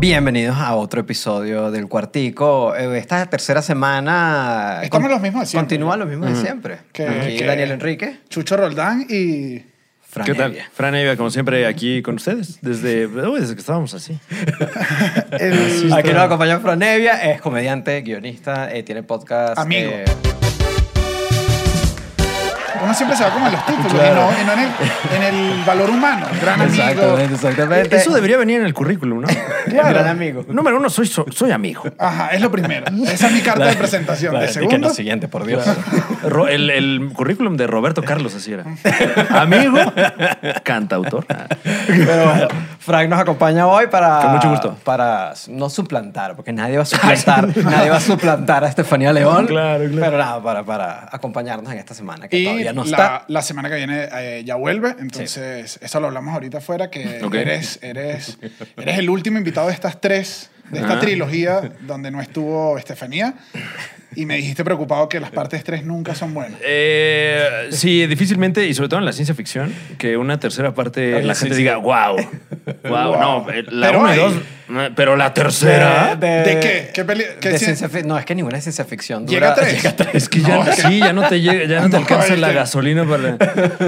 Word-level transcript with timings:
Bienvenidos 0.00 0.56
a 0.56 0.74
otro 0.76 1.02
episodio 1.02 1.70
del 1.70 1.86
Cuartico. 1.86 2.74
Eh, 2.74 2.96
Esta 2.96 3.26
tercera 3.26 3.60
semana... 3.60 4.80
Estamos 4.82 5.04
con- 5.04 5.12
los 5.12 5.20
mismos 5.20 5.42
de 5.42 5.46
siempre. 5.46 5.76
Continúa 5.76 5.96
lo 5.98 6.06
mismo 6.06 6.24
de 6.24 6.36
siempre. 6.36 6.78
Que- 6.90 7.06
Aquí 7.06 7.36
que- 7.36 7.44
Daniel 7.44 7.72
Enrique, 7.72 8.20
Chucho 8.30 8.56
Roldán 8.56 9.04
y... 9.10 9.62
Fran 10.00 10.24
¿Qué 10.26 10.34
tal? 10.34 10.52
Evia. 10.52 10.70
Fran 10.72 10.94
Evia, 10.94 11.16
como 11.18 11.30
siempre, 11.30 11.66
aquí 11.66 12.00
con 12.02 12.14
ustedes, 12.16 12.58
desde, 12.62 13.06
uy, 13.06 13.40
desde 13.40 13.54
que 13.54 13.60
estábamos 13.60 13.92
así. 13.92 14.18
el- 15.38 15.92
Aquí 15.92 16.08
nos 16.14 16.22
acompaña 16.22 16.58
Fran 16.60 16.82
Evia, 16.82 17.30
es 17.32 17.40
comediante, 17.42 18.00
guionista, 18.00 18.72
eh, 18.74 18.82
tiene 18.82 19.02
podcast... 19.02 19.58
Amigo. 19.58 19.90
eh, 19.92 20.04
Uno 22.82 22.94
siempre 22.94 23.16
se 23.16 23.24
va 23.24 23.30
como 23.30 23.46
en 23.46 23.52
los 23.52 23.66
títulos 23.66 23.92
y 23.92 24.14
no, 24.14 24.30
y 24.40 24.44
no 24.46 24.52
en, 24.52 24.58
el, 24.60 24.70
en 25.16 25.22
el 25.34 25.64
valor 25.64 25.90
humano. 25.90 26.26
Gran 26.40 26.60
amigo. 26.62 26.82
exactamente, 26.82 27.34
exactamente. 27.34 27.96
Eso 27.96 28.10
debería 28.12 28.36
venir 28.38 28.60
en 28.60 28.66
el 28.66 28.74
currículum, 28.74 29.20
¿no? 29.22 29.28
Gran 29.66 30.08
amigo. 30.08 30.44
Número 30.48 30.76
uno, 30.78 30.88
soy, 30.90 31.06
so- 31.06 31.26
soy 31.30 31.50
amigo. 31.52 31.82
Ajá, 31.98 32.28
es 32.28 32.40
lo 32.40 32.50
primero. 32.50 32.86
Esa 33.06 33.26
es 33.28 33.32
mi 33.32 33.40
carta 33.40 33.66
de 33.66 33.76
presentación. 33.76 34.34
La- 34.34 34.40
De 34.40 34.46
que 34.46 34.52
segundo, 34.52 34.88
no, 34.88 34.94
siguiente, 34.94 35.28
por 35.28 35.44
Dios. 35.44 35.64
El, 36.48 36.70
el 36.70 37.10
currículum 37.14 37.56
de 37.56 37.66
Roberto 37.66 38.02
Carlos, 38.02 38.34
así 38.34 38.52
era. 38.52 38.64
Amigo, 39.30 39.76
cantautor. 40.62 41.26
Pero 41.86 42.24
bueno, 42.24 42.48
Frank 42.78 43.08
nos 43.08 43.20
acompaña 43.20 43.66
hoy 43.66 43.86
para... 43.88 44.20
Con 44.20 44.32
mucho 44.32 44.50
gusto. 44.50 44.76
Para 44.84 45.34
no 45.48 45.68
suplantar, 45.70 46.36
porque 46.36 46.52
nadie 46.52 46.76
va 46.76 46.82
a 46.82 46.86
suplantar, 46.86 47.56
nadie 47.56 47.90
va 47.90 47.96
a 47.96 48.00
suplantar 48.00 48.64
a 48.64 48.68
Estefanía 48.68 49.12
León. 49.12 49.46
Claro, 49.46 49.84
claro. 49.84 50.00
Pero 50.00 50.18
nada, 50.18 50.42
para, 50.42 50.62
para 50.64 51.08
acompañarnos 51.12 51.72
en 51.72 51.78
esta 51.78 51.94
semana, 51.94 52.28
que 52.28 52.38
y 52.38 52.59
todavía 52.62 52.72
no 52.72 52.84
la, 52.84 52.90
está. 52.90 53.24
la 53.28 53.42
semana 53.42 53.68
que 53.68 53.76
viene 53.76 54.08
eh, 54.12 54.42
ya 54.44 54.54
vuelve, 54.56 54.94
entonces 54.98 55.78
eso 55.82 56.00
lo 56.00 56.06
hablamos 56.08 56.34
ahorita 56.34 56.58
afuera, 56.58 56.90
que 56.90 57.18
eres, 57.32 57.78
eres, 57.82 58.38
eres 58.76 58.98
el 58.98 59.10
último 59.10 59.38
invitado 59.38 59.68
de 59.68 59.74
estas 59.74 60.00
tres, 60.00 60.50
de 60.70 60.80
esta 60.80 60.94
Ah. 60.94 61.00
trilogía 61.00 61.72
donde 61.82 62.10
no 62.10 62.20
estuvo 62.20 62.78
Estefanía. 62.78 63.34
Y 64.16 64.26
me 64.26 64.36
dijiste 64.36 64.64
preocupado 64.64 65.08
que 65.08 65.20
las 65.20 65.30
partes 65.30 65.62
tres 65.62 65.84
nunca 65.84 66.14
son 66.16 66.34
buenas. 66.34 66.58
Eh, 66.64 67.68
sí, 67.70 68.06
difícilmente, 68.06 68.66
y 68.66 68.74
sobre 68.74 68.88
todo 68.88 68.98
en 69.00 69.06
la 69.06 69.12
ciencia 69.12 69.34
ficción, 69.34 69.72
que 69.98 70.16
una 70.16 70.40
tercera 70.40 70.74
parte 70.74 71.22
la 71.22 71.34
sí, 71.34 71.40
gente 71.42 71.54
sí. 71.56 71.62
diga, 71.62 71.76
wow, 71.76 72.16
wow, 72.16 73.12
Wow. 73.12 73.20
no, 73.20 73.46
la 73.70 73.86
Pero 73.88 74.00
uno 74.00 74.08
y 74.08 74.12
hay- 74.12 74.18
dos, 74.18 74.34
eh, 74.72 74.90
pero 74.96 75.16
la 75.16 75.32
tercera... 75.34 76.16
¿De 76.16 76.58
qué? 76.60 76.90
¿Qué 76.92 77.04
peli- 77.04 77.24
qué 77.40 77.50
de 77.50 77.58
cien- 77.58 77.74
ciencia 77.76 78.02
No, 78.04 78.18
es 78.18 78.24
que 78.24 78.34
ninguna 78.34 78.58
es 78.58 78.64
ciencia 78.64 78.84
ficción. 78.84 79.26
Llega 79.26 79.52
a 79.52 79.54
dura- 79.54 79.62
tres. 79.66 79.76
llega 79.76 79.90
a 79.90 79.96
tres. 79.96 80.14
Es 80.14 80.28
que 80.28 80.40
ya, 80.40 80.56
No, 80.64 80.72
sí, 80.72 80.98
ya 80.98 81.12
no 81.12 81.28
te, 81.28 81.40
llega, 81.40 81.64
ya 81.66 81.80
no 81.80 81.86
te 81.86 81.92
No, 81.92 81.96
alcanza 81.98 82.36
la 82.36 82.52
gasolina 82.52 83.04
para... 83.04 83.36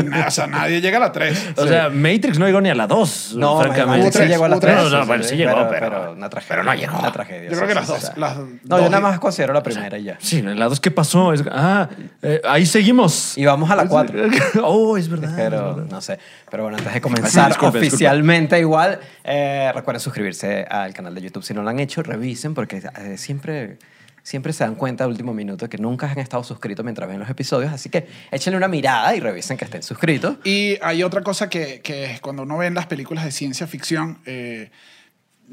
Nah, 0.03 0.27
o 0.29 0.31
sea, 0.31 0.47
nadie 0.47 0.81
llega 0.81 0.99
a 0.99 1.01
la 1.01 1.13
tres. 1.13 1.51
O 1.57 1.67
sea, 1.67 1.89
Matrix 1.89 2.39
no 2.39 2.47
llegó 2.47 2.61
ni 2.61 2.69
a 2.71 2.75
la 2.75 2.87
2, 2.87 3.35
No, 3.37 3.61
francamente. 3.61 4.11
tres, 4.13 4.25
sí 4.25 4.29
llegó 4.33 4.45
a 4.45 4.49
la 4.49 4.55
hubo 4.57 4.61
tres. 4.61 4.75
tres, 4.75 4.85
No, 4.85 4.91
no, 4.97 5.03
sí, 5.03 5.07
bueno, 5.09 5.25
sí 5.25 5.37
llegó, 5.37 5.69
pero- 5.69 6.13
una 6.13 6.29
tragedia. 6.31 6.49
pero 6.49 6.63
no 6.65 6.75
llegó. 6.75 6.99
Una 6.99 7.13
tragedia. 7.13 7.51
Yo 7.51 7.51
sí, 7.51 7.57
creo 7.57 7.67
que 7.69 7.73
sí, 7.75 7.79
las 7.79 7.87
sí, 7.87 7.93
dos. 7.93 8.01
sí. 8.15 8.21
las 8.21 8.37
No, 8.65 8.79
yo 8.79 8.85
nada 8.91 9.01
más 9.01 9.19
considero 9.21 9.53
la 9.53 9.63
primera 9.63 9.99
y 9.99 10.05
ya. 10.05 10.12
Sí, 10.19 10.39
en 10.39 10.59
la 10.59 10.67
2, 10.67 10.81
¿qué 10.81 10.91
pasó? 10.91 11.33
Es- 11.33 11.45
ah, 11.51 11.89
eh, 12.23 12.41
ahí 12.45 12.67
seguimos. 12.67 13.37
Y 13.37 13.45
vamos 13.45 13.71
a 13.71 13.77
la 13.77 13.87
cuatro. 13.89 14.19
oh, 14.63 14.97
es 14.97 15.09
verdad. 15.09 15.33
Pero 15.37 15.77
no 15.89 16.01
sé. 16.01 16.19
Pero 16.51 16.65
bueno, 16.65 16.79
antes 16.79 16.93
de 16.93 17.01
comenzar 17.01 17.49
disculpe, 17.49 17.79
disculpe. 17.79 17.87
oficialmente 17.87 18.59
igual, 18.59 19.01
eh, 19.25 19.71
recuerden 19.75 20.01
suscribirse 20.01 20.65
al 20.69 20.93
canal 20.95 21.15
de 21.15 21.23
YouTube. 21.23 21.43
Si 21.43 21.55
no 21.55 21.63
lo 21.63 21.71
han 21.71 21.79
hecho, 21.79 22.03
revisen 22.03 22.55
porque 22.55 22.83
eh, 22.99 23.17
siempre, 23.19 23.79
siempre 24.23 24.53
se 24.53 24.65
dan 24.65 24.75
cuenta 24.75 25.05
al 25.05 25.11
último 25.11 25.33
minuto 25.35 25.69
que 25.69 25.79
nunca 25.79 26.11
han 26.11 26.19
estado 26.19 26.45
suscritos 26.45 26.85
mientras 26.85 27.09
ven 27.09 27.19
los 27.19 27.29
episodios. 27.31 27.73
Así 27.73 27.89
que 27.89 28.07
échenle 28.31 28.57
una 28.57 28.69
mirada 28.69 29.15
y 29.17 29.21
revisen 29.21 29.57
que 29.57 29.65
estén 29.65 29.83
suscritos. 29.83 30.37
Y 30.45 30.79
hay 30.83 31.03
otra 31.03 31.23
cosa 31.23 31.49
que, 31.49 31.81
que 31.81 32.05
es 32.13 32.21
cuando 32.21 32.43
uno 32.43 32.59
ve 32.59 32.67
en 32.67 32.75
las 32.75 32.87
películas 32.87 33.25
de 33.25 33.31
ciencia 33.33 33.67
ficción, 33.67 34.19
eh, 34.27 34.71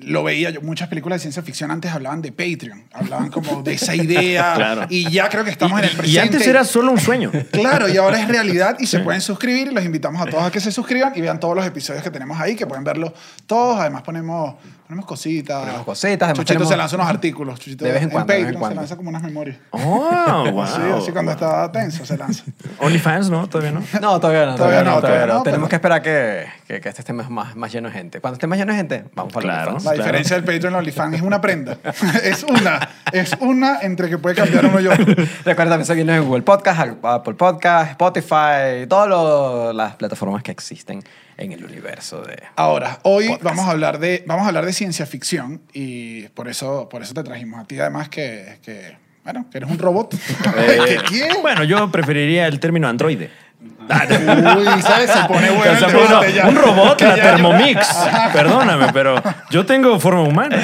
lo 0.02 0.24
veía 0.24 0.50
yo, 0.50 0.62
muchas 0.62 0.88
películas 0.88 1.18
de 1.18 1.22
ciencia 1.22 1.44
ficción 1.44 1.72
antes 1.72 1.92
hablaban 1.92 2.22
de 2.22 2.32
Patreon, 2.32 2.84
hablaban 2.94 3.30
como 3.30 3.62
de 3.64 3.74
esa 3.74 3.96
idea. 3.96 4.54
Claro. 4.60 4.86
Y 4.90 5.10
ya 5.10 5.30
creo 5.30 5.44
que 5.44 5.52
estamos 5.52 5.80
en 5.80 5.86
el 5.86 5.92
Y 5.92 5.96
presente. 5.96 6.20
antes 6.22 6.48
era 6.48 6.64
solo 6.64 6.92
un 6.92 7.00
sueño. 7.00 7.32
Claro, 7.52 7.88
y 7.90 7.98
ahora 7.98 8.20
es 8.22 8.28
realidad 8.28 8.78
y 8.80 8.86
se 8.88 9.00
pueden 9.00 9.22
suscribir 9.22 9.68
y 9.68 9.74
los 9.74 9.84
invitamos 9.84 10.22
a 10.22 10.26
todos 10.26 10.44
a 10.44 10.52
que 10.52 10.60
se 10.60 10.72
suscriban 10.72 11.14
y 11.16 11.22
vean 11.22 11.40
todos 11.40 11.56
los 11.56 11.66
episodios 11.66 12.04
que 12.04 12.12
tenemos 12.12 12.40
ahí, 12.40 12.56
que 12.56 12.66
pueden 12.68 12.84
verlos 12.84 13.12
todos. 13.46 13.80
Además 13.80 14.02
ponemos, 14.04 14.56
ponemos 14.90 15.06
cositas. 15.06 15.60
Ponemos 15.62 15.86
cositas, 15.86 16.30
Chuchito 16.34 16.46
tenemos- 16.54 16.68
se 16.70 16.76
lanza 16.78 16.96
unos 16.96 17.08
artículos. 17.08 17.60
Chuchito 17.60 17.86
De 17.86 17.92
vez 17.92 18.02
en 18.02 18.10
cuando, 18.10 18.34
de 18.34 18.40
vez 18.40 18.48
en 18.48 18.54
Patreon 18.56 18.60
cuando. 18.60 18.74
se 18.76 18.82
lanza 18.82 18.96
como 18.98 19.10
unas 19.10 19.22
memorias. 19.22 19.58
Oh, 19.72 20.52
wow. 20.52 20.66
Sí, 20.68 20.82
así 20.98 21.12
cuando 21.12 21.32
está 21.32 21.72
tenso 21.72 22.04
se 22.06 22.18
lanza. 22.18 22.44
OnlyFans, 22.80 23.30
¿no? 23.30 23.48
Todavía 23.48 23.72
no. 23.72 23.82
No, 24.02 24.20
todavía 24.20 24.48
no. 24.48 24.56
Todavía 24.56 24.84
no, 24.84 25.00
todavía 25.00 25.26
no, 25.28 25.44
Tenemos 25.44 25.68
pero- 25.68 25.70
que 25.70 25.76
esperar 25.76 26.02
que, 26.02 26.46
que, 26.68 26.82
que 26.82 26.90
este 26.90 27.02
esté 27.02 27.14
más, 27.14 27.30
más, 27.30 27.56
más 27.56 27.72
lleno 27.72 27.88
de 27.90 27.94
gente. 27.94 28.20
Cuando 28.20 28.34
esté 28.36 28.48
más 28.48 28.58
lleno 28.58 28.72
de 28.74 28.78
gente, 28.80 29.06
vamos 29.14 29.32
para 29.32 29.44
Claro. 29.44 29.74
La 29.74 29.80
Claro. 29.80 29.98
diferencia 29.98 30.36
del 30.36 30.44
Patreon 30.46 30.74
y 30.74 30.78
OnlyFans 30.78 31.16
es 31.18 31.22
una 31.22 31.40
prenda. 31.40 31.78
es 32.24 32.44
una. 32.44 32.90
Es 33.12 33.32
una 33.40 33.80
entre 33.82 34.10
que 34.10 34.18
puede 34.18 34.36
cambiar 34.36 34.66
uno 34.66 34.80
y 34.80 34.88
otro. 34.88 35.06
Recuerda 35.06 35.70
también 35.72 35.86
seguirnos 35.86 36.16
en 36.16 36.24
Google 36.26 36.42
Podcast, 36.42 36.80
Apple 37.04 37.34
Podcast, 37.36 37.92
Spotify, 37.92 38.88
todas 38.88 39.76
las 39.76 39.96
plataformas 39.98 40.42
que 40.42 40.50
existen 40.52 41.04
en 41.40 41.54
el 41.54 41.64
universo 41.64 42.22
de... 42.22 42.38
Ahora, 42.56 43.00
hoy 43.04 43.28
Podcast. 43.28 43.44
vamos 43.44 43.66
a 43.66 43.72
hablar 43.72 44.00
de 44.00 44.24
vamos 44.28 44.44
a 44.44 44.50
hablar 44.50 44.66
de 44.66 44.74
ciencia 44.74 45.06
ficción 45.06 45.62
y 45.74 46.24
por 46.30 46.50
eso 46.50 46.90
por 46.90 47.02
eso 47.02 47.14
te 47.14 47.24
trajimos 47.24 47.62
a 47.62 47.66
ti 47.66 47.80
además 47.80 48.10
que, 48.10 48.60
que 48.62 48.98
bueno, 49.24 49.46
que 49.50 49.58
eres 49.58 49.70
un 49.70 49.80
robot. 49.80 50.16
Eh. 50.58 51.30
Bueno, 51.42 51.64
yo 51.64 51.90
preferiría 51.92 52.48
el 52.48 52.60
término 52.60 52.88
androide. 52.88 53.30
Uy, 53.62 54.82
¿sabes? 54.82 55.12
Se 55.12 55.28
pone 55.28 55.50
bueno 55.50 55.74
O 55.74 55.78
sea, 55.78 55.88
el 55.88 55.94
bueno, 55.94 56.08
debate 56.08 56.34
ya. 56.34 56.48
un 56.48 56.56
robot, 56.56 57.02
la 57.02 57.16
Thermomix. 57.16 57.88
Perdóname, 58.34 58.94
pero 58.94 59.22
yo 59.50 59.66
tengo 59.66 60.00
forma 60.00 60.22
humana. 60.22 60.58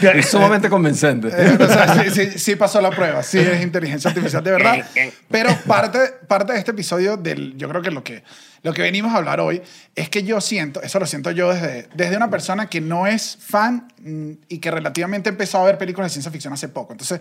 Es 0.00 0.30
sumamente 0.30 0.70
convincente. 0.70 1.28
Eh, 1.28 1.58
o 1.60 1.66
sea, 1.66 2.02
sí, 2.02 2.10
sí, 2.10 2.38
sí 2.38 2.56
pasó 2.56 2.80
la 2.80 2.90
prueba, 2.90 3.22
sí 3.22 3.38
es 3.38 3.62
inteligencia 3.62 4.08
artificial 4.08 4.42
de 4.42 4.50
verdad. 4.52 4.86
Pero 5.28 5.54
parte, 5.66 5.98
parte 6.26 6.52
de 6.52 6.58
este 6.60 6.70
episodio, 6.70 7.16
del, 7.16 7.56
yo 7.56 7.68
creo 7.68 7.82
que 7.82 7.90
lo, 7.90 8.02
que 8.02 8.22
lo 8.62 8.72
que 8.72 8.82
venimos 8.82 9.12
a 9.12 9.18
hablar 9.18 9.40
hoy 9.40 9.62
es 9.94 10.08
que 10.08 10.22
yo 10.22 10.40
siento, 10.40 10.80
eso 10.82 10.98
lo 10.98 11.06
siento 11.06 11.30
yo 11.30 11.52
desde, 11.52 11.88
desde 11.94 12.16
una 12.16 12.30
persona 12.30 12.68
que 12.68 12.80
no 12.80 13.06
es 13.06 13.38
fan 13.40 13.88
mm, 14.00 14.32
y 14.48 14.58
que 14.58 14.70
relativamente 14.70 15.28
empezó 15.28 15.58
a 15.58 15.64
ver 15.64 15.78
películas 15.78 16.10
de 16.10 16.14
ciencia 16.14 16.32
ficción 16.32 16.52
hace 16.52 16.68
poco. 16.68 16.92
Entonces, 16.92 17.20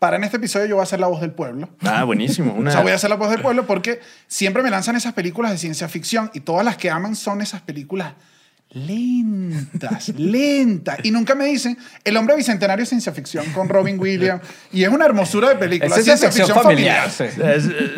para 0.00 0.16
en 0.16 0.24
este 0.24 0.38
episodio 0.38 0.66
yo 0.66 0.74
voy 0.76 0.80
a 0.80 0.84
hacer 0.84 0.98
la 0.98 1.06
voz 1.06 1.20
del 1.20 1.30
pueblo. 1.30 1.68
Ah, 1.82 2.02
buenísimo. 2.04 2.54
Una... 2.58 2.70
O 2.70 2.72
sea, 2.72 2.82
voy 2.82 2.90
a 2.90 2.94
hacer 2.96 3.10
la 3.10 3.16
voz 3.16 3.30
del 3.30 3.42
pueblo 3.42 3.66
porque 3.66 4.00
siempre 4.26 4.62
me 4.64 4.70
lanzan 4.70 4.96
esas 4.96 5.12
películas 5.12 5.52
de 5.52 5.58
ciencia 5.58 5.88
ficción 5.88 6.30
y 6.34 6.40
todas 6.40 6.64
las 6.64 6.78
que 6.78 6.90
aman 6.90 7.14
son 7.14 7.42
esas 7.42 7.60
películas 7.60 8.14
lentas, 8.70 10.08
lentas. 10.16 11.00
Y 11.02 11.10
nunca 11.10 11.34
me 11.34 11.44
dicen 11.44 11.76
El 12.02 12.16
hombre 12.16 12.34
bicentenario 12.34 12.84
es 12.84 12.88
ciencia 12.88 13.12
ficción 13.12 13.44
con 13.52 13.68
Robin 13.68 14.00
Williams. 14.00 14.42
Y 14.72 14.84
es 14.84 14.88
una 14.88 15.04
hermosura 15.04 15.50
de 15.50 15.56
película. 15.56 15.94
Es 15.94 16.02
ciencia 16.02 16.32
ficción 16.32 16.58
familiar. 16.62 17.10
sí. 17.10 17.24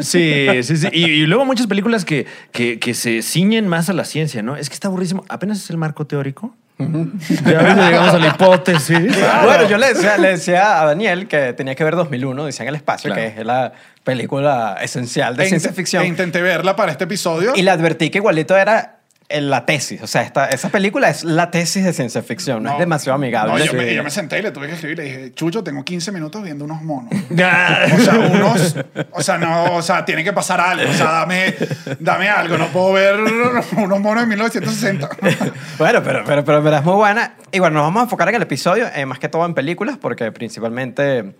Sí, 0.00 0.46
sí, 0.64 0.76
sí. 0.76 0.88
Y, 0.90 1.04
y 1.04 1.26
luego 1.26 1.44
muchas 1.44 1.68
películas 1.68 2.04
que, 2.04 2.26
que, 2.50 2.80
que 2.80 2.94
se 2.94 3.22
ciñen 3.22 3.68
más 3.68 3.88
a 3.88 3.92
la 3.92 4.04
ciencia, 4.04 4.42
¿no? 4.42 4.56
Es 4.56 4.68
que 4.68 4.74
está 4.74 4.88
aburrísimo. 4.88 5.24
Apenas 5.28 5.62
es 5.62 5.70
el 5.70 5.76
marco 5.76 6.04
teórico. 6.04 6.56
Ya 6.78 7.60
a 7.60 7.62
veces 7.62 7.76
llegamos 7.84 8.14
a 8.14 8.18
la 8.18 8.26
hipótesis. 8.28 8.98
Bueno, 9.44 9.68
yo 9.68 9.78
le 9.78 9.88
decía, 9.94 10.18
le 10.18 10.28
decía 10.28 10.80
a 10.82 10.86
Daniel 10.86 11.28
que 11.28 11.52
tenía 11.52 11.74
que 11.74 11.84
ver 11.84 11.94
2001, 11.96 12.46
decía 12.46 12.64
en 12.64 12.68
el 12.70 12.74
espacio, 12.76 13.12
Claro. 13.12 13.20
que 13.34 13.40
es 13.40 13.46
la 13.46 13.72
película 14.04 14.78
esencial 14.80 15.36
de 15.36 15.44
E 15.44 15.48
ciencia 15.48 15.72
ficción. 15.72 16.02
E 16.02 16.06
intenté 16.06 16.42
verla 16.42 16.74
para 16.76 16.92
este 16.92 17.04
episodio. 17.04 17.52
Y 17.54 17.62
le 17.62 17.70
advertí 17.70 18.10
que 18.10 18.18
igualito 18.18 18.56
era 18.56 19.01
la 19.40 19.64
tesis. 19.66 20.02
O 20.02 20.06
sea, 20.06 20.22
esta, 20.22 20.46
esa 20.50 20.68
película 20.68 21.08
es 21.08 21.24
la 21.24 21.50
tesis 21.50 21.84
de 21.84 21.92
ciencia 21.92 22.22
ficción. 22.22 22.62
No, 22.62 22.72
es 22.72 22.78
demasiado 22.78 23.16
amigable. 23.16 23.52
No, 23.52 23.58
yo, 23.58 23.70
Sí. 23.70 23.76
me, 23.76 23.94
yo 23.94 24.04
me 24.04 24.10
senté 24.10 24.38
y 24.38 24.42
le 24.42 24.50
tuve 24.50 24.66
que 24.66 24.74
escribir. 24.74 24.98
Le 24.98 25.04
dije, 25.04 25.32
Chucho, 25.34 25.64
tengo 25.64 25.84
15 25.84 26.12
minutos 26.12 26.42
viendo 26.42 26.64
unos 26.64 26.82
monos. 26.82 27.12
O 27.32 27.98
sea, 28.00 28.14
unos. 28.30 28.76
O 29.12 29.22
sea, 29.22 29.38
no, 29.38 29.76
o 29.76 29.82
sea, 29.82 30.04
tiene 30.04 30.22
que 30.24 30.32
pasar 30.32 30.60
algo. 30.60 30.90
O 30.90 30.94
sea, 30.94 31.10
dame, 31.10 31.54
dame 31.98 32.28
algo. 32.28 32.58
No 32.58 32.66
puedo 32.68 32.92
ver 32.92 33.16
unos 33.76 34.00
monos 34.00 34.22
de 34.22 34.26
1960. 34.28 35.08
Bueno, 35.78 36.02
pero, 36.02 36.22
pero, 36.24 36.44
pero, 36.44 36.62
pero 36.62 36.76
es 36.76 36.84
muy 36.84 36.94
buena. 36.94 37.34
Y 37.50 37.58
bueno, 37.58 37.74
nos 37.76 37.84
vamos 37.84 38.00
a 38.00 38.04
enfocar 38.04 38.28
en 38.28 38.34
el 38.36 38.42
episodio, 38.42 38.86
eh, 38.94 39.04
más 39.06 39.18
que 39.18 39.28
todo 39.28 39.44
en 39.46 39.54
películas, 39.54 39.96
porque 40.00 40.30
principalmente 40.32 41.34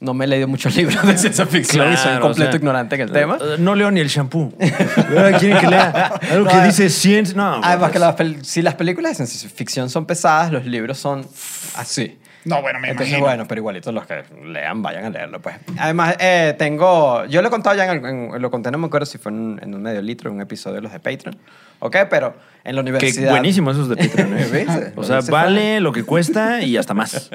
no 0.00 0.12
me 0.14 0.24
he 0.24 0.28
leído 0.28 0.48
muchos 0.48 0.74
libros 0.76 1.02
de 1.06 1.16
ciencia 1.16 1.46
ficción 1.46 1.92
y 1.92 1.96
soy 1.96 2.04
Claro, 2.06 2.20
completo 2.20 2.48
o 2.50 2.52
sea, 2.52 2.58
ignorante 2.58 2.94
en 2.96 3.00
el 3.02 3.10
tema. 3.12 3.38
eh, 3.40 3.56
No 3.58 3.74
leo 3.74 3.90
ni 3.90 4.00
el 4.00 4.08
shampoo. 4.08 4.52
Ahora 5.16 5.38
quieren 5.38 5.58
que 5.58 5.66
lea 5.68 6.12
algo 6.30 6.46
que 6.48 6.60
dice 6.62 6.90
ciencia. 6.90 7.34
No, 7.36 7.60
Además 7.62 7.90
pues, 7.90 7.92
que 7.92 7.98
las 8.34 8.46
si 8.46 8.62
las 8.62 8.74
películas 8.74 9.12
de 9.18 9.26
ciencia 9.26 9.48
ficción 9.50 9.88
son 9.90 10.04
pesadas, 10.06 10.52
los 10.52 10.64
libros 10.66 10.98
son 10.98 11.26
así. 11.76 12.18
No, 12.44 12.60
bueno, 12.60 12.78
me 12.78 12.88
Entonces, 12.90 13.08
imagino. 13.12 13.26
bueno, 13.26 13.44
pero 13.48 13.60
igualito 13.60 13.90
los 13.92 14.06
que 14.06 14.22
lean, 14.44 14.82
vayan 14.82 15.04
a 15.06 15.10
leerlo, 15.10 15.40
pues. 15.40 15.56
Además, 15.78 16.16
eh, 16.20 16.54
tengo... 16.58 17.24
Yo 17.26 17.40
lo 17.40 17.48
he 17.48 17.50
contado 17.50 17.74
ya, 17.76 17.84
en, 17.90 18.04
el- 18.04 18.04
en- 18.34 18.42
lo 18.42 18.50
conté, 18.50 18.70
no 18.70 18.78
me 18.78 18.86
acuerdo 18.86 19.06
si 19.06 19.16
fue 19.18 19.32
en, 19.32 19.58
en 19.62 19.74
un 19.74 19.82
medio 19.82 20.02
litro, 20.02 20.28
en 20.30 20.36
un 20.36 20.42
episodio 20.42 20.76
de 20.76 20.82
los 20.82 20.92
de 20.92 21.00
Patreon, 21.00 21.36
¿ok? 21.78 21.96
Pero 22.10 22.34
en 22.64 22.76
la 22.76 22.82
Que 22.84 22.90
universidad... 22.90 23.30
buenísimo 23.30 23.70
esos 23.70 23.88
de 23.88 23.96
Patreon. 23.96 24.38
¿eh? 24.38 24.44
¿Viste? 24.52 24.92
O 24.96 25.04
sea, 25.04 25.20
vale 25.30 25.80
lo 25.80 25.92
que 25.92 26.04
cuesta 26.04 26.60
y 26.60 26.76
hasta 26.76 26.92
más. 26.94 27.30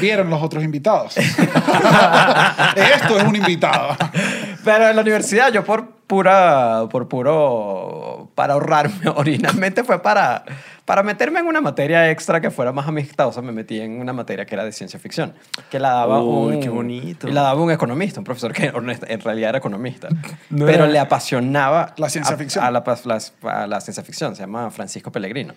Vieron 0.00 0.30
los 0.30 0.42
otros 0.42 0.64
invitados. 0.64 1.16
Esto 2.76 3.18
es 3.18 3.24
un 3.24 3.36
invitado. 3.36 3.96
Pero 4.70 4.88
en 4.90 4.96
la 4.96 5.02
universidad 5.02 5.50
yo 5.52 5.64
por 5.64 5.88
pura, 6.06 6.84
por 6.90 7.08
puro, 7.08 8.30
para 8.34 8.54
ahorrarme. 8.54 9.08
Originalmente 9.16 9.82
fue 9.84 10.02
para, 10.02 10.44
para 10.84 11.02
meterme 11.02 11.40
en 11.40 11.46
una 11.46 11.60
materia 11.60 12.10
extra 12.10 12.40
que 12.40 12.50
fuera 12.50 12.72
más 12.72 12.86
amistosa. 12.86 13.40
Me 13.42 13.52
metí 13.52 13.80
en 13.80 14.00
una 14.00 14.12
materia 14.12 14.44
que 14.44 14.54
era 14.54 14.64
de 14.64 14.72
ciencia 14.72 14.98
ficción, 14.98 15.32
que 15.70 15.78
la 15.78 15.90
daba 15.90 16.22
Uy, 16.22 16.56
un... 16.56 16.60
qué 16.60 16.68
bonito. 16.68 17.28
Y 17.28 17.32
la 17.32 17.42
daba 17.42 17.62
un 17.62 17.70
economista, 17.70 18.20
un 18.20 18.24
profesor 18.24 18.52
que 18.52 18.66
en 18.74 19.20
realidad 19.20 19.48
era 19.50 19.58
economista. 19.58 20.08
No 20.50 20.66
pero 20.66 20.84
era- 20.84 20.86
le 20.92 20.98
apasionaba... 20.98 21.94
La 21.96 22.08
ciencia 22.10 22.34
a- 22.34 22.38
ficción. 22.38 22.64
A 22.64 22.70
la, 22.70 22.82
la- 23.04 23.52
a 23.62 23.66
la 23.66 23.80
ciencia 23.80 24.02
ficción. 24.02 24.36
Se 24.36 24.42
llama 24.42 24.70
Francisco 24.70 25.10
Pellegrino. 25.10 25.54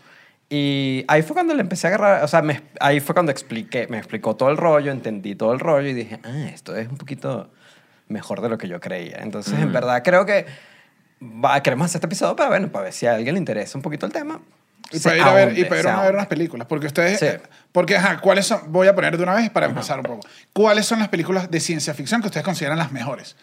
Y 0.50 1.06
ahí 1.08 1.22
fue 1.22 1.34
cuando 1.34 1.54
le 1.54 1.62
empecé 1.62 1.88
a 1.88 1.90
agarrar, 1.92 2.24
o 2.24 2.28
sea, 2.28 2.42
me- 2.42 2.62
ahí 2.80 3.00
fue 3.00 3.14
cuando 3.14 3.32
expliqué, 3.32 3.88
me 3.90 3.98
explicó 3.98 4.36
todo 4.36 4.50
el 4.50 4.58
rollo, 4.58 4.92
entendí 4.92 5.34
todo 5.36 5.54
el 5.54 5.60
rollo 5.60 5.88
y 5.88 5.94
dije, 5.94 6.20
ah, 6.24 6.50
esto 6.54 6.76
es 6.76 6.90
un 6.90 6.98
poquito 6.98 7.50
mejor 8.12 8.42
de 8.42 8.50
lo 8.50 8.58
que 8.58 8.68
yo 8.68 8.80
creía. 8.80 9.20
Entonces, 9.22 9.54
en 9.54 9.72
verdad, 9.72 10.04
creo 10.04 10.26
que 10.26 10.46
va, 11.22 11.62
queremos 11.64 11.86
hacer 11.86 12.00
este 12.00 12.08
episodio 12.08 12.36
para, 12.36 12.50
bueno, 12.50 12.72
para 12.72 12.86
ver 12.86 12.94
si 12.94 13.08
a 13.08 13.16
alguien 13.16 13.36
le 13.36 13.40
interesa 13.40 13.78
un 13.78 13.82
poquito 13.82 14.06
el 14.06 14.12
tema. 14.12 14.40
Y 14.92 15.00
para 15.00 15.16
ir 15.16 15.24
a 15.24 15.34
ver, 15.34 15.58
y 15.58 15.64
para 15.66 15.82
ir 15.82 15.88
a 15.88 16.02
ver 16.02 16.14
unas 16.14 16.28
películas. 16.28 16.68
Porque 16.68 16.88
ustedes. 16.88 17.20
Sí. 17.20 17.28
Porque, 17.72 17.96
ajá, 17.96 18.20
¿cuáles 18.20 18.46
son? 18.46 18.72
Voy 18.72 18.88
a 18.88 18.96
poner 18.96 19.18
de 19.18 19.24
una 19.24 19.36
vez 19.36 19.50
para 19.50 19.68
empezar 19.68 20.00
un 20.00 20.06
poco. 20.06 20.28
¿Cuáles 20.54 20.86
son 20.86 21.00
las 21.00 21.08
películas 21.08 21.50
de 21.50 21.60
ciencia 21.60 21.94
ficción 21.94 22.22
que 22.22 22.28
ustedes 22.28 22.44
consideran 22.44 22.78
las 22.78 22.92
mejores? 22.92 23.36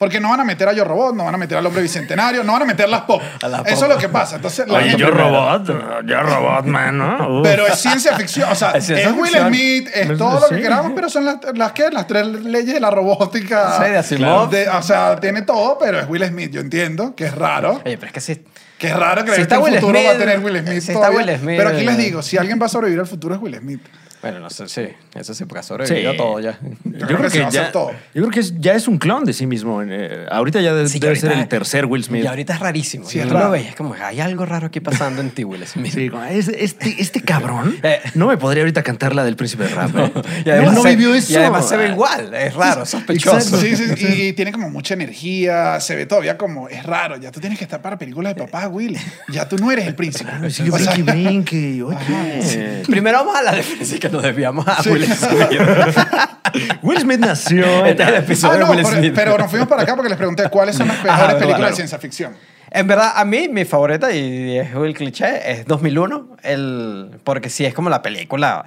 Porque 0.00 0.18
no 0.18 0.30
van 0.30 0.40
a 0.40 0.44
meter 0.44 0.66
a 0.66 0.72
Yo 0.72 0.82
Robot, 0.82 1.14
no 1.14 1.26
van 1.26 1.34
a 1.34 1.36
meter 1.36 1.58
al 1.58 1.66
hombre 1.66 1.82
bicentenario, 1.82 2.42
no 2.42 2.54
van 2.54 2.62
a 2.62 2.64
meter 2.64 2.88
las 2.88 3.02
pop. 3.02 3.20
A 3.42 3.46
Eso 3.46 3.56
pop. 3.58 3.66
es 3.68 3.88
lo 3.90 3.98
que 3.98 4.08
pasa. 4.08 4.36
Entonces, 4.36 4.66
la 4.66 4.78
Oye, 4.78 4.88
gente- 4.88 5.02
yo 5.02 5.10
robot, 5.10 6.06
yo 6.06 6.22
robot, 6.22 6.64
man, 6.64 6.96
¿no? 6.96 7.28
Uf. 7.40 7.42
Pero 7.46 7.66
es 7.66 7.74
ciencia 7.78 8.16
ficción, 8.16 8.48
o 8.50 8.54
sea, 8.54 8.70
Es 8.74 8.88
Will 8.88 9.04
ficción. 9.26 9.48
Smith, 9.48 9.88
es 9.92 10.16
todo 10.16 10.40
lo 10.40 10.48
que 10.48 10.62
queramos, 10.62 10.92
pero 10.94 11.10
son 11.10 11.26
las, 11.26 11.36
las 11.54 11.72
que 11.72 11.90
las 11.90 12.06
tres 12.06 12.26
leyes 12.26 12.72
de 12.72 12.80
la 12.80 12.90
robótica. 12.90 13.76
Sí, 13.76 13.90
de 13.90 13.98
Asimov. 13.98 14.48
De- 14.48 14.70
o 14.70 14.82
sea, 14.82 15.20
tiene 15.20 15.42
todo, 15.42 15.76
pero 15.78 16.00
es 16.00 16.08
Will 16.08 16.24
Smith. 16.26 16.50
Yo 16.50 16.62
entiendo 16.62 17.14
que 17.14 17.26
es 17.26 17.34
raro. 17.34 17.82
Oye, 17.84 17.98
pero 17.98 18.06
es 18.06 18.12
que 18.14 18.20
sí. 18.22 18.42
Que 18.78 18.86
es 18.88 18.96
raro 18.96 19.22
creer 19.26 19.42
Si 19.42 19.46
que 19.46 19.54
el 19.54 19.60
Will 19.60 19.74
futuro 19.74 19.98
va 20.02 20.12
a 20.12 20.16
tener 20.16 20.38
Will 20.40 20.58
Smith. 20.60 20.80
si 20.80 20.92
está. 20.92 21.10
Will 21.10 21.28
Smith, 21.38 21.58
pero 21.58 21.68
aquí 21.68 21.84
les 21.84 21.98
digo, 21.98 22.22
si 22.22 22.38
alguien 22.38 22.58
va 22.58 22.64
a 22.64 22.68
sobrevivir 22.70 23.00
al 23.00 23.06
futuro 23.06 23.34
es 23.34 23.40
Will 23.42 23.54
Smith. 23.58 23.82
Bueno, 24.22 24.38
no 24.38 24.50
sé, 24.50 24.68
sí, 24.68 24.82
eso 25.14 25.32
sí, 25.32 25.46
porque 25.46 25.60
ha 25.60 25.62
sobrevivido 25.62 26.12
Sí. 26.12 26.18
todo 26.18 26.40
ya. 26.40 26.58
Yo 26.84 27.06
creo 27.06 27.06
creo 27.18 27.30
que 27.30 27.38
que 27.44 27.50
ya, 27.50 27.72
todo. 27.72 27.90
yo 28.14 28.22
creo 28.22 28.30
que 28.30 28.40
es- 28.40 28.54
ya 28.60 28.74
es 28.74 28.86
un 28.86 28.98
clon 28.98 29.24
de 29.24 29.32
sí 29.32 29.46
mismo. 29.46 29.80
Eh, 29.82 30.26
ahorita 30.30 30.60
ya 30.60 30.74
de- 30.74 30.88
Sí, 30.88 31.00
que 31.00 31.06
debe 31.06 31.18
ahorita- 31.18 31.28
ser 31.34 31.38
el 31.42 31.48
tercer 31.48 31.86
Will 31.86 32.04
Smith. 32.04 32.24
Y 32.24 32.26
ahorita 32.26 32.52
es 32.54 32.60
rarísimo. 32.60 33.06
Sí, 33.06 33.12
Sí, 33.12 33.18
es 33.20 33.30
raro. 33.30 33.46
lo 33.46 33.50
ves, 33.52 33.68
es 33.68 33.74
como, 33.76 33.94
hay 33.94 34.20
algo 34.20 34.44
raro 34.44 34.66
aquí 34.66 34.80
pasando 34.80 35.22
en 35.22 35.30
ti, 35.30 35.44
Will 35.44 35.66
Smith. 35.66 35.94
Sí, 35.94 36.10
como, 36.10 36.22
es- 36.24 36.48
este, 36.48 36.96
este 37.00 37.22
cabrón 37.22 37.78
Eh. 37.82 38.00
no 38.14 38.26
me 38.26 38.36
podría 38.36 38.62
ahorita 38.62 38.82
cantar 38.82 39.14
la 39.14 39.24
del 39.24 39.36
príncipe 39.36 39.64
de 39.64 39.70
rap. 39.70 39.90
¿eh? 39.96 40.12
Y 40.44 40.50
además 40.50 40.74
no 40.74 40.82
se- 40.82 40.88
vivió 40.90 41.14
eso. 41.14 41.32
Y 41.32 41.36
además 41.36 41.66
se 41.68 41.76
ve 41.78 41.88
igual, 41.88 42.34
es 42.34 42.52
raro, 42.54 42.84
sospechoso. 42.84 43.56
Sí, 43.58 43.74
sí, 43.74 43.84
sí, 43.96 44.22
y 44.28 44.32
tiene 44.34 44.52
como 44.52 44.68
mucha 44.68 44.92
energía, 44.92 45.80
se 45.80 45.96
ve 45.96 46.04
todavía 46.04 46.36
como, 46.36 46.68
es 46.68 46.82
raro, 46.84 47.16
ya 47.16 47.30
tú 47.30 47.40
tienes 47.40 47.58
que 47.58 47.64
estar 47.64 47.80
para 47.80 47.96
películas 47.96 48.34
de 48.34 48.42
papá, 48.42 48.68
Will. 48.68 48.98
Ya 49.28 49.48
tú 49.48 49.56
no 49.56 49.72
eres 49.72 49.86
el 49.86 49.94
príncipe. 49.94 50.28
Claro, 50.30 50.46
O 50.46 50.50
sea, 50.50 50.66
brinque, 50.66 51.02
brinque. 51.02 51.82
Oye. 51.82 52.82
Primero 52.86 53.18
vamos 53.18 53.36
a 53.36 53.42
la 53.42 53.52
defensa 53.52 53.96
nos 54.12 54.22
desviamos 54.22 54.66
a. 54.68 54.78
Will 54.90 55.04
Smith. 55.06 55.98
Will 56.82 56.98
Smith 56.98 57.18
nació. 57.20 57.84
Este 57.86 58.02
es 58.02 58.08
el 58.08 58.14
episodio 58.16 58.54
Ah, 58.54 58.58
no, 58.58 58.66
de 58.66 58.70
Will 58.76 58.84
pero, 58.86 58.98
Smith. 58.98 59.12
pero 59.14 59.38
nos 59.38 59.50
fuimos 59.50 59.68
para 59.68 59.82
acá 59.82 59.94
porque 59.94 60.08
les 60.08 60.18
pregunté 60.18 60.48
cuáles 60.48 60.76
son 60.76 60.88
las 60.88 61.02
mejores 61.02 61.34
películas 61.34 61.56
claro. 61.58 61.70
de 61.70 61.76
ciencia 61.76 61.98
ficción. 61.98 62.34
En 62.72 62.86
verdad, 62.86 63.12
a 63.16 63.24
mí 63.24 63.48
mi 63.48 63.64
favorita, 63.64 64.12
y 64.14 64.56
es 64.58 64.72
el 64.74 64.94
cliché, 64.94 65.50
es 65.50 65.66
2001, 65.66 66.36
el, 66.44 67.10
porque 67.24 67.50
sí 67.50 67.64
es 67.64 67.74
como 67.74 67.90
la 67.90 68.00
película. 68.02 68.64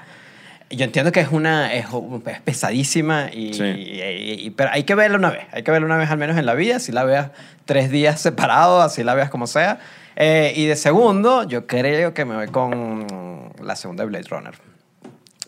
Yo 0.70 0.84
entiendo 0.86 1.12
que 1.12 1.20
es 1.20 1.28
una 1.32 1.74
es, 1.74 1.86
es 2.26 2.42
pesadísima, 2.42 3.30
y, 3.32 3.54
Sí. 3.54 3.64
y- 3.64 4.46
y- 4.48 4.50
pero 4.52 4.72
hay 4.74 4.84
que 4.84 4.96
verla 4.96 5.18
una 5.18 5.30
vez. 5.30 5.46
Hay 5.52 5.64
que 5.64 5.72
verla 5.72 5.86
una 5.86 5.98
vez 5.98 6.10
al 6.10 6.18
menos 6.18 6.38
en 6.38 6.46
la 6.46 6.54
vida, 6.56 6.80
si 6.80 6.92
la 6.92 7.04
veas 7.04 7.30
tres 7.66 7.92
días 7.92 8.20
separado, 8.20 8.82
así 8.82 9.04
la 9.04 9.14
veas 9.14 9.30
como 9.30 9.46
sea. 9.48 9.80
Eh, 10.16 10.52
y 10.56 10.66
de 10.66 10.76
segundo, 10.76 11.44
yo 11.44 11.66
creo 11.68 12.14
que 12.14 12.26
me 12.26 12.36
voy 12.36 12.48
con 12.48 13.52
la 13.62 13.76
segunda 13.76 14.04
de 14.04 14.10
Blade 14.10 14.26
Runner. 14.30 14.54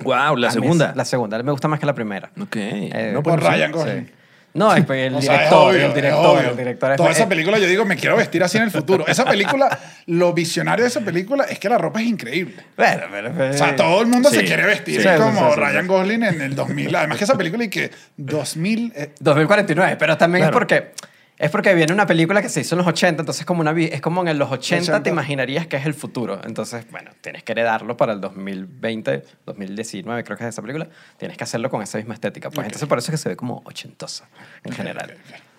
Wow, 0.03 0.35
la 0.37 0.47
A 0.49 0.51
segunda. 0.51 0.89
es- 0.91 0.95
La 0.95 1.05
segunda, 1.05 1.41
me 1.41 1.51
gusta 1.51 1.67
más 1.67 1.79
que 1.79 1.85
la 1.85 1.93
primera. 1.95 2.29
Ok. 2.39 2.55
Eh, 2.57 3.11
no, 3.13 3.23
por 3.23 3.39
pues, 3.39 3.49
Ryan 3.51 3.71
Sí. 3.71 3.77
Gosling. 3.77 4.11
No, 4.53 4.73
es 4.73 4.85
pues, 4.85 5.07
el 5.07 5.15
O 5.15 5.21
sea, 5.21 5.33
es 5.33 5.39
director, 5.39 5.67
obvio, 5.69 5.79
el 5.81 5.85
es 5.87 5.95
director, 5.95 6.25
obvio. 6.37 6.49
el 6.51 6.57
director 6.57 6.91
es- 6.91 6.97
Toda 6.97 7.11
esa 7.11 7.23
eh, 7.23 7.27
película, 7.27 7.59
yo 7.59 7.67
digo, 7.67 7.85
me 7.85 7.95
quiero 7.97 8.15
vestir 8.15 8.41
así 8.43 8.57
en 8.57 8.63
el 8.63 8.71
futuro. 8.71 9.05
Esa 9.07 9.25
película, 9.25 9.77
lo 10.07 10.31
visionario 10.33 10.83
de 10.83 10.89
esa 10.89 11.01
película 11.01 11.43
es 11.45 11.59
que 11.59 11.67
la 11.69 11.77
ropa 11.77 11.99
es 12.01 12.07
increíble. 12.07 12.55
Bueno, 12.77 13.03
pero, 13.11 13.31
pero- 13.37 13.53
O 13.53 13.57
sea, 13.57 13.75
todo 13.75 14.01
el 14.01 14.07
mundo 14.07 14.29
se 14.29 14.39
Sí, 14.41 14.45
quiere 14.45 14.65
vestir 14.65 15.01
sí, 15.01 15.07
como 15.17 15.53
sí. 15.53 15.59
Ryan 15.59 15.87
Gosling 15.87 16.23
en 16.23 16.41
el 16.41 16.55
2000. 16.55 16.95
Además 16.95 17.17
que 17.17 17.23
esa 17.25 17.35
película 17.37 17.63
y 17.65 17.69
que 17.69 17.91
2000... 18.17 18.93
eh, 18.95 19.09
2049, 19.19 19.97
pero 19.99 20.17
también 20.17 20.43
Claro. 20.43 20.53
es 20.53 20.57
porque 20.57 20.91
es 21.37 21.51
porque 21.51 21.73
viene 21.75 21.91
una 21.93 22.05
película 22.07 22.41
que 22.41 22.49
se 22.49 22.61
hizo 22.61 22.75
en 22.75 22.79
los 22.79 22.87
80, 22.87 23.21
entonces 23.21 23.45
como 23.45 23.61
una 23.61 23.73
vi- 23.73 23.89
es 23.91 24.01
como 24.01 24.25
en 24.27 24.37
los 24.37 24.51
80, 24.51 24.83
80. 24.83 25.03
te 25.03 25.09
imaginarías 25.09 25.67
que 25.67 25.75
es 25.77 25.85
el 25.85 25.93
futuro. 25.93 26.39
Entonces, 26.45 26.85
bueno, 26.91 27.11
tienes 27.21 27.43
que 27.43 27.51
heredarlo 27.51 27.97
para 27.97 28.13
el 28.13 28.21
2020, 28.21 29.23
2019, 29.45 30.23
creo 30.23 30.37
que 30.37 30.43
es 30.43 30.49
esa 30.49 30.61
película. 30.61 30.87
Tienes 31.17 31.37
que 31.37 31.43
hacerlo 31.43 31.69
con 31.69 31.81
esa 31.81 31.97
misma 31.97 32.13
estética, 32.13 32.49
pues 32.49 32.65
entonces 32.65 32.87
por 32.87 32.97
eso 32.99 33.07
es 33.07 33.11
que 33.11 33.17
se 33.17 33.29
ve 33.29 33.35
como 33.35 33.61
ochentosa 33.65 34.27
en 34.63 34.71
general. 34.73 35.13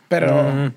pero... 0.09 0.43
Mm. 0.53 0.73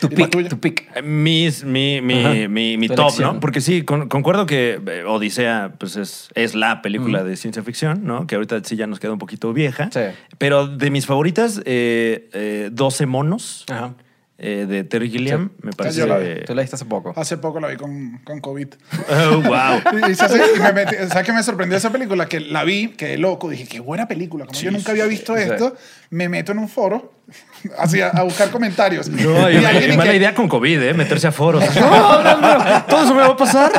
Tu 0.00 0.08
¿Y 0.08 0.10
la 0.10 0.16
pick, 0.16 0.30
tuya? 0.30 0.48
tu 0.48 0.58
pick. 0.58 0.90
Eh, 0.96 1.00
Mis, 1.02 1.62
mi, 1.62 2.00
mi, 2.00 2.24
Ajá. 2.24 2.34
mi, 2.48 2.76
mi 2.76 2.88
Tu 2.88 2.94
top, 2.96 3.04
elección. 3.04 3.34
¿no? 3.34 3.40
Porque 3.40 3.60
sí, 3.60 3.82
con- 3.84 4.08
concuerdo 4.08 4.44
que 4.44 4.80
eh, 4.84 5.04
Odisea 5.06 5.74
pues 5.78 5.94
es, 5.94 6.28
es 6.34 6.56
la 6.56 6.82
película 6.82 7.22
de 7.22 7.36
ciencia 7.36 7.62
ficción, 7.62 8.04
¿no? 8.04 8.26
Que 8.26 8.34
ahorita 8.34 8.60
sí 8.64 8.74
ya 8.74 8.88
nos 8.88 8.98
queda 8.98 9.12
un 9.12 9.20
poquito 9.20 9.52
vieja. 9.52 9.88
Sí. 9.92 10.00
Pero 10.38 10.66
de 10.66 10.90
mis 10.90 11.06
favoritas, 11.06 11.62
eh, 11.66 12.28
eh, 12.32 12.70
12 12.72 13.06
monos 13.06 13.64
Ajá. 13.70 13.94
Eh, 14.42 14.64
de 14.66 14.84
Terry 14.84 15.10
Gilliam, 15.10 15.50
me 15.62 15.70
parece... 15.72 15.98
yo 16.00 16.06
la 16.06 16.16
vi. 16.18 16.44
Tú 16.46 16.54
la 16.54 16.62
viste 16.62 16.76
hace 16.76 16.86
poco. 16.86 17.12
Hace 17.14 17.36
poco 17.36 17.60
la 17.60 17.68
vi 17.68 17.76
con, 17.76 18.18
con 18.24 18.40
COVID. 18.40 18.68
Oh, 19.10 19.40
wow. 19.42 19.80
Y, 20.08 20.10
y 20.10 20.12
hace- 20.12 20.40
y 20.56 20.60
me 20.60 20.72
metí- 20.74 21.08
¿Sabes 21.08 21.26
qué 21.26 21.32
me 21.32 21.42
sorprendió 21.42 21.76
esa 21.76 21.90
película? 21.90 22.26
Que 22.26 22.40
la 22.40 22.64
vi, 22.64 22.88
quedé 22.88 23.18
loco, 23.18 23.50
dije, 23.50 23.66
qué 23.66 23.80
buena 23.80 24.08
película. 24.08 24.46
Como 24.46 24.58
yo 24.58 24.70
nunca 24.70 24.92
había 24.92 25.04
visto 25.06 25.36
sí. 25.36 25.42
esto, 25.42 25.76
me 26.10 26.28
meto 26.28 26.52
en 26.52 26.58
un 26.58 26.68
foro 26.68 27.12
así 27.78 28.00
a, 28.00 28.08
a 28.08 28.22
buscar 28.22 28.50
comentarios. 28.50 29.08
No, 29.08 29.50
y, 29.50 29.56
alguien 29.64 29.90
y 29.90 29.94
y 29.94 29.96
mala 29.96 30.10
que- 30.12 30.16
idea 30.16 30.34
con 30.34 30.48
COVID, 30.48 30.82
¿eh? 30.82 30.94
Meterse 30.94 31.26
a 31.26 31.32
foros. 31.32 31.62
No, 31.76 32.22
no, 32.22 32.40
no, 32.40 32.84
todo 32.86 33.04
eso 33.04 33.14
me 33.14 33.20
va 33.20 33.26
a 33.28 33.36
pasar. 33.36 33.70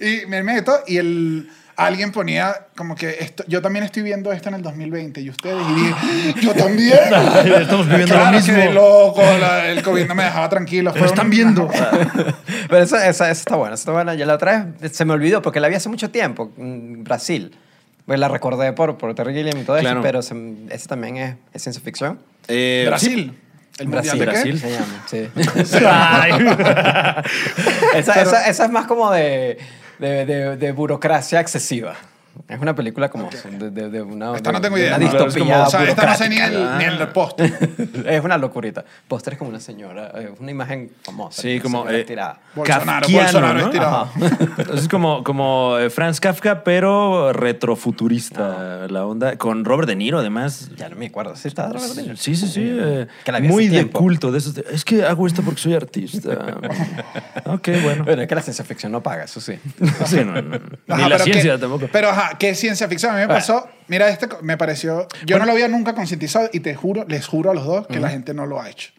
Y 0.00 0.26
me 0.26 0.42
meto 0.42 0.80
y 0.86 0.96
el, 0.98 1.48
alguien 1.76 2.12
ponía 2.12 2.66
como 2.76 2.94
que 2.94 3.16
esto, 3.20 3.44
yo 3.48 3.60
también 3.62 3.84
estoy 3.84 4.02
viendo 4.02 4.30
esto 4.32 4.48
en 4.48 4.54
el 4.56 4.62
2020 4.62 5.20
y 5.20 5.30
ustedes 5.30 5.56
y 5.70 5.74
dije, 5.74 6.40
yo 6.40 6.54
también. 6.54 6.98
Estamos 7.60 7.86
viviendo 7.88 8.14
claro, 8.14 8.30
lo 8.30 8.36
mismo. 8.36 8.54
quedé 8.54 8.72
loco, 8.72 9.22
la- 9.40 9.68
el 9.68 9.82
COVID 9.82 10.06
no 10.06 10.14
me 10.14 10.24
dejaba 10.24 10.48
tranquilo. 10.48 10.92
Pero 10.92 11.06
están 11.06 11.30
viendo. 11.30 11.68
Pero 12.68 12.82
esa, 12.82 13.08
esa, 13.08 13.30
esa 13.30 13.30
está 13.30 13.56
buena, 13.56 13.74
esa 13.74 13.82
está 13.82 13.92
buena. 13.92 14.14
Yo 14.14 14.24
la 14.26 14.34
otra 14.34 14.66
vez 14.80 14.92
se 14.96 15.04
me 15.04 15.12
olvidó 15.12 15.42
porque 15.42 15.60
la 15.60 15.68
vi 15.68 15.74
hace 15.74 15.88
mucho 15.88 16.10
tiempo, 16.10 16.52
en 16.58 17.04
Brasil. 17.04 17.56
Pues 18.06 18.20
la 18.20 18.28
recordé 18.28 18.72
por, 18.74 18.98
por 18.98 19.14
Terry 19.14 19.32
Gilliam 19.34 19.58
y 19.58 19.64
todo 19.64 19.78
Claro. 19.78 20.00
eso, 20.00 20.02
pero 20.02 20.20
se, 20.22 20.34
esa 20.70 20.88
también 20.88 21.16
es, 21.16 21.36
es 21.54 21.62
ciencia 21.62 21.82
ficción. 21.82 22.18
Eh, 22.48 22.84
Brasil. 22.86 23.38
¿El 23.78 23.88
mundial 23.88 24.18
de? 24.18 24.24
Brasil. 24.26 24.60
Se 24.60 24.70
llama, 24.70 25.04
sí. 25.06 25.28
sí. 25.64 25.78
Esa, 27.94 28.22
esa, 28.22 28.46
esa 28.48 28.64
es 28.64 28.70
más 28.70 28.86
como 28.86 29.10
de, 29.10 29.58
de, 29.98 30.56
de, 30.56 30.72
burocracia 30.72 31.40
excesiva. 31.40 31.96
Es 32.48 32.60
una 32.60 32.74
película 32.74 33.08
como 33.10 33.28
de, 33.30 33.70
de, 33.70 33.88
de 33.90 34.02
una, 34.02 34.34
Esta 34.36 34.52
no 34.52 34.58
de- 34.60 34.64
tengo 34.64 34.78
idea. 34.78 34.96
una 34.96 35.04
¿no? 35.04 35.10
Claro, 35.10 35.26
es 35.28 35.34
distopía 35.34 35.62
o 35.62 35.70
sea, 35.70 35.84
esta 35.84 36.06
no 36.06 36.14
sé 36.16 36.28
ni 36.28 36.36
el, 36.38 36.78
ni 36.78 36.84
el 36.84 37.08
post. 37.08 37.40
es 38.06 38.24
una 38.24 38.36
locurita. 38.38 38.84
Póster 39.08 39.34
es 39.34 39.38
como 39.38 39.50
una 39.50 39.60
señora, 39.60 40.08
es 40.18 40.38
una 40.40 40.50
imagen 40.50 40.90
famosa. 41.02 41.40
Sí, 41.42 41.60
como 41.60 41.88
eh, 41.88 42.04
tirada. 42.04 42.40
Bolsonaro, 42.54 43.08
Bolsonaro 43.08 43.58
¿no? 43.60 43.64
estirado. 43.66 44.08
Es 44.74 44.88
como, 44.88 45.22
como 45.24 45.78
eh, 45.78 45.90
Franz 45.90 46.20
Kafka, 46.20 46.64
pero 46.64 47.32
retrofuturista 47.32 48.86
la 48.88 49.06
onda. 49.06 49.36
Con 49.36 49.64
Robert 49.64 49.88
De 49.88 49.96
Niro, 49.96 50.18
además. 50.18 50.70
Ya 50.76 50.88
no 50.88 50.96
me 50.96 51.06
acuerdo. 51.06 51.36
¿Sí 51.36 51.48
está 51.48 51.68
Robert 51.68 51.94
De 51.94 52.02
Niro? 52.02 52.16
Sí, 52.16 52.34
sí, 52.34 52.48
sí. 52.48 52.62
eh, 52.64 53.06
Que 53.24 53.32
la 53.32 53.40
muy 53.40 53.64
de 53.66 53.70
tiempo. 53.78 53.98
culto. 53.98 54.32
De 54.32 54.38
esos 54.38 54.54
de, 54.54 54.64
es 54.72 54.84
que 54.84 55.04
hago 55.04 55.26
esto 55.26 55.42
porque 55.42 55.60
soy 55.60 55.74
artista. 55.74 56.30
ok, 57.46 57.68
bueno. 57.82 58.04
Bueno, 58.04 58.22
es 58.22 58.28
que 58.28 58.34
la 58.34 58.42
ciencia 58.42 58.64
ficción 58.64 58.92
no 58.92 59.02
paga, 59.02 59.24
eso 59.24 59.40
sí. 59.40 59.58
Sí, 60.06 60.16
no, 60.24 60.40
no, 60.40 60.42
no. 60.42 60.58
Ajá, 60.88 61.02
Ni 61.04 61.08
la 61.08 61.18
ciencia 61.18 61.52
qué- 61.54 61.58
tampoco. 61.58 61.88
Pero, 61.92 62.10
ajá, 62.10 62.23
¿qué 62.38 62.54
ciencia 62.54 62.88
ficción? 62.88 63.12
A 63.12 63.14
mí 63.14 63.20
me 63.20 63.26
Bueno. 63.26 63.40
pasó, 63.40 63.68
mira, 63.88 64.08
este 64.08 64.28
me 64.42 64.56
pareció, 64.56 65.06
yo 65.26 65.38
no 65.38 65.44
lo 65.46 65.52
había 65.52 65.68
nunca 65.68 65.94
concientizado 65.94 66.48
y 66.52 66.60
te 66.60 66.74
juro, 66.74 67.04
les 67.08 67.26
juro 67.26 67.50
a 67.50 67.54
los 67.54 67.64
dos 67.64 67.86
que 67.86 68.00
la 68.00 68.10
gente 68.10 68.34
no 68.34 68.46
lo 68.46 68.60
ha 68.60 68.68
hecho. 68.70 68.90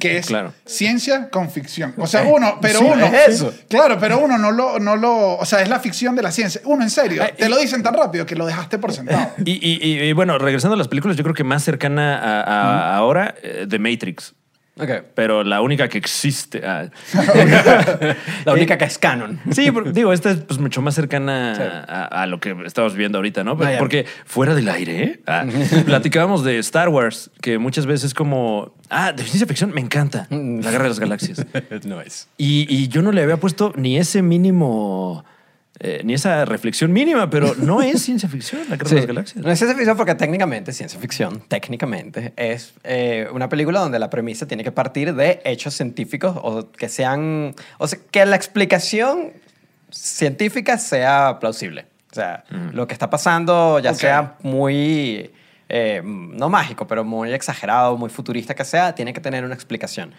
Que 0.00 0.18
es 0.18 0.26
Claro. 0.26 0.52
ciencia 0.64 1.30
con 1.30 1.48
ficción. 1.48 1.94
O 1.98 2.08
sea, 2.08 2.24
uno, 2.24 2.58
pero 2.60 2.80
Sí, 2.80 2.84
uno. 2.92 3.06
es 3.06 3.28
eso. 3.36 3.54
Claro, 3.68 3.98
pero 4.00 4.18
uno 4.18 4.36
no 4.36 4.50
lo, 4.50 4.80
no 4.80 4.96
lo. 4.96 5.36
O 5.36 5.44
sea, 5.44 5.62
es 5.62 5.68
la 5.68 5.78
ficción 5.78 6.16
de 6.16 6.22
la 6.22 6.32
ciencia. 6.32 6.60
Uno, 6.64 6.82
en 6.82 6.90
serio. 6.90 7.22
Eh, 7.22 7.34
te 7.38 7.48
lo 7.48 7.56
dicen 7.58 7.80
tan 7.84 7.94
rápido 7.94 8.26
que 8.26 8.34
lo 8.34 8.46
dejaste 8.46 8.78
por 8.78 8.92
sentado. 8.92 9.30
Y, 9.44 9.52
y- 9.52 9.78
y- 9.80 10.02
y, 10.08 10.12
bueno, 10.12 10.38
regresando 10.38 10.74
a 10.74 10.78
las 10.78 10.88
películas, 10.88 11.16
yo 11.16 11.22
creo 11.22 11.36
que 11.36 11.44
más 11.44 11.62
cercana 11.62 12.18
a, 12.18 12.40
a 12.42 12.96
ahora, 12.96 13.36
eh, 13.44 13.66
The 13.70 13.78
Matrix. 13.78 14.34
Ok. 14.76 14.90
pero 15.14 15.44
la 15.44 15.60
única 15.60 15.88
que 15.88 15.98
existe. 15.98 16.62
ah. 16.66 16.88
La 18.44 18.52
única 18.52 18.76
que 18.76 18.84
es 18.84 18.98
canon. 18.98 19.38
Sí, 19.52 19.70
porque, 19.70 19.92
digo, 19.92 20.12
esta 20.12 20.32
es 20.32 20.38
pues, 20.38 20.58
mucho 20.58 20.82
más 20.82 20.94
cercana 20.94 21.54
Sí. 21.54 21.62
a, 21.62 22.04
a 22.22 22.26
lo 22.26 22.40
que 22.40 22.56
estamos 22.66 22.94
viendo 22.94 23.18
ahorita, 23.18 23.44
¿no? 23.44 23.52
Ah, 23.60 23.72
porque 23.78 24.04
fuera 24.24 24.54
del 24.54 24.68
aire. 24.68 25.20
Ah, 25.26 25.44
platicábamos 25.86 26.42
de 26.44 26.58
Star 26.58 26.88
Wars, 26.88 27.30
que 27.40 27.58
muchas 27.58 27.86
veces 27.86 28.06
es 28.06 28.14
como, 28.14 28.74
ah, 28.90 29.12
de 29.12 29.22
ciencia 29.22 29.46
ficción 29.46 29.72
me 29.72 29.80
encanta, 29.80 30.26
la 30.30 30.70
guerra 30.70 30.84
de 30.84 30.88
las 30.90 31.00
galaxias. 31.00 31.46
no 31.84 32.00
es. 32.00 32.28
Y, 32.36 32.66
y 32.68 32.88
yo 32.88 33.02
no 33.02 33.12
le 33.12 33.22
había 33.22 33.36
puesto 33.36 33.72
ni 33.76 33.96
ese 33.96 34.22
mínimo, 34.22 35.24
eh, 35.80 36.02
ni 36.04 36.14
esa 36.14 36.44
reflexión 36.44 36.92
mínima, 36.92 37.28
pero 37.28 37.54
no 37.56 37.82
es 37.82 38.02
ciencia 38.02 38.28
ficción, 38.28 38.62
la 38.70 38.76
guerra 38.76 38.88
Sí. 38.88 38.94
de 38.94 39.00
las 39.00 39.06
galaxias. 39.08 39.44
No 39.44 39.50
es 39.50 39.58
ciencia 39.58 39.76
ficción 39.76 39.96
porque 39.96 40.14
técnicamente, 40.14 40.72
ciencia 40.72 41.00
ficción, 41.00 41.40
técnicamente, 41.48 42.32
es 42.36 42.74
eh, 42.84 43.28
una 43.32 43.48
película 43.48 43.80
donde 43.80 43.98
la 43.98 44.08
premisa 44.08 44.46
tiene 44.46 44.62
que 44.62 44.72
partir 44.72 45.14
de 45.14 45.40
hechos 45.44 45.74
científicos 45.74 46.36
o 46.42 46.70
que 46.70 46.88
sean, 46.88 47.54
o 47.78 47.88
sea, 47.88 47.98
que 48.10 48.24
la 48.24 48.36
explicación 48.36 49.32
científica 49.90 50.78
sea 50.78 51.38
plausible. 51.40 51.86
O 52.10 52.14
sea, 52.14 52.44
lo 52.72 52.86
que 52.86 52.92
está 52.92 53.10
pasando, 53.10 53.80
ya 53.80 53.92
sea 53.92 54.36
muy, 54.42 55.32
eh, 55.68 56.00
no 56.04 56.48
mágico, 56.48 56.86
pero 56.86 57.02
muy 57.02 57.32
exagerado, 57.32 57.96
muy 57.96 58.08
futurista 58.08 58.54
que 58.54 58.64
sea, 58.64 58.94
tiene 58.94 59.12
que 59.12 59.20
tener 59.20 59.44
una 59.44 59.54
explicación. 59.54 60.12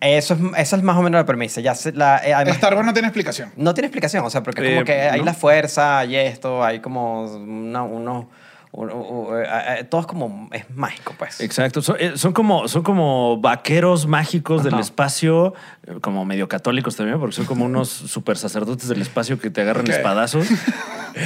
Eso 0.00 0.34
es, 0.34 0.40
esa 0.56 0.76
es 0.76 0.82
más 0.82 0.96
o 0.96 1.02
menos 1.02 1.18
la 1.20 1.26
premisa. 1.26 1.60
Ya 1.60 1.74
se- 1.74 1.92
la, 1.92 2.18
eh, 2.24 2.32
además- 2.32 2.56
Star 2.56 2.74
Wars 2.74 2.86
no 2.86 2.92
tiene 2.94 3.08
explicación. 3.08 3.52
no 3.56 3.74
tiene 3.74 3.86
explicación, 3.88 4.24
o 4.24 4.30
sea, 4.30 4.42
porque 4.42 4.62
Eh, 4.66 4.74
como 4.74 4.84
que 4.86 4.92
hay 5.02 5.18
¿no? 5.20 5.26
la 5.26 5.34
fuerza, 5.34 5.98
hay 5.98 6.16
esto, 6.16 6.64
hay 6.64 6.80
como 6.80 7.24
una- 7.24 7.82
uno, 7.82 8.30
u- 8.72 9.34
eh, 9.36 9.44
eh, 9.80 9.84
todo 9.84 10.00
es 10.02 10.06
como, 10.06 10.48
es 10.52 10.64
mágico, 10.70 11.14
pues. 11.18 11.40
Exacto, 11.40 11.82
son, 11.82 11.96
eh, 11.98 12.12
son 12.14 12.32
como, 12.32 12.68
son 12.68 12.82
como 12.82 13.38
vaqueros 13.40 14.06
mágicos 14.06 14.62
del 14.62 14.78
espacio, 14.78 15.54
eh, 15.86 15.94
como 16.00 16.24
medio 16.24 16.48
católicos 16.48 16.94
también, 16.96 17.18
porque 17.18 17.34
son 17.36 17.46
como 17.46 17.64
unos 17.64 17.88
super 17.90 18.36
sacerdotes 18.36 18.88
del 18.88 19.02
espacio 19.02 19.38
que 19.40 19.50
te 19.50 19.60
agarran 19.62 19.86
espadazos. 19.88 20.46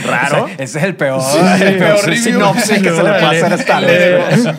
Raro. 0.06 0.46
Ese, 0.46 0.62
ese 0.62 0.78
es 0.78 0.84
el 0.84 0.96
peor, 0.96 1.20
Sí, 1.20 1.38
el 1.62 1.76
peor 1.76 1.98
review. 2.06 2.22
sinopsis 2.24 2.82
que 2.82 2.90
se 2.90 3.02
le 3.02 3.10
hacer 3.10 3.52
a 3.70 3.80
vos. 4.18 4.54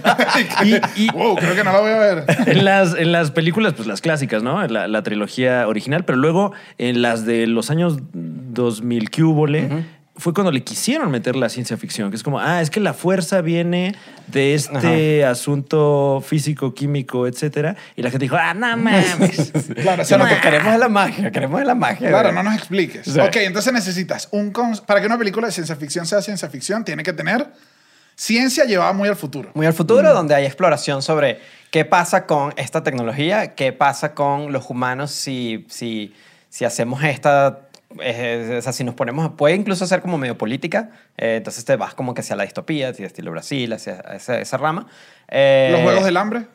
Y- 0.95 1.03
y- 1.05 1.09
wow, 1.11 1.35
creo 1.35 1.55
que 1.55 1.63
no 1.63 1.73
la 1.73 1.79
voy 1.79 1.91
a 1.91 1.97
ver. 1.97 2.25
En 2.45 2.63
las, 2.63 2.93
en 2.95 3.11
las 3.11 3.31
películas, 3.31 3.73
pues 3.73 3.87
las 3.87 4.01
clásicas, 4.01 4.43
¿no? 4.43 4.65
La, 4.67 4.87
la 4.87 5.01
trilogía 5.03 5.67
original, 5.67 6.05
pero 6.05 6.17
luego 6.19 6.53
en 6.77 7.01
las 7.01 7.25
de 7.25 7.47
los 7.47 7.71
años 7.71 7.97
2000, 8.13 9.09
que 9.09 9.23
hubo, 9.23 9.47
fue 10.17 10.33
cuando 10.33 10.51
le 10.51 10.63
quisieron 10.63 11.11
meter 11.11 11.35
la 11.35 11.49
ciencia 11.49 11.75
ficción, 11.77 12.09
que 12.09 12.15
es 12.15 12.23
como, 12.23 12.39
ah, 12.39 12.61
es 12.61 12.69
que 12.69 12.79
la 12.79 12.93
fuerza 12.93 13.41
viene 13.41 13.95
de 14.27 14.53
este 14.55 15.25
asunto 15.25 16.23
físico, 16.25 16.73
químico, 16.73 17.27
etcétera. 17.27 17.75
Y 17.97 18.01
la 18.01 18.09
gente 18.09 18.23
dijo, 18.25 18.37
ah, 18.39 18.53
no 18.53 18.77
mames. 18.77 19.51
Claro, 19.81 20.03
o 20.03 20.05
sea, 20.05 20.17
lo 20.17 20.23
no 20.23 20.29
que 20.29 20.35
te- 20.37 20.41
queremos 20.41 20.73
es 20.73 20.79
la 20.79 20.87
magia, 20.89 21.31
queremos 21.31 21.59
es 21.59 21.67
la 21.67 21.75
magia. 21.75 22.07
Claro, 22.09 22.29
¿verdad? 22.29 22.43
no 22.43 22.49
nos 22.49 22.57
expliques. 22.59 23.05
Sí. 23.05 23.19
Ok, 23.19 23.35
entonces 23.37 23.73
necesitas 23.73 24.29
un... 24.31 24.53
Para 24.85 25.01
que 25.01 25.07
una 25.07 25.17
película 25.17 25.47
de 25.47 25.53
ciencia 25.53 25.75
ficción 25.75 26.05
sea 26.05 26.21
ciencia 26.21 26.49
ficción, 26.49 26.85
tiene 26.85 27.03
que 27.03 27.11
tener 27.13 27.47
ciencia 28.15 28.63
llevada 28.65 28.93
muy 28.93 29.09
al 29.09 29.15
futuro. 29.17 29.51
Muy 29.53 29.65
al 29.65 29.73
futuro, 29.73 30.13
donde 30.13 30.33
hay 30.33 30.45
exploración 30.45 31.01
sobre 31.01 31.39
qué 31.71 31.83
pasa 31.83 32.25
con 32.25 32.53
esta 32.55 32.83
tecnología, 32.83 33.53
qué 33.55 33.73
pasa 33.73 34.13
con 34.13 34.53
los 34.53 34.69
humanos 34.69 35.11
si, 35.11 35.65
si, 35.69 36.13
si 36.49 36.63
hacemos 36.63 37.03
esta... 37.03 37.64
eh, 38.01 38.55
o 38.57 38.61
sea, 38.61 38.73
si 38.73 38.83
nos 38.83 38.95
ponemos... 38.95 39.31
Puede 39.37 39.55
incluso 39.55 39.85
ser 39.87 40.01
como 40.01 40.17
medio 40.17 40.37
política. 40.37 40.91
eh, 41.17 41.35
entonces 41.37 41.63
te 41.65 41.75
vas 41.75 41.93
como 41.93 42.13
que 42.13 42.21
hacia 42.21 42.35
la 42.35 42.43
distopía, 42.43 42.89
hacia 42.89 43.05
estilo 43.07 43.31
Brasil, 43.31 43.71
hacia 43.73 43.99
esa, 44.15 44.39
esa 44.39 44.57
rama. 44.57 44.87
Eh, 45.27 45.69
Los 45.71 45.81
Juegos 45.81 46.05
del 46.05 46.17
Hambre. 46.17 46.47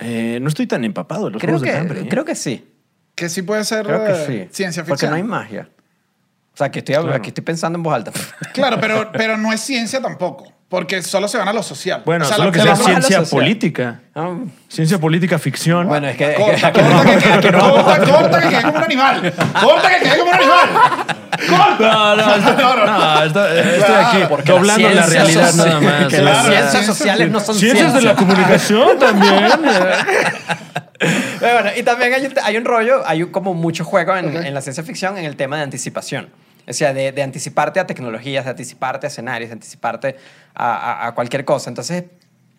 Eh, 0.00 0.38
no 0.40 0.48
estoy 0.48 0.66
tan 0.66 0.84
empapado 0.84 1.26
en 1.28 1.34
los 1.34 1.40
creo 1.40 1.58
juegos 1.58 1.62
que, 1.66 1.72
del 1.72 1.80
hambre. 1.80 2.00
¿eh? 2.02 2.08
creo 2.08 2.24
que 2.24 2.34
sí. 2.34 2.68
Que 3.14 3.28
sí 3.28 3.42
puede 3.42 3.62
ser 3.64 3.84
Creo 3.86 4.04
que 4.04 4.12
eh, 4.12 4.26
sí. 4.48 4.48
ciencia 4.54 4.82
Porque 4.82 4.92
ficción. 5.06 5.10
no 5.10 5.16
hay 5.16 5.22
magia. 5.22 5.68
O 6.54 6.56
sea, 6.56 6.70
que 6.70 6.80
estoy, 6.80 6.94
Claro. 6.94 7.14
aquí 7.14 7.28
estoy 7.28 7.44
pensando 7.44 7.76
en 7.78 7.82
voz 7.82 7.94
alta. 7.94 8.12
Claro, 8.52 8.78
pero, 8.80 9.10
pero 9.12 9.36
no 9.36 9.52
es 9.52 9.60
ciencia 9.60 10.00
tampoco. 10.00 10.52
Porque 10.72 11.02
solo 11.02 11.28
se 11.28 11.36
van 11.36 11.46
a 11.48 11.52
lo 11.52 11.62
social. 11.62 12.00
Bueno, 12.06 12.24
O 12.24 12.28
sea, 12.28 12.38
solo 12.38 12.46
lo 12.46 12.52
que 12.52 12.60
se 12.60 12.64
sea 12.64 12.76
ciencia 12.76 13.22
política. 13.24 14.00
Ah, 14.14 14.36
Ciencia 14.68 14.98
política 14.98 15.38
ficción. 15.38 15.86
Bueno, 15.86 16.08
es 16.08 16.16
que... 16.16 16.30
es 16.30 16.36
que 16.38 16.42
Corta, 16.42 16.72
no- 16.72 16.88
corta, 17.02 17.10
que 17.12 17.18
quede, 17.18 17.52
corta, 17.60 17.98
corta, 18.10 18.40
que 18.40 18.48
quede 18.48 18.62
como 18.62 18.78
un 18.78 18.84
animal. 18.84 19.34
Corta, 19.62 19.88
que 19.90 20.02
quede 20.02 20.18
como 20.18 20.30
un 20.30 20.36
animal. 20.36 20.68
Corta. 21.46 21.92
No, 21.92 22.16
no, 22.16 22.34
esto- 22.36 22.56
no, 22.86 23.22
esto- 23.22 23.48
estoy 23.48 23.78
Claro, 23.84 24.06
aquí 24.08 24.18
porque 24.30 24.52
doblando 24.52 24.88
las 24.88 24.96
la 24.96 25.02
ciencias 25.24 25.56
realidad 25.56 25.66
nada 25.66 25.80
más. 25.82 26.06
Que 26.08 26.22
las 26.22 26.46
ciencias 26.46 26.72
ciencias- 26.72 26.86
sociales 26.86 27.30
no 27.30 27.40
son 27.40 27.54
Ciencias 27.54 27.92
de 27.94 28.00
la 28.00 28.14
ciencias. 28.14 28.16
comunicación 28.16 28.98
también. 28.98 29.52
Bueno, 31.40 31.70
y 31.76 31.82
también 31.82 32.14
hay 32.14 32.26
un, 32.26 32.32
hay 32.44 32.56
un 32.56 32.64
rollo, 32.64 33.02
hay 33.04 33.24
como 33.24 33.54
mucho 33.54 33.84
juego 33.84 34.16
en, 34.16 34.36
en 34.36 34.54
la 34.54 34.60
ciencia 34.60 34.84
ficción 34.84 35.18
en 35.18 35.24
el 35.24 35.34
tema 35.34 35.56
de 35.56 35.64
anticipación. 35.64 36.28
O 36.68 36.72
sea, 36.72 36.92
de, 36.94 37.12
de 37.12 37.22
anticiparte 37.22 37.80
a 37.80 37.86
tecnologías, 37.86 38.44
de 38.44 38.50
anticiparte 38.50 39.06
a 39.06 39.08
escenarios, 39.08 39.50
de 39.50 39.54
anticiparte 39.54 40.16
a, 40.54 40.74
a- 41.04 41.06
a 41.08 41.14
cualquier 41.14 41.44
cosa. 41.44 41.70
Entonces, 41.70 42.04
Tú 42.04 42.08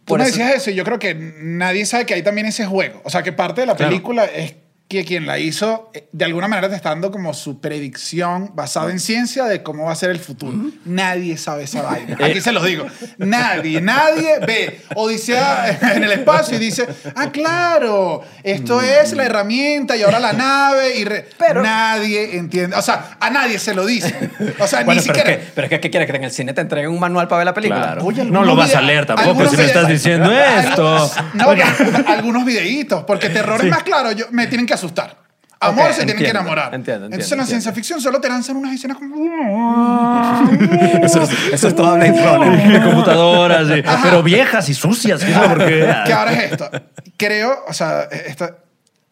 por 0.06 0.20
me 0.20 0.26
eso- 0.26 0.38
decías 0.38 0.56
eso 0.56 0.72
y 0.72 0.76
yo 0.76 0.84
creo 0.84 1.00
que 1.00 1.16
nadie 1.16 1.86
sabe 1.86 2.06
que 2.06 2.14
hay 2.14 2.24
también 2.24 2.48
ese 2.48 2.66
juego. 2.66 3.02
O 3.06 3.10
sea, 3.10 3.24
que 3.24 3.32
parte 3.32 3.62
de 3.62 3.68
la 3.68 3.76
Claro. 3.76 3.90
película 3.92 4.26
es 4.26 4.56
que 4.94 5.06
quien 5.06 5.26
la 5.26 5.40
hizo, 5.40 5.90
eh, 5.94 6.08
de 6.12 6.26
alguna 6.26 6.48
manera 6.48 6.70
te 6.70 6.76
está 6.76 6.90
dando 6.90 7.12
como 7.12 7.34
su 7.34 7.60
predicción 7.60 8.52
basada 8.56 8.92
en 8.92 9.00
ciencia 9.00 9.46
de 9.46 9.62
cómo 9.64 9.86
va 9.86 9.92
a 9.92 9.96
ser 9.96 10.10
el 10.12 10.20
futuro. 10.20 10.54
Nadie 10.86 11.38
sabe 11.38 11.64
esa 11.64 11.82
vaina. 11.82 12.18
Aquí 12.24 12.40
se 12.42 12.52
los 12.52 12.64
digo. 12.66 12.86
Nadie, 13.18 13.82
nadie 13.82 14.40
ve 14.46 14.82
Odisea 14.96 15.78
en 15.96 16.04
el 16.04 16.12
espacio 16.12 16.56
y 16.58 16.60
dice, 16.60 16.88
ah, 17.16 17.32
claro, 17.32 18.22
esto 18.44 18.82
es 18.82 19.14
la 19.14 19.26
herramienta 19.26 19.96
y 19.98 20.04
ahora 20.04 20.20
la 20.20 20.34
nave. 20.34 20.98
Y 20.98 21.04
re-". 21.06 21.28
Pero- 21.38 21.62
nadie 21.64 22.38
entiende. 22.38 22.76
O 22.76 22.82
sea, 22.82 23.18
a 23.20 23.30
nadie 23.30 23.60
se 23.60 23.74
lo 23.74 23.86
dice. 23.86 24.30
O 24.60 24.68
sea, 24.68 24.84
Bueno, 24.84 25.02
ni 25.02 25.08
pero 25.08 25.20
es, 25.20 25.24
siquiera... 25.24 25.40
que, 25.40 25.52
pero 25.54 25.66
es 25.66 25.70
que, 25.70 25.80
¿qué 25.80 25.90
quieres? 25.90 26.10
¿Que 26.10 26.18
en 26.18 26.24
el 26.24 26.32
cine 26.32 26.54
te 26.54 26.62
entreguen 26.62 26.92
un 26.92 27.00
manual 27.00 27.28
para 27.28 27.38
ver 27.40 27.46
la 27.46 27.54
película? 27.54 27.82
Claro. 27.82 28.06
Oye, 28.06 28.24
no 28.26 28.44
lo 28.44 28.56
vas 28.56 28.76
a 28.76 28.82
leer 28.82 29.06
tampoco 29.06 29.48
si 29.50 29.58
me 29.58 29.66
estás 29.66 29.88
diciendo 29.88 30.32
esto. 30.60 31.12
No, 31.34 31.46
algunos 32.08 32.46
videitos, 32.46 33.04
porque 33.06 33.30
terror 33.30 33.60
es 33.64 33.70
más 33.70 33.84
claro, 33.84 34.12
yo, 34.12 34.26
me 34.32 34.48
tienen 34.48 34.66
que 34.66 34.74
asustar. 34.84 35.24
Amor 35.60 35.88
se 35.94 36.04
tienen 36.04 36.08
que 36.18 36.24
entiendo, 36.26 36.40
enamorar. 36.42 36.76
entiendo, 36.76 37.06
Entonces 37.06 37.24
entiendo, 37.32 37.34
en 37.36 37.40
la 37.40 37.46
ciencia 37.48 37.72
ficción 37.72 38.02
solo 38.02 38.20
te 38.20 38.28
lanzan 38.28 38.58
unas 38.58 38.74
escenas 38.74 38.98
como... 38.98 39.16
Eso 41.04 41.22
es, 41.24 41.30
eso 41.54 41.68
es 41.70 41.76
todo 41.76 41.96
Blade 41.96 42.12
Runner. 42.38 42.84
computadoras, 42.84 43.68
pero 44.04 44.22
viejas 44.24 44.68
y 44.68 44.74
sucias. 44.74 45.24
¿qué 45.24 45.32
es 45.32 45.38
lo 45.38 45.48
porque- 45.50 45.88
que 46.06 46.14
ahora 46.14 46.34
es 46.34 46.52
esto. 46.52 46.70
Creo, 47.18 47.64
o 47.68 47.72
sea, 47.74 48.04
esta- 48.04 48.58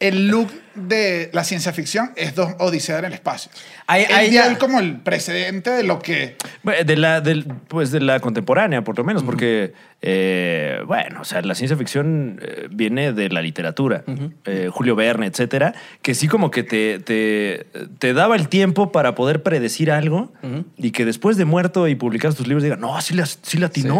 el 0.01 0.27
look 0.27 0.51
de 0.75 1.29
la 1.33 1.43
ciencia 1.43 1.71
ficción 1.73 2.11
es 2.15 2.33
dos 2.35 2.53
Odisea 2.59 2.99
en 2.99 3.05
el 3.05 3.13
espacio. 3.13 3.51
Ya- 4.31 4.47
el- 4.47 4.57
como 4.57 4.79
el 4.79 4.99
precedente 4.99 5.69
de 5.69 5.83
lo 5.83 5.99
que... 5.99 6.35
De 6.85 6.95
la, 6.97 7.21
del- 7.21 7.45
pues 7.67 7.91
de 7.91 7.99
la 8.01 8.19
contemporánea, 8.19 8.83
por 8.83 8.97
lo 8.97 9.03
menos, 9.03 9.21
porque, 9.23 9.73
eh, 10.01 10.81
bueno, 10.87 11.21
o 11.21 11.25
sea, 11.25 11.41
la 11.41 11.55
ciencia 11.55 11.77
ficción 11.77 12.39
eh, 12.41 12.67
viene 12.71 13.13
de 13.13 13.29
la 13.29 13.41
literatura, 13.41 14.03
Eh, 14.45 14.69
Julio 14.71 14.95
Verne, 14.95 15.27
etcétera, 15.27 15.73
que 16.01 16.15
sí 16.15 16.27
como 16.27 16.51
que 16.51 16.63
te, 16.63 16.99
te, 16.99 17.67
te 17.99 18.13
daba 18.13 18.35
el 18.35 18.47
tiempo 18.49 18.91
para 18.91 19.13
poder 19.15 19.43
predecir 19.43 19.91
algo 19.91 20.31
y 20.77 20.91
que 20.91 21.05
después 21.05 21.37
de 21.37 21.45
muerto 21.45 21.87
y 21.87 21.95
publicar 21.95 22.33
tus 22.33 22.47
libros 22.47 22.63
diga, 22.63 22.75
no, 22.77 22.99
sí 23.01 23.13
la, 23.13 23.25
sí. 23.25 23.57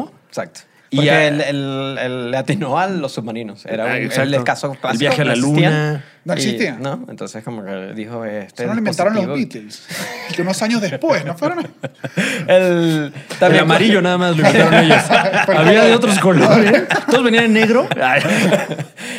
Sí, 0.07 0.11
exacto. 0.29 0.61
Y 0.93 0.97
Porque 0.97 1.09
a- 1.11 1.27
él, 1.29 1.39
él- 1.41 1.97
él 2.01 2.35
atinó 2.35 2.77
a 2.77 2.85
los 2.87 3.13
submarinos. 3.13 3.65
Era 3.65 3.85
un, 3.85 3.91
el 3.93 4.43
caso 4.43 4.69
clásico. 4.71 4.89
El 4.91 4.97
viaje 4.97 5.21
a 5.21 5.25
la 5.25 5.35
luna. 5.37 6.03
No 6.25 6.33
Y- 6.33 6.37
existían. 6.37 6.81
¿no? 6.81 7.05
Entonces, 7.09 7.43
como 7.45 7.63
que 7.63 7.93
dijo 7.95 8.25
este. 8.25 8.63
Eso 8.63 8.67
no 8.67 8.73
lo 8.73 8.79
inventaron 8.79 9.15
los 9.15 9.25
Beatles. 9.25 9.87
Que 10.35 10.41
unos 10.41 10.61
años 10.61 10.81
después, 10.81 11.23
¿no 11.25 11.35
fueron? 11.37 11.65
El, 12.45 12.47
El 12.47 13.13
también- 13.39 13.63
amarillo 13.63 14.01
nada 14.03 14.17
más 14.17 14.31
lo 14.35 14.45
inventaron 14.45 14.73
ellos. 14.83 15.01
Había 15.47 15.83
de 15.85 15.95
otros 15.95 16.19
colores. 16.19 16.83
Todos 17.09 17.23
venían 17.23 17.45
en 17.45 17.53
negro. 17.53 17.87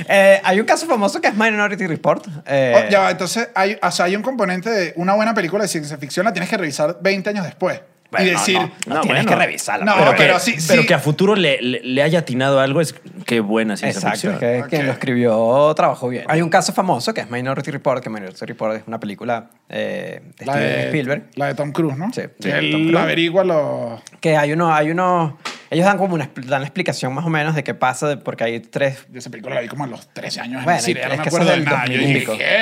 Eh, 0.09 0.41
hay 0.45 0.61
un 0.61 0.67
caso 0.67 0.87
famoso 0.87 1.21
que 1.21 1.29
es 1.29 1.35
Minority 1.35 1.87
Report. 1.87 2.27
eh, 2.47 2.75
Oh, 2.87 2.91
ya 2.91 3.11
entonces 3.11 3.49
hay, 3.55 3.79
o 3.83 3.91
sea, 3.91 4.05
hay 4.07 4.17
un 4.17 4.23
componente 4.23 4.69
de 4.71 4.93
una 4.97 5.15
buena 5.15 5.33
película 5.35 5.63
de 5.63 5.69
ciencia 5.69 5.97
ficción 5.97 6.25
la 6.27 6.33
tienes 6.33 6.51
que 6.51 6.57
revisar 6.57 6.99
20 7.01 7.31
años 7.31 7.45
después. 7.45 7.81
Bueno, 8.13 8.27
y 8.27 8.31
decir, 8.31 8.59
no, 8.59 8.95
no, 8.95 9.01
tienes 9.01 9.25
bueno. 9.25 9.29
que 9.31 9.37
revisarla. 9.47 9.85
No, 9.85 9.95
pero, 9.97 10.15
pero 10.17 10.35
que, 10.35 10.41
sí, 10.41 10.55
pero 10.69 10.83
sí. 10.83 10.87
que 10.87 10.95
a 10.95 10.99
futuro 10.99 11.35
le, 11.35 11.61
le, 11.61 11.81
le 11.81 12.03
haya 12.03 12.21
atinado 12.21 12.61
algo 12.61 12.81
es 12.81 12.95
qué 13.27 13.41
buena 13.41 13.77
ciencia 13.77 13.99
Exacto, 14.11 14.31
ficción. 14.33 14.39
que 14.39 14.69
quien 14.69 14.87
lo 14.87 14.93
escribió 14.93 15.73
trabajó 15.75 16.09
bien. 16.09 16.25
Hay 16.29 16.43
un 16.43 16.51
caso 16.51 16.73
famoso 16.73 17.13
que 17.15 17.23
es 17.23 17.31
Minority 17.31 17.71
Report, 17.71 18.03
que 18.03 18.11
Minority 18.11 18.45
Report 18.47 18.77
es 18.77 18.83
una 18.87 19.01
película 19.01 19.49
eh, 19.69 20.21
de 20.39 20.47
la 20.47 20.53
Steven 20.53 20.71
de, 20.77 20.85
Spielberg. 20.85 21.23
la 21.37 21.47
de 21.47 21.55
Tom 21.55 21.73
Cruise, 21.73 21.97
¿no? 21.97 22.13
Sí, 22.13 22.23
Que 22.41 22.51
él 22.59 22.71
Tom 22.71 22.83
Cruise. 22.83 22.97
averigua 22.99 23.45
los... 23.45 24.03
Que 24.21 24.37
hay 24.37 24.53
unos, 24.53 24.71
hay 24.73 24.91
unos, 24.91 25.33
ellos 25.73 25.85
dan 25.87 25.99
como 25.99 26.15
una, 26.15 26.31
dan 26.47 26.61
la 26.61 26.67
explicación 26.67 27.13
más 27.15 27.25
o 27.25 27.29
menos 27.31 27.55
de 27.55 27.65
qué 27.65 27.75
pasa, 27.75 28.07
de- 28.09 28.17
porque 28.19 28.45
hay 28.45 28.61
tres... 28.61 28.99
Yo 29.11 29.19
esa 29.19 29.31
película 29.31 29.55
la 29.57 29.61
vi 29.63 29.69
como 29.69 29.85
a 29.85 29.87
los 29.87 30.07
13 30.13 30.41
años 30.43 30.59
en 30.61 30.65
Bueno, 30.65 30.81
cine, 30.81 31.01
es 31.01 31.07
no 31.09 31.17
me 31.17 31.23
que 31.23 31.29
eso 31.29 31.37
acuerdo 31.37 31.53
es 31.53 31.59
de 31.59 31.61
del 31.61 31.65
nada. 31.65 31.85
Yo 31.87 31.93
2000 31.93 32.03
y 32.03 32.07
dije, 32.07 32.21
pico. 32.21 32.39
¿qué? 32.39 32.57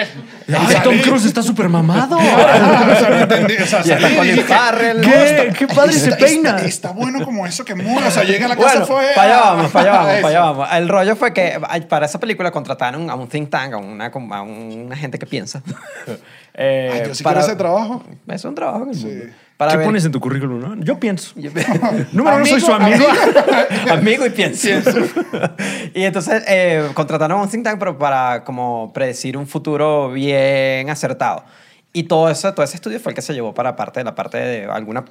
Ay, 0.57 0.67
Salí- 0.75 0.83
Tom 0.83 0.99
Cruise 1.01 1.25
está 1.27 1.43
súper 1.43 1.69
mamado. 1.69 2.17
o 2.19 2.21
sea, 2.23 3.09
no 3.11 3.19
entendí. 3.21 3.57
O 3.57 3.67
sea, 3.67 3.81
Y 3.85 3.91
está 3.91 4.01
salí 4.01 4.15
y 4.15 4.17
Colin 4.17 4.35
dije, 4.37 4.47
Farrell. 4.47 5.01
¿Qué? 5.01 5.09
No, 5.09 5.15
está- 5.17 5.53
¡Qué 5.59 5.67
padre 5.67 5.93
se 5.93 6.09
está- 6.11 6.25
peina! 6.25 6.51
Está, 6.57 6.67
está 6.67 6.91
bueno 6.93 7.25
como 7.25 7.47
eso 7.47 7.65
que 7.65 7.75
mueve. 7.75 8.07
O 8.07 8.11
sea, 8.11 8.25
llega 8.25 8.47
a 8.47 8.49
la 8.49 8.57
casa 8.57 8.69
Bueno, 8.69 8.87
fue... 8.87 9.07
para 9.15 9.23
allá 9.35 9.41
vamos, 9.51 9.71
para 9.73 9.91
allá 9.91 9.99
vamos, 10.01 10.15
para 10.21 10.29
allá 10.29 10.41
vamos. 10.41 10.69
El 10.73 10.89
rollo 10.89 11.17
fue 11.17 11.33
que 11.35 11.59
ay, 11.69 11.81
para 11.83 12.07
esa 12.07 12.21
película 12.21 12.51
contrataron 12.51 13.11
a 13.11 13.15
un 13.17 13.29
think 13.29 13.51
tank, 13.51 13.73
a 13.75 13.77
una, 13.79 14.07
a 14.07 14.43
una 14.43 14.97
gente 14.97 15.19
que 15.19 15.27
piensa. 15.27 15.63
Eh, 16.55 16.91
Ay, 16.93 17.09
yo 17.09 17.15
sí 17.15 17.25
quiero 17.25 17.41
ese 17.41 17.57
trabajo. 17.57 18.05
Es 18.29 18.45
un 18.45 18.55
trabajo 18.55 18.83
en 18.85 18.89
el 18.91 18.95
Sí. 18.95 19.07
mundo. 19.07 19.25
Para 19.61 19.73
¿Qué 19.73 19.77
ver- 19.77 19.87
pones 19.89 20.07
en 20.07 20.13
tu 20.13 20.21
currículum, 20.21 20.59
no? 20.59 20.75
Yo 20.83 20.99
pienso. 20.99 21.35
Número 22.13 22.37
uno, 22.37 22.47
soy 22.47 22.63
su 22.63 22.73
amigo. 22.73 23.05
amigo 23.91 24.25
y 24.27 24.31
pienso. 24.31 24.69
y 25.95 26.03
entonces 26.03 26.43
eh, 26.49 26.89
contrataron 26.95 27.39
a 27.39 27.43
un 27.43 27.51
think 27.51 27.65
tank 27.65 27.79
pero 27.79 27.99
para 27.99 28.43
como 28.43 28.91
predecir 28.95 29.37
un 29.37 29.47
futuro 29.47 30.11
bien 30.13 30.89
acertado. 30.89 31.45
Y 31.93 32.05
todo, 32.05 32.31
eso, 32.31 32.55
todo 32.55 32.63
ese 32.63 32.77
estudio 32.77 33.01
fue 33.01 33.11
el 33.11 33.17
que 33.17 33.23
se 33.23 33.35
llevó 33.35 33.53
para 33.53 33.75
parte 33.75 33.99
de 33.99 34.05
la 34.05 34.15
parte 34.15 34.39
de 34.39 34.65
alguna... 34.65 35.05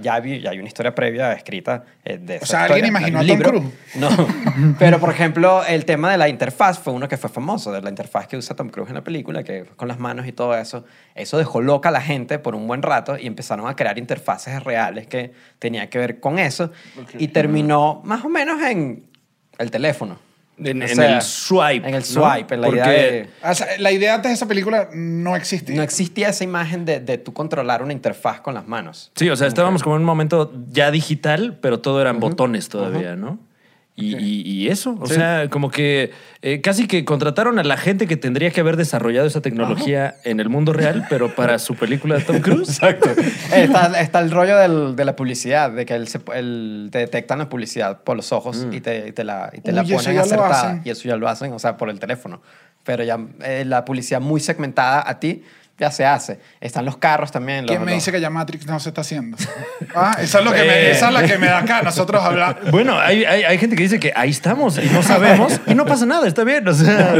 Ya 0.00 0.14
hay, 0.14 0.40
ya 0.40 0.50
hay 0.50 0.58
una 0.58 0.68
historia 0.68 0.94
previa 0.94 1.32
escrita 1.32 1.84
eh, 2.04 2.16
de 2.16 2.36
esa 2.36 2.46
sea, 2.46 2.64
¿alguien 2.64 2.86
historia, 2.86 3.08
imaginó 3.10 3.18
hay 3.18 3.30
a 3.30 3.36
Tom 3.36 3.38
libro. 3.38 3.72
No. 3.96 4.76
Pero, 4.78 4.98
por 4.98 5.10
ejemplo, 5.10 5.62
el 5.66 5.84
tema 5.84 6.10
de 6.10 6.16
la 6.16 6.28
interfaz 6.28 6.78
fue 6.78 6.94
uno 6.94 7.06
que 7.06 7.18
fue 7.18 7.28
famoso, 7.28 7.70
de 7.70 7.82
la 7.82 7.90
interfaz 7.90 8.26
que 8.28 8.38
usa 8.38 8.56
Tom 8.56 8.70
Cruise 8.70 8.88
en 8.88 8.94
la 8.94 9.04
película, 9.04 9.42
que 9.42 9.64
con 9.76 9.88
las 9.88 9.98
manos 9.98 10.26
y 10.26 10.32
todo 10.32 10.56
eso. 10.56 10.84
Eso 11.14 11.36
dejó 11.36 11.60
loca 11.60 11.90
a 11.90 11.92
la 11.92 12.00
gente 12.00 12.38
por 12.38 12.54
un 12.54 12.66
buen 12.66 12.80
rato 12.80 13.18
y 13.18 13.26
empezaron 13.26 13.68
a 13.68 13.76
crear 13.76 13.98
interfaces 13.98 14.62
reales 14.62 15.06
que 15.08 15.32
tenían 15.58 15.88
que 15.88 15.98
ver 15.98 16.20
con 16.20 16.38
eso. 16.38 16.70
Y 17.18 17.28
terminó 17.28 18.00
más 18.04 18.24
o 18.24 18.30
menos 18.30 18.62
en 18.62 19.04
el 19.58 19.70
teléfono. 19.70 20.31
En, 20.64 20.82
O 20.82 20.86
en 20.86 20.96
sea, 20.96 21.16
el 21.16 21.22
swipe. 21.22 21.88
En 21.88 21.94
el 21.94 22.00
¿no? 22.00 22.06
swipe, 22.06 22.54
en 22.54 22.60
la 22.60 22.68
idea 22.68 22.84
Porque- 22.84 23.00
de... 23.00 23.28
O 23.50 23.54
sea, 23.54 23.66
la 23.78 23.92
idea 23.92 24.14
antes 24.14 24.30
de 24.30 24.34
esa 24.34 24.46
película 24.46 24.88
no 24.94 25.36
existía. 25.36 25.76
No 25.76 25.82
existía 25.82 26.28
esa 26.28 26.44
imagen 26.44 26.84
de, 26.84 27.00
de 27.00 27.18
tú 27.18 27.32
controlar 27.32 27.82
una 27.82 27.92
interfaz 27.92 28.40
con 28.40 28.54
las 28.54 28.66
manos. 28.66 29.10
Sí, 29.16 29.28
o 29.30 29.36
sea, 29.36 29.46
estábamos 29.46 29.82
como 29.82 29.96
en 29.96 30.00
un 30.02 30.06
momento 30.06 30.52
ya 30.70 30.90
digital, 30.90 31.58
pero 31.60 31.80
todo 31.80 32.00
eran 32.00 32.20
botones 32.20 32.68
todavía, 32.68 33.16
¿no? 33.16 33.38
Y, 33.94 34.16
y- 34.16 34.40
y 34.46 34.68
eso, 34.68 34.96
o 34.98 35.06
Sí. 35.06 35.16
sea, 35.16 35.48
como 35.50 35.70
que 35.70 36.12
eh, 36.40 36.62
casi 36.62 36.86
que 36.86 37.04
contrataron 37.04 37.58
a 37.58 37.62
la 37.62 37.76
gente 37.76 38.06
que 38.06 38.16
tendría 38.16 38.50
que 38.50 38.60
haber 38.62 38.76
desarrollado 38.78 39.26
esa 39.26 39.42
tecnología 39.42 40.14
en 40.24 40.40
el 40.40 40.48
mundo 40.48 40.72
real, 40.72 41.04
pero 41.10 41.34
para 41.34 41.58
su 41.58 41.74
película 41.74 42.14
de 42.16 42.22
Tom 42.22 42.40
Cruise. 42.40 42.68
Exacto. 42.70 43.10
está, 43.54 44.00
está 44.00 44.20
el 44.20 44.30
rollo 44.30 44.56
del- 44.56 44.96
de 44.96 45.04
la 45.04 45.14
publicidad, 45.14 45.70
de 45.70 45.84
que 45.84 45.94
él 45.94 46.08
se- 46.08 46.20
él 46.34 46.88
te 46.90 46.98
detectan 46.98 47.38
la 47.40 47.50
publicidad 47.50 48.00
por 48.02 48.16
los 48.16 48.32
ojos 48.32 48.66
y 48.72 48.80
te, 48.80 49.08
y 49.08 49.12
te 49.12 49.24
la, 49.24 49.50
y 49.52 49.60
te 49.60 49.72
la 49.72 49.82
Uy, 49.82 49.92
eso 49.92 50.04
ponen 50.04 50.18
acertada. 50.20 50.80
Y 50.84 50.88
eso 50.90 51.06
ya 51.08 51.16
lo 51.16 51.28
hacen, 51.28 51.52
o 51.52 51.58
sea, 51.58 51.76
por 51.76 51.90
el 51.90 52.00
teléfono. 52.00 52.40
Pero 52.84 53.04
ya 53.04 53.18
eh, 53.44 53.64
la 53.66 53.84
publicidad 53.84 54.20
muy 54.22 54.40
segmentada 54.40 55.04
a 55.06 55.20
ti 55.20 55.44
ya 55.78 55.90
se 55.90 56.04
hace. 56.04 56.38
Están 56.60 56.84
los 56.84 56.96
carros 56.96 57.32
también. 57.32 57.66
¿Quién 57.66 57.80
me 57.80 57.86
los- 57.92 57.94
dice 57.96 58.12
que 58.12 58.20
ya 58.20 58.30
Matrix 58.30 58.66
no 58.66 58.78
se 58.80 58.90
está 58.90 59.00
haciendo? 59.00 59.36
Ah, 59.94 60.16
esa 60.20 60.38
es, 60.38 60.44
lo 60.44 60.52
que 60.52 60.60
me, 60.62 60.68
Eh. 60.72 60.90
esa 60.92 61.08
es 61.08 61.12
la 61.12 61.22
que 61.24 61.36
me 61.38 61.46
da 61.48 61.58
acá. 61.58 61.82
Nosotros 61.82 62.22
hablamos. 62.22 62.70
Bueno, 62.70 62.98
hay, 62.98 63.24
hay, 63.24 63.42
hay 63.42 63.58
gente 63.58 63.76
que 63.76 63.82
dice 63.82 64.00
que 64.00 64.10
ahí 64.16 64.30
estamos 64.30 64.78
y 64.78 64.86
no 64.88 65.02
sabemos 65.02 65.60
y 65.66 65.74
no 65.74 65.84
pasa 65.84 66.06
nada, 66.06 66.26
está 66.26 66.44
bien, 66.44 66.66
o 66.66 66.72
sea... 66.72 67.14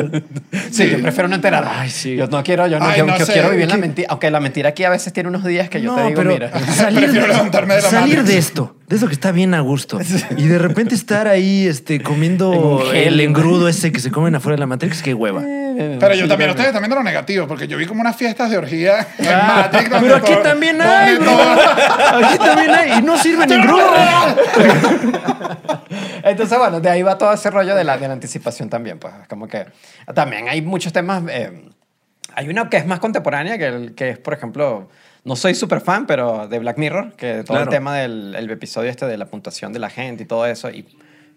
Sí, 0.71 0.89
yo 0.89 1.03
prefiero 1.03 1.29
no 1.29 1.35
enterar. 1.35 1.69
Ay, 1.69 1.91
sí. 1.91 2.17
Yo 2.17 2.27
no 2.29 2.43
quiero, 2.43 2.67
yo 2.69 2.79
no, 2.79 2.87
Ay, 2.87 2.99
yo, 3.01 3.07
no 3.07 3.19
yo 3.19 3.27
sé, 3.27 3.33
quiero 3.35 3.51
vivir 3.51 3.65
en 3.65 3.69
la 3.71 3.77
mentira. 3.77 4.09
Aunque 4.11 4.31
la 4.31 4.41
mentira 4.41 4.71
aquí 4.71 4.85
a 4.85 4.91
veces 4.91 5.13
tiene 5.13 5.29
unos 5.29 5.45
días 5.45 5.69
que 5.69 5.83
yo 5.83 5.95
te 5.95 6.01
No, 6.01 6.07
digo, 6.09 6.17
pero 6.23 6.33
mira. 6.33 6.51
salir, 6.75 7.13
de 7.13 7.27
la 7.27 7.81
salir 7.83 8.25
de 8.25 8.39
esto, 8.39 8.77
de 8.89 8.97
eso 8.97 9.07
que 9.07 9.13
está 9.15 9.33
bien 9.33 9.53
a 9.55 9.61
gusto, 9.61 9.99
y 10.37 10.45
de 10.47 10.59
repente 10.59 10.95
estar 10.95 11.29
ahí 11.29 11.67
este, 11.67 11.97
En 11.97 12.03
comiendo 12.03 12.91
el 12.95 13.21
engrudo 13.21 13.69
ese 13.69 13.93
que 13.93 14.01
se 14.01 14.11
comen 14.11 14.35
afuera 14.35 14.57
de 14.57 14.61
la 14.61 14.67
Matrix, 14.67 15.03
qué 15.03 15.13
hueva. 15.13 15.43
Pero 16.01 16.15
yo 16.15 16.29
también, 16.29 16.51
ustedes 16.51 16.73
también 16.73 16.91
de 16.91 16.97
lo 16.97 17.03
negativo, 17.03 17.47
porque 17.47 17.67
yo 17.69 17.77
vi 17.79 17.87
como 17.87 18.01
unas 18.01 18.17
fiestas 18.17 18.51
de 18.51 18.59
orgía 18.59 19.07
en 19.19 19.25
donde 19.91 20.01
Pero 20.01 20.17
aquí 20.17 20.33
todo- 20.33 20.43
también 20.43 20.79
donde 20.79 20.93
hay, 20.95 21.17
bro. 21.17 21.25
todo- 21.27 22.27
Aquí 22.27 22.39
también 22.39 22.71
hay, 22.71 22.93
y 22.99 23.03
no 23.03 23.15
es 23.15 23.23
real. 23.93 24.37
Entonces, 26.25 26.59
bueno, 26.59 26.81
de 26.81 26.89
ahí 26.91 27.03
va 27.03 27.19
todo 27.19 27.33
ese 27.33 27.51
rollo 27.51 27.75
de 27.75 27.85
la, 27.85 27.99
de 27.99 28.07
la 28.07 28.15
anticipación 28.15 28.69
también. 28.69 28.99
Pues 28.99 29.13
como 29.29 29.49
que 29.49 29.67
también 30.15 30.49
hay 30.49 30.63
muchos 30.63 30.93
temas. 30.93 31.23
eh, 31.29 31.69
hay 32.35 32.49
una 32.49 32.69
que 32.71 32.79
es 32.79 32.87
más 32.87 32.99
contemporánea, 32.99 33.59
que, 33.59 33.67
el- 33.67 33.95
que 33.95 34.11
es, 34.11 34.19
por 34.19 34.33
ejemplo, 34.35 34.89
no 35.25 35.37
soy 35.37 35.55
súper 35.55 35.81
fan, 35.81 36.07
pero 36.07 36.49
de 36.49 36.59
Black 36.59 36.79
Mirror, 36.79 37.13
que 37.15 37.35
todo 37.45 37.57
Claro. 37.57 37.63
el 37.65 37.69
tema 37.69 37.97
del 37.97 38.35
el 38.35 38.51
episodio 38.51 38.91
este 38.91 39.07
de 39.07 39.17
la 39.19 39.27
puntuación 39.27 39.73
de 39.73 39.79
la 39.79 39.91
gente 39.91 40.23
y 40.23 40.27
todo 40.27 40.47
eso. 40.47 40.71
Y 40.71 40.87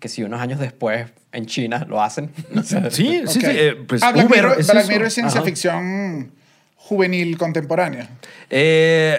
que 0.05 0.09
si 0.09 0.21
unos 0.23 0.39
años 0.39 0.59
después 0.59 1.07
en 1.31 1.47
China 1.47 1.83
lo 1.89 2.01
hacen. 2.01 2.29
Sí, 2.63 2.77
sí, 2.91 3.21
Ok. 3.25 3.29
sí. 3.31 3.39
eh, 3.43 3.75
pues 3.87 4.03
ah, 4.03 4.11
Black, 4.11 4.25
Uber 4.27 4.37
Mirror, 4.43 4.59
es 4.59 4.67
Black 4.67 4.83
eso. 4.83 4.91
Mirror 4.91 5.07
es 5.07 5.13
ciencia 5.15 5.39
Ajá. 5.39 5.45
ficción 5.45 6.31
juvenil 6.75 7.37
contemporánea. 7.37 8.07
Eh, 8.49 9.17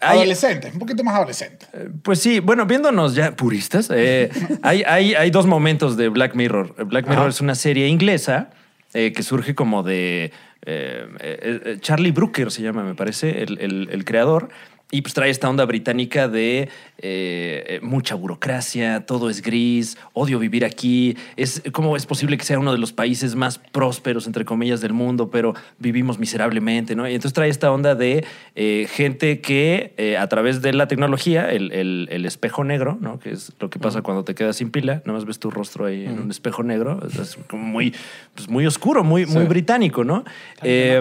hay- 0.00 0.18
Adolescente, 0.18 0.70
un 0.72 0.78
poquito 0.78 1.04
más 1.04 1.14
adolescente. 1.16 1.66
Pues 2.02 2.18
sí, 2.20 2.40
bueno, 2.40 2.64
viéndonos 2.66 3.14
ya 3.14 3.36
puristas, 3.36 3.90
eh, 3.94 4.30
hay, 4.62 4.82
hay, 4.84 5.14
hay 5.14 5.30
dos 5.30 5.46
momentos 5.46 5.96
de 5.98 6.08
Black 6.08 6.34
Mirror. 6.34 6.86
Black 6.86 7.04
Mirror 7.06 7.20
Ajá. 7.24 7.28
es 7.28 7.40
una 7.42 7.54
serie 7.54 7.86
inglesa 7.88 8.50
eh, 8.94 9.12
que 9.12 9.22
surge 9.22 9.54
como 9.54 9.82
de 9.82 10.32
eh, 10.64 11.06
eh, 11.20 11.60
eh, 11.64 11.76
Charlie 11.80 12.12
Brooker, 12.12 12.50
se 12.50 12.62
llama, 12.62 12.82
me 12.84 12.94
parece, 12.94 13.42
el, 13.42 13.58
el- 13.60 13.88
el 13.92 14.04
creador. 14.06 14.48
Y 14.94 15.00
pues 15.00 15.14
trae 15.14 15.30
esta 15.30 15.48
onda 15.48 15.64
británica 15.64 16.28
de 16.28 16.68
eh, 16.98 17.80
mucha 17.82 18.14
burocracia, 18.14 19.06
todo 19.06 19.30
es 19.30 19.40
gris, 19.40 19.96
odio 20.12 20.38
vivir 20.38 20.66
aquí. 20.66 21.16
Es, 21.38 21.62
¿Cómo 21.72 21.96
es 21.96 22.04
posible 22.04 22.36
que 22.36 22.44
sea 22.44 22.58
uno 22.58 22.72
de 22.72 22.78
los 22.78 22.92
países 22.92 23.34
más 23.34 23.56
prósperos, 23.58 24.26
entre 24.26 24.44
comillas, 24.44 24.82
del 24.82 24.92
mundo, 24.92 25.30
pero 25.30 25.54
vivimos 25.78 26.18
miserablemente? 26.18 26.94
¿no? 26.94 27.08
Y 27.08 27.14
entonces 27.14 27.32
trae 27.32 27.48
esta 27.48 27.72
onda 27.72 27.94
de 27.94 28.26
eh, 28.54 28.86
gente 28.92 29.40
que 29.40 29.94
eh, 29.96 30.18
a 30.18 30.26
través 30.28 30.60
de 30.60 30.74
la 30.74 30.88
tecnología, 30.88 31.50
el, 31.50 31.72
el- 31.72 32.08
el 32.12 32.26
espejo 32.26 32.62
negro, 32.62 32.98
¿no? 33.00 33.18
que 33.18 33.30
es 33.30 33.50
lo 33.60 33.70
que 33.70 33.78
pasa 33.78 34.02
cuando 34.02 34.24
te 34.24 34.34
quedas 34.34 34.56
sin 34.56 34.70
pila, 34.70 34.96
nada 35.06 35.14
más 35.14 35.24
ves 35.24 35.38
tu 35.38 35.50
rostro 35.50 35.86
ahí 35.86 36.04
en 36.04 36.18
un 36.20 36.30
espejo 36.30 36.62
negro, 36.64 37.00
es- 37.06 37.38
como 37.48 37.62
muy, 37.64 37.94
pues 38.34 38.46
muy 38.50 38.66
oscuro, 38.66 39.02
muy, 39.04 39.24
muy 39.24 39.44
británico, 39.46 40.04
¿no? 40.04 40.22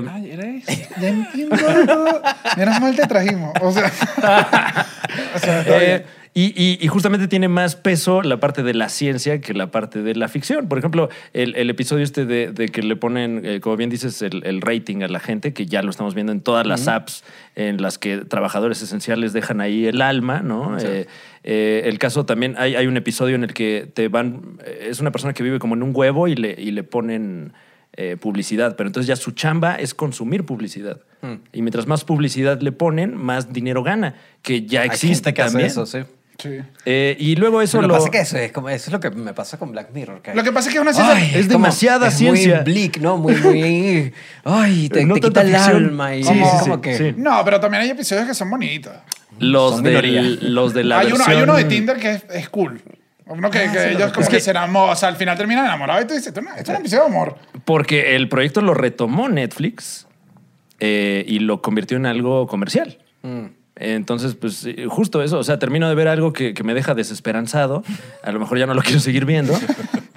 Ay, 0.10 0.64
eso. 0.66 0.82
Ya 1.02 1.10
entiendo. 1.10 1.58
Menos 2.56 2.80
mal 2.80 2.96
te 2.96 3.06
trajimos. 3.06 3.52
O 3.62 3.72
sea, 3.72 3.81
o 5.36 5.40
sea, 5.40 5.60
está 5.62 5.84
Eh, 5.84 6.06
y, 6.34 6.44
y- 6.56 6.78
y 6.80 6.88
justamente 6.88 7.28
tiene 7.28 7.50
más 7.50 7.76
peso 7.76 8.22
la 8.22 8.40
parte 8.40 8.64
de 8.64 8.74
la 8.74 8.88
ciencia 8.88 9.42
que 9.42 9.54
la 9.54 9.70
parte 9.70 10.02
de 10.02 10.16
la 10.16 10.30
ficción. 10.30 10.70
Por 10.70 10.78
ejemplo, 10.78 11.10
el, 11.34 11.56
el 11.58 11.70
episodio 11.70 12.06
este 12.06 12.26
de, 12.26 12.54
de 12.54 12.70
que 12.70 12.82
le 12.84 12.96
ponen, 12.96 13.42
eh, 13.44 13.60
como 13.60 13.76
bien 13.76 13.90
dices, 13.90 14.22
el, 14.22 14.42
el 14.46 14.62
rating 14.62 15.02
a 15.04 15.10
la 15.10 15.20
gente, 15.20 15.52
que 15.54 15.66
ya 15.66 15.82
lo 15.82 15.90
estamos 15.90 16.16
viendo 16.16 16.32
en 16.32 16.40
todas 16.40 16.66
las 16.66 16.88
apps 16.88 17.26
en 17.58 17.82
las 17.82 17.98
que 17.98 18.20
trabajadores 18.20 18.82
esenciales 18.82 19.34
dejan 19.34 19.60
ahí 19.60 19.86
el 19.88 20.02
alma, 20.02 20.40
¿no? 20.42 20.78
Eh, 20.80 21.06
eh, 21.44 21.82
el 21.86 22.00
caso 22.00 22.26
también, 22.26 22.56
hay, 22.58 22.76
hay 22.76 22.88
un 22.88 22.96
episodio 22.96 23.36
en 23.36 23.44
el 23.44 23.54
que 23.54 23.90
te 23.94 24.08
van, 24.08 24.58
es 24.80 25.02
una 25.02 25.12
persona 25.12 25.34
que 25.34 25.44
vive 25.44 25.60
como 25.60 25.76
en 25.76 25.84
un 25.84 25.92
huevo 25.94 26.30
y 26.30 26.36
le, 26.36 26.56
y 26.58 26.72
le 26.72 26.84
ponen 26.84 27.52
eh, 27.98 28.18
publicidad, 28.20 28.76
pero 28.76 28.88
entonces 28.88 29.08
ya 29.08 29.16
su 29.16 29.32
chamba 29.32 29.76
es 29.76 29.94
consumir 29.94 30.46
publicidad. 30.46 31.00
Y 31.54 31.62
mientras 31.62 31.86
más 31.86 32.04
publicidad 32.04 32.60
le 32.62 32.72
ponen, 32.72 33.16
más 33.16 33.54
dinero 33.54 33.84
gana, 33.84 34.16
que 34.42 34.66
ya 34.66 34.82
hay 34.82 34.88
existe 34.88 35.16
gente 35.16 35.34
que 35.36 35.42
hace 35.44 35.52
también. 35.52 35.70
eso, 35.72 35.86
sí. 35.86 36.00
Sí. 36.40 36.58
Eh, 36.86 37.16
y 37.20 37.36
luego 37.36 37.62
eso 37.62 37.80
lo 37.80 37.88
lo... 37.88 37.94
que 37.94 37.98
pasa 38.00 38.08
es 38.08 38.12
que 38.12 38.22
eso 38.22 38.38
es, 38.38 38.52
como, 38.52 38.70
eso 38.70 38.86
es 38.90 38.92
lo 38.94 39.00
que 39.00 39.12
me 39.12 39.32
pasa 39.36 39.60
con 39.60 39.72
Black 39.72 39.92
Mirror. 39.94 40.24
que- 40.24 40.34
Lo 40.34 40.42
que 40.44 40.52
pasa 40.52 40.70
es 40.70 40.74
que 40.74 40.80
es 40.80 40.82
una 40.82 40.94
ciencia. 40.94 41.16
Ay, 41.16 41.26
es 41.36 41.46
como- 41.46 41.50
demasiada 41.66 42.08
es 42.08 42.16
ciencia. 42.16 42.64
Muy 42.66 42.74
bleak, 42.74 42.98
¿no? 42.98 43.18
Muy, 43.18 43.36
muy. 43.36 44.12
Ay, 44.44 44.90
te, 44.90 45.06
No 45.06 45.14
te 45.16 45.22
quita 45.22 45.42
el 45.42 45.50
ficción. 45.50 45.76
alma. 45.76 46.16
Y 46.16 46.24
Sí, 46.24 46.32
es 46.40 46.50
sí, 46.52 46.58
como 46.62 46.76
sí, 46.76 46.82
que. 46.82 46.98
sí. 46.98 47.14
No, 47.18 47.46
pero 47.46 47.60
también 47.60 47.84
hay 47.84 47.90
episodios 47.92 48.26
que 48.26 48.34
son 48.34 48.50
bonitos. 48.50 48.94
Los, 49.38 49.76
Son 49.76 49.84
minoría. 49.84 50.24
los 50.24 50.74
de 50.74 50.84
la 50.84 51.00
hay, 51.00 51.08
uno, 51.08 51.18
versión... 51.18 51.38
hay 51.38 51.44
uno 51.44 51.56
de 51.58 51.64
Tinder 51.66 51.98
que 52.00 52.12
es, 52.14 52.26
es 52.34 52.50
cool. 52.50 52.82
Uno 53.26 53.50
que, 53.50 53.60
Ah, 53.60 53.72
que 53.72 53.80
sí, 53.80 53.86
lo 53.94 53.98
ellos 54.00 54.12
como 54.14 54.28
que, 54.28 54.40
se 54.40 54.52
enamoran, 54.52 54.90
o 54.94 54.96
sea, 54.96 55.10
al 55.10 55.16
final 55.16 55.38
terminan 55.38 55.66
enamorados 55.66 56.04
y 56.04 56.08
tú 56.08 56.14
dices, 56.14 56.28
esto 56.28 56.42
no- 56.42 56.50
esto 56.52 56.64
es 56.64 56.70
un 56.70 56.76
episodio 56.78 57.04
de 57.04 57.10
amor. 57.10 57.36
Porque 57.66 58.16
el 58.16 58.28
proyecto 58.28 58.62
lo 58.62 58.74
retomó 58.74 59.30
Netflix 59.30 60.08
eh, 60.80 61.24
y 61.28 61.40
lo 61.40 61.62
convirtió 61.62 61.98
en 61.98 62.06
algo 62.06 62.48
comercial. 62.48 62.98
Mm. 63.22 63.46
Entonces, 63.76 64.36
pues 64.36 64.66
eh, 64.66 64.86
justo 64.90 65.24
eso, 65.24 65.40
o 65.40 65.44
sea, 65.44 65.58
termino 65.58 65.88
de 65.88 65.96
ver 65.96 66.08
algo 66.08 66.34
que, 66.34 66.54
que 66.54 66.64
me 66.64 66.74
deja 66.74 66.94
desesperanzado, 66.94 67.84
a 68.22 68.32
lo 68.32 68.40
mejor 68.40 68.58
ya 68.60 68.66
no 68.66 68.74
lo 68.74 68.82
quiero 68.84 69.00
seguir 69.00 69.26
viendo. 69.26 69.54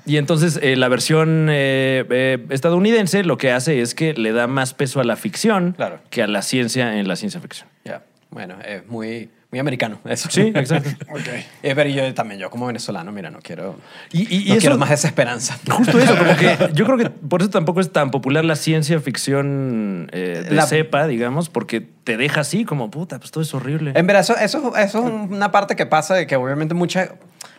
Y 0.06 0.16
entonces 0.18 0.58
eh, 0.62 0.76
la 0.76 0.88
versión 0.88 1.48
eh, 1.50 2.04
eh, 2.10 2.44
estadounidense 2.50 3.22
lo 3.24 3.38
que 3.38 3.52
hace 3.52 3.80
es 3.80 3.94
que 3.94 4.12
le 4.14 4.32
da 4.32 4.46
más 4.48 4.74
peso 4.74 5.00
a 5.00 5.04
la 5.04 5.16
ficción 5.16 5.72
Claro. 5.72 6.00
que 6.10 6.22
a 6.22 6.26
la 6.26 6.42
ciencia 6.42 6.98
en 6.98 7.08
la 7.08 7.16
ciencia 7.16 7.40
ficción. 7.40 7.68
Ya, 7.84 8.02
bueno, 8.30 8.56
es 8.66 8.86
muy, 8.86 9.30
muy 9.54 9.60
americano 9.60 10.00
eso. 10.04 10.28
Sí, 10.30 10.52
exacto. 10.54 10.90
Ok. 11.10 11.20
Eh, 11.62 11.74
pero 11.76 11.88
yo 11.88 12.12
también, 12.12 12.40
yo 12.40 12.50
como 12.50 12.66
venezolano, 12.66 13.12
mira, 13.12 13.30
no 13.30 13.38
quiero. 13.40 13.78
Y, 14.12 14.22
y- 14.22 14.42
y 14.42 14.48
no 14.48 14.54
eso- 14.54 14.60
quiero 14.60 14.78
más 14.78 14.90
desesperanza. 14.90 15.56
Justo 15.70 15.96
eso, 15.98 16.16
como 16.18 16.36
que 16.36 16.56
yo 16.74 16.84
creo 16.84 16.98
que 16.98 17.10
por 17.10 17.40
eso 17.40 17.50
tampoco 17.50 17.80
es 17.80 17.92
tan 17.92 18.10
popular 18.10 18.44
la 18.44 18.56
ciencia 18.56 18.98
ficción 19.00 20.08
eh, 20.12 20.44
de 20.48 20.54
La- 20.54 20.66
cepa, 20.66 21.06
digamos, 21.06 21.48
porque 21.48 21.80
te 21.80 22.16
deja 22.16 22.40
así 22.40 22.64
como, 22.64 22.90
puta, 22.90 23.18
pues 23.18 23.30
todo 23.30 23.42
es 23.42 23.54
horrible. 23.54 23.92
En 23.94 24.06
verdad, 24.06 24.22
eso, 24.22 24.36
eso, 24.36 24.76
eso 24.76 25.06
es 25.06 25.12
una 25.30 25.50
parte 25.52 25.76
que 25.76 25.86
pasa 25.86 26.14
de 26.14 26.26
que 26.26 26.36
obviamente 26.36 26.74
mucha... 26.74 27.10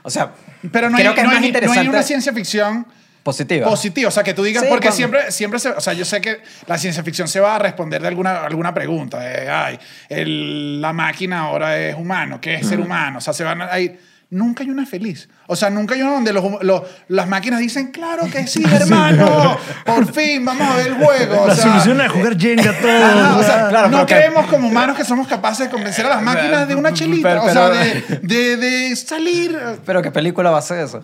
O 0.04 0.10
sea, 0.10 0.34
Pero 0.72 0.90
no 0.90 0.98
hay, 0.98 1.04
creo 1.04 1.16
que 1.16 1.24
no 1.24 1.30
es 1.32 1.36
hay- 1.36 1.36
más 1.36 1.40
no 1.40 1.44
hay 1.44 1.48
interesante 1.50 1.90
una 1.90 2.04
ciencia 2.04 2.34
ficción 2.34 2.86
positiva. 3.26 3.68
positiva. 3.68 4.08
O 4.08 4.12
sea, 4.12 4.24
que 4.24 4.34
tú 4.36 4.44
digas, 4.44 4.62
Sí, 4.64 4.70
porque 4.70 4.88
cuando- 4.88 4.96
siempre, 4.96 5.32
siempre 5.32 5.60
se, 5.60 5.70
o 5.70 5.82
sea, 5.82 5.94
yo 5.94 6.06
sé 6.06 6.22
que 6.22 6.42
la 6.68 6.78
ciencia 6.78 7.04
ficción 7.04 7.28
se 7.28 7.40
va 7.42 7.56
a 7.56 7.60
responder 7.60 8.02
de 8.02 8.08
alguna, 8.08 8.44
alguna 8.44 8.74
pregunta. 8.74 9.20
de, 9.20 9.50
ay, 9.50 9.80
el- 10.10 10.80
la 10.80 10.94
máquina 10.94 11.40
ahora 11.42 11.78
es 11.78 11.96
humano, 11.96 12.40
¿qué 12.40 12.56
es 12.56 12.68
ser 12.68 12.80
humano? 12.80 13.18
O 13.18 13.22
sea, 13.22 13.34
se 13.34 13.44
van 13.44 13.62
a 13.64 13.80
ir. 13.80 14.00
Nunca 14.30 14.64
hay 14.64 14.70
una 14.72 14.86
feliz. 14.88 15.30
O 15.48 15.56
sea, 15.56 15.70
nunca 15.70 15.94
hay 15.94 16.02
una 16.02 16.14
donde 16.14 16.34
los, 16.34 16.44
hum- 16.44 16.58
los- 16.62 16.82
las 17.08 17.28
máquinas 17.28 17.60
dicen, 17.60 17.92
claro 17.92 18.24
que 18.32 18.48
sí, 18.48 18.64
hermano, 18.72 19.58
por 19.86 20.12
fin, 20.14 20.44
vamos 20.44 20.68
a 20.68 20.76
ver 20.78 20.88
el 20.88 20.94
juego. 20.96 21.42
O 21.44 21.48
La 21.48 21.56
sea, 21.56 21.64
solución 21.66 22.02
a 22.02 22.10
jugar 22.10 22.38
Jenga 22.38 22.74
todos. 22.82 23.04
Ajá, 23.04 23.38
o 23.38 23.44
sea, 23.44 23.70
Claro, 23.70 23.88
no 23.90 23.98
pero 23.98 24.06
que- 24.08 24.16
creemos 24.16 24.48
como 24.48 24.68
humanos 24.68 24.98
que 24.98 25.06
somos 25.06 25.28
capaces 25.28 25.66
de 25.68 25.70
convencer 25.72 26.06
a 26.06 26.10
las 26.10 26.22
máquinas 26.32 26.68
de 26.68 26.76
una 26.76 26.92
chelita. 26.94 27.28
Pero- 27.30 27.44
o 27.46 27.50
sea, 27.50 27.70
de, 27.70 28.20
de, 28.22 28.58
de 28.58 28.96
salir. 28.96 29.58
Pero 29.86 30.02
¿qué 30.02 30.12
película 30.12 30.50
va 30.52 30.58
a 30.60 30.62
ser 30.64 30.80
eso? 30.80 31.04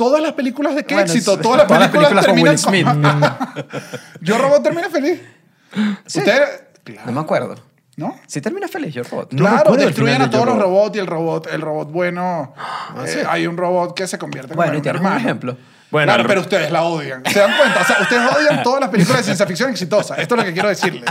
Todas 0.00 0.22
las 0.22 0.32
películas 0.32 0.74
de 0.74 0.84
qué 0.86 0.94
Bueno, 0.94 1.12
éxito. 1.12 1.36
sí. 1.36 1.42
Todas 1.42 1.58
las 1.58 1.66
Todas 1.68 1.80
las 1.82 1.90
películas, 1.90 2.24
películas 2.24 2.56
con 2.56 2.72
terminan 3.04 3.14
Will 3.60 3.70
Yo 4.22 4.38
Robot 4.38 4.62
termina 4.62 4.88
feliz. 4.88 5.20
Usted. 6.06 6.42
No 7.04 7.12
me 7.12 7.20
acuerdo. 7.20 7.54
¿No? 7.96 8.18
Si 8.26 8.40
termina 8.40 8.66
feliz, 8.66 8.94
yo 8.94 9.02
robot. 9.02 9.34
Claro, 9.34 9.76
destruyen 9.76 10.22
a 10.22 10.30
todos 10.30 10.46
los 10.46 10.54
Robot. 10.56 10.64
robots 10.70 10.96
y 10.96 10.98
el 11.00 11.06
robot, 11.06 11.46
el 11.52 11.60
robot 11.60 11.90
bueno. 11.92 12.54
eh, 13.06 13.24
Hay 13.28 13.46
un 13.46 13.58
robot 13.58 13.94
que 13.94 14.06
se 14.06 14.16
convierte 14.16 14.54
Bueno, 14.54 14.72
y 14.72 14.76
en 14.76 14.76
un 14.78 14.82
tienes 14.82 15.00
un 15.02 15.06
hermano. 15.06 15.20
ejemplo. 15.26 15.56
Bueno, 15.90 16.12
claro, 16.12 16.28
pero 16.28 16.40
ustedes 16.42 16.70
la 16.70 16.82
odian. 16.82 17.22
¿Se 17.26 17.38
dan 17.40 17.56
cuenta? 17.56 17.80
O 17.80 17.84
sea, 17.84 17.96
ustedes 18.00 18.22
odian 18.32 18.62
todas 18.62 18.80
las 18.80 18.90
películas 18.90 19.18
de 19.18 19.24
ciencia 19.24 19.46
ficción 19.46 19.70
exitosas. 19.70 20.18
Esto 20.18 20.34
es 20.34 20.38
lo 20.38 20.44
que 20.44 20.52
quiero 20.52 20.68
decirles. 20.68 21.10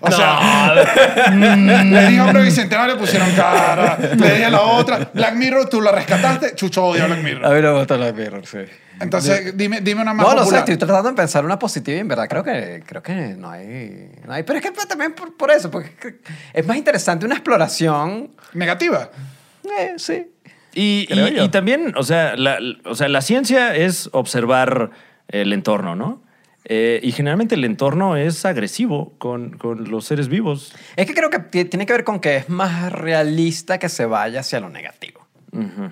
O 0.00 0.10
sea, 0.10 0.74
mm, 1.32 1.92
le 1.92 2.06
dije 2.06 2.18
a 2.20 2.24
Hombre 2.24 2.42
Bicentenario, 2.42 2.94
le 2.94 3.00
pusieron 3.00 3.30
cara. 3.32 3.98
Le 3.98 4.30
dije 4.30 4.44
a 4.44 4.50
la 4.50 4.60
otra, 4.62 5.10
Black 5.12 5.34
Mirror, 5.34 5.68
tú 5.68 5.80
la 5.80 5.92
rescataste. 5.92 6.54
Chucho 6.54 6.84
odia 6.84 7.06
Black 7.06 7.18
A 7.18 7.22
Mirror. 7.22 7.54
mí 7.54 7.62
no 7.62 7.72
me 7.72 7.78
gusta 7.78 7.96
la 7.96 8.12
Mirror, 8.12 8.46
sí. 8.46 8.58
Entonces, 9.00 9.56
dime, 9.56 9.80
dime 9.82 10.02
una 10.02 10.14
más 10.14 10.26
No, 10.26 10.34
no 10.34 10.46
sé, 10.46 10.58
estoy 10.58 10.76
tratando 10.76 11.10
de 11.10 11.14
pensar 11.14 11.44
una 11.44 11.58
positiva 11.58 11.98
y 11.98 12.00
en 12.00 12.08
verdad 12.08 12.28
creo 12.28 12.42
que, 12.42 12.82
creo 12.86 13.02
que 13.02 13.14
no 13.36 13.50
hay, 13.50 14.10
no 14.24 14.32
hay. 14.32 14.42
Pero 14.42 14.58
es 14.58 14.64
que 14.64 14.70
también 14.86 15.12
por, 15.14 15.36
por 15.36 15.50
eso, 15.50 15.70
porque 15.70 15.88
es 15.88 15.94
que 15.96 16.20
es 16.54 16.66
más 16.66 16.76
interesante 16.76 17.26
una 17.26 17.34
exploración. 17.34 18.30
Negativa. 18.54 19.10
Eh, 19.78 19.94
sí. 19.98 20.26
Y, 20.78 21.06
y- 21.44 21.48
también, 21.48 21.94
o 21.96 22.02
sea, 22.02 22.36
la, 22.36 22.58
o 22.84 22.94
sea, 22.94 23.08
la 23.08 23.22
ciencia 23.22 23.74
es 23.74 24.10
observar 24.12 24.90
el 25.28 25.52
entorno, 25.54 25.96
¿no? 25.96 26.22
Eh, 26.68 27.00
y 27.02 27.12
generalmente 27.12 27.54
el 27.54 27.64
entorno 27.64 28.16
es 28.16 28.44
agresivo 28.44 29.14
con, 29.18 29.56
con 29.56 29.88
los 29.90 30.04
seres 30.04 30.28
vivos. 30.28 30.74
Es 30.96 31.06
que 31.06 31.14
creo 31.14 31.30
que 31.30 31.38
ti- 31.38 31.64
tiene 31.64 31.86
que 31.86 31.92
ver 31.92 32.04
con 32.04 32.18
que 32.20 32.36
es 32.36 32.48
más 32.48 32.92
realista 32.92 33.78
que 33.78 33.88
se 33.88 34.04
vaya 34.04 34.40
hacia 34.40 34.58
lo 34.60 34.68
negativo. 34.68 35.26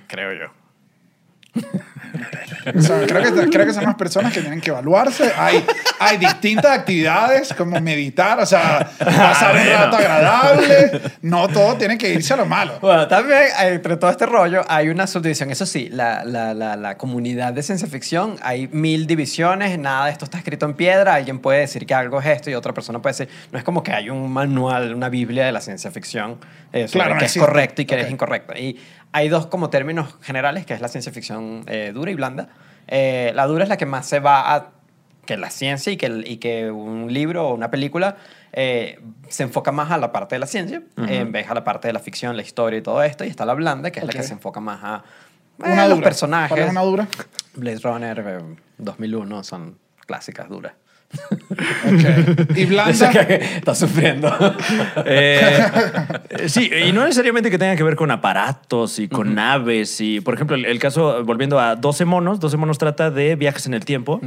Creo 0.09 0.33
yo. 0.33 0.53
O 2.76 2.80
sea, 2.80 3.06
creo, 3.06 3.22
que, 3.34 3.50
creo 3.50 3.66
que 3.66 3.74
son 3.74 3.84
las 3.84 3.94
personas 3.96 4.32
que 4.32 4.40
tienen 4.40 4.60
que 4.60 4.70
evaluarse. 4.70 5.30
Hay, 5.36 5.62
hay 5.98 6.16
distintas 6.16 6.78
actividades 6.78 7.52
como 7.52 7.78
meditar, 7.80 8.40
o 8.40 8.46
sea, 8.46 8.90
pasar 8.98 9.54
un 9.54 9.62
bueno. 9.64 9.78
rato 9.78 9.96
agradable. 9.96 11.00
No 11.20 11.46
todo 11.48 11.76
tiene 11.76 11.98
que 11.98 12.10
irse 12.14 12.32
a 12.32 12.36
lo 12.38 12.46
malo. 12.46 12.78
Bueno, 12.80 13.06
también 13.06 13.42
eh, 13.60 13.74
entre 13.74 13.96
todo 13.98 14.10
este 14.10 14.24
rollo 14.24 14.62
hay 14.68 14.88
una 14.88 15.06
subdivisión. 15.06 15.50
Eso 15.50 15.66
sí, 15.66 15.88
la, 15.90 16.24
la, 16.24 16.54
la, 16.54 16.76
la 16.76 16.96
comunidad 16.96 17.52
de 17.52 17.62
ciencia 17.62 17.86
ficción, 17.86 18.36
hay 18.42 18.66
mil 18.68 19.06
divisiones, 19.06 19.78
nada 19.78 20.06
de 20.06 20.12
esto 20.12 20.24
está 20.24 20.38
escrito 20.38 20.64
en 20.64 20.72
piedra. 20.74 21.14
Alguien 21.14 21.40
puede 21.40 21.60
decir 21.60 21.84
que 21.84 21.92
algo 21.94 22.18
es 22.20 22.26
esto 22.26 22.48
y 22.50 22.54
otra 22.54 22.72
persona 22.72 23.02
puede 23.02 23.12
decir. 23.12 23.28
No 23.52 23.58
es 23.58 23.64
como 23.64 23.82
que 23.82 23.92
hay 23.92 24.08
un 24.08 24.32
manual, 24.32 24.94
una 24.94 25.10
biblia 25.10 25.44
de 25.44 25.52
la 25.52 25.60
ciencia 25.60 25.90
ficción 25.90 26.38
eh, 26.72 26.88
sobre 26.88 27.00
Claro, 27.00 27.14
no 27.14 27.18
qué 27.20 27.26
es 27.26 27.32
existe. 27.32 27.46
correcto 27.46 27.82
y 27.82 27.84
qué 27.84 27.94
Ok. 27.96 28.00
es 28.02 28.10
incorrecto. 28.10 28.54
Y 28.56 28.80
hay 29.14 29.29
dos 29.29 29.46
como 29.46 29.70
términos 29.70 30.16
generales, 30.22 30.66
que 30.66 30.74
es 30.74 30.81
la 30.81 30.88
ciencia 30.88 31.12
ficción 31.12 31.62
eh, 31.68 31.92
dura 31.94 32.11
y 32.11 32.14
blanda. 32.16 32.48
Eh, 32.88 33.31
la 33.37 33.46
dura 33.46 33.62
es 33.62 33.68
la 33.68 33.77
que 33.77 33.87
más 33.87 34.07
se 34.07 34.18
va 34.18 34.53
a 34.57 34.70
que 35.24 35.37
la 35.37 35.50
ciencia 35.50 35.92
y 35.92 35.96
que, 35.96 36.24
y 36.27 36.38
que 36.38 36.72
un 36.72 37.14
libro 37.14 37.48
o 37.48 37.55
una 37.55 37.70
película 37.70 38.16
eh, 38.53 38.98
se 39.29 39.44
enfoca 39.44 39.70
más 39.70 39.92
a 39.92 39.98
la 39.98 40.11
parte 40.11 40.35
de 40.35 40.40
la 40.40 40.48
ciencia 40.48 40.83
en 40.96 41.31
vez 41.31 41.48
a 41.48 41.55
la 41.55 41.62
parte 41.62 41.87
de 41.87 41.92
la 41.94 42.00
ficción, 42.00 42.37
la 42.37 42.42
historia 42.42 42.81
y 42.81 42.83
todo 42.83 43.05
esto. 43.05 43.24
Y 43.24 43.29
está 43.29 43.46
la 43.46 43.55
blanda, 43.55 43.92
que 43.92 44.00
es 44.00 44.05
la 44.05 44.12
que 44.12 44.24
se 44.24 44.33
enfoca 44.33 44.59
más 44.59 44.81
a 44.83 45.05
Una 45.59 45.87
los 45.87 45.98
dura. 45.98 46.05
personajes. 46.05 46.48
¿Cuál 46.48 46.62
es 46.62 46.70
una 46.70 46.83
dura? 46.83 47.09
Blade 47.55 47.79
Runner 47.85 48.18
eh, 48.18 48.57
2001 48.79 49.44
son 49.44 49.79
clásicas 50.07 50.48
duras. 50.48 50.72
Ok. 51.50 52.57
Y 52.57 52.64
blanda. 52.66 52.92
está 53.57 53.74
sufriendo. 53.74 54.33
Eh, 55.05 55.48
sí, 56.46 56.70
y 56.88 56.92
no 56.92 57.03
necesariamente 57.05 57.50
que 57.50 57.59
tenga 57.59 57.77
que 57.77 57.83
ver 57.83 57.96
con 57.96 58.11
aparatos 58.11 58.98
y 58.98 59.09
con 59.09 59.35
naves. 59.35 60.00
Y, 60.00 60.20
por 60.20 60.35
ejemplo, 60.35 60.57
el, 60.57 60.64
el 60.64 60.79
caso, 60.79 61.24
volviendo 61.24 61.59
a 61.61 61.77
12 61.77 62.05
monos, 62.05 62.40
12 62.40 62.57
monos 62.57 62.79
trata 62.79 63.11
de 63.11 63.37
viajes 63.37 63.66
en 63.66 63.74
el 63.74 63.85
tiempo. 63.85 64.20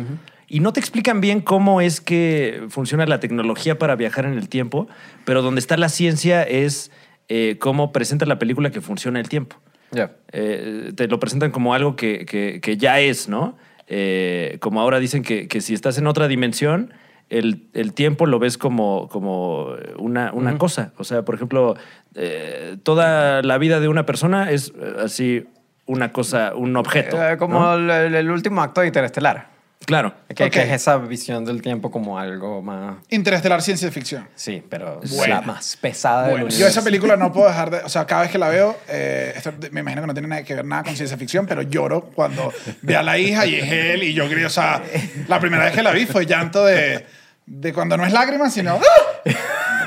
Y 0.48 0.62
no 0.62 0.72
te 0.72 0.80
explican 0.80 1.20
bien 1.20 1.42
cómo 1.42 1.82
es 1.82 2.00
que 2.00 2.64
funciona 2.70 3.06
la 3.06 3.20
tecnología 3.20 3.78
para 3.78 3.96
viajar 3.96 4.26
en 4.26 4.34
el 4.34 4.48
tiempo, 4.48 4.88
pero 5.26 5.42
donde 5.42 5.60
está 5.60 5.76
la 5.76 5.90
ciencia 5.90 6.44
es 6.44 6.90
eh, 7.28 7.58
cómo 7.60 7.92
presenta 7.92 8.26
la 8.26 8.40
película 8.40 8.70
que 8.72 8.80
funciona 8.80 9.20
el 9.20 9.28
tiempo. 9.28 9.58
Ya. 9.92 10.12
Eh, 10.32 10.92
te 10.96 11.08
lo 11.08 11.20
presentan 11.20 11.52
como 11.52 11.74
algo 11.74 11.96
que, 11.98 12.26
que- 12.26 12.60
que 12.62 12.78
ya 12.78 13.00
es, 13.02 13.28
¿no? 13.28 13.58
Eh, 13.88 14.58
como 14.60 14.82
ahora 14.82 15.00
dicen 15.00 15.24
que, 15.24 15.48
que 15.48 15.62
si 15.62 15.74
estás 15.74 15.98
en 15.98 16.08
otra 16.08 16.28
dimensión, 16.28 16.94
el, 17.30 17.68
el 17.74 17.94
tiempo 17.94 18.26
lo 18.26 18.40
ves 18.40 18.58
como, 18.58 19.08
como 19.10 19.76
una, 19.98 20.32
una 20.34 20.58
cosa. 20.58 20.94
O 20.98 21.04
sea, 21.04 21.24
por 21.24 21.36
ejemplo, 21.36 21.76
eh, 22.16 22.78
toda 22.84 23.42
la 23.42 23.58
vida 23.58 23.80
de 23.80 23.88
una 23.88 24.06
persona 24.06 24.52
es 24.52 24.74
eh, 24.80 24.96
así 25.04 25.46
una 25.86 26.12
cosa, 26.12 26.54
un 26.56 26.76
objeto. 26.76 27.18
Eh, 27.22 27.38
como 27.38 27.60
¿no? 27.60 27.76
el, 27.76 28.16
el 28.16 28.32
último 28.32 28.62
acto 28.62 28.82
de 28.82 28.88
Interestelar. 28.88 29.57
Claro. 29.86 30.14
Que, 30.36 30.50
que 30.50 30.62
es 30.64 30.72
esa 30.72 30.98
visión 30.98 31.46
del 31.46 31.62
tiempo 31.62 31.90
como 31.92 32.20
algo 32.20 32.62
más... 32.62 32.98
Interestelar 33.10 33.62
ciencia 33.62 33.90
ficción. 33.92 34.28
Sí, 34.36 34.62
pero 34.70 35.00
Buena. 35.16 35.36
la 35.36 35.42
más 35.42 35.78
pesada 35.78 36.24
del 36.24 36.32
Bueno, 36.32 36.46
universo. 36.48 36.60
yo 36.60 36.68
esa 36.68 36.82
película 36.84 37.16
no 37.16 37.32
puedo 37.32 37.48
dejar 37.48 37.70
de... 37.70 37.78
O 37.80 37.90
sea, 37.90 38.06
cada 38.06 38.24
vez 38.24 38.32
que 38.32 38.38
la 38.38 38.50
veo, 38.50 38.76
eh, 38.90 39.34
esto 39.36 39.54
me 39.72 39.80
imagino 39.82 40.02
que 40.02 40.08
no 40.08 40.14
tiene 40.14 40.28
nada 40.28 40.44
que 40.44 40.56
ver 40.56 40.66
nada 40.66 40.84
con 40.84 40.96
ciencia 40.96 41.16
ficción, 41.18 41.46
pero 41.46 41.62
lloro 41.62 42.02
cuando 42.14 42.52
ve 42.82 42.96
a 42.98 43.04
la 43.04 43.18
hija 43.18 43.46
y 43.46 43.56
es 43.56 43.72
él 43.72 44.04
y 44.04 44.14
yo 44.14 44.28
grito, 44.28 44.48
o 44.48 44.50
sea, 44.50 44.82
la 45.28 45.40
primera 45.40 45.64
vez 45.66 45.74
que 45.74 45.84
la 45.84 45.92
vi 45.92 46.06
fue 46.06 46.26
llanto 46.26 46.66
de, 46.66 47.06
de 47.46 47.72
cuando 47.74 47.96
no 47.96 48.06
es 48.06 48.12
lágrimas, 48.12 48.54
sino... 48.54 48.80
¡ah! 48.82 49.32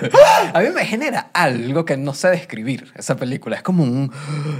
A 0.54 0.60
mí 0.60 0.68
me 0.74 0.84
genera 0.84 1.30
algo 1.32 1.84
que 1.84 1.96
no 1.96 2.14
sé 2.14 2.28
describir 2.28 2.92
esa 2.96 3.16
película. 3.16 3.56
Es 3.56 3.62
como 3.62 3.82
un 3.82 4.12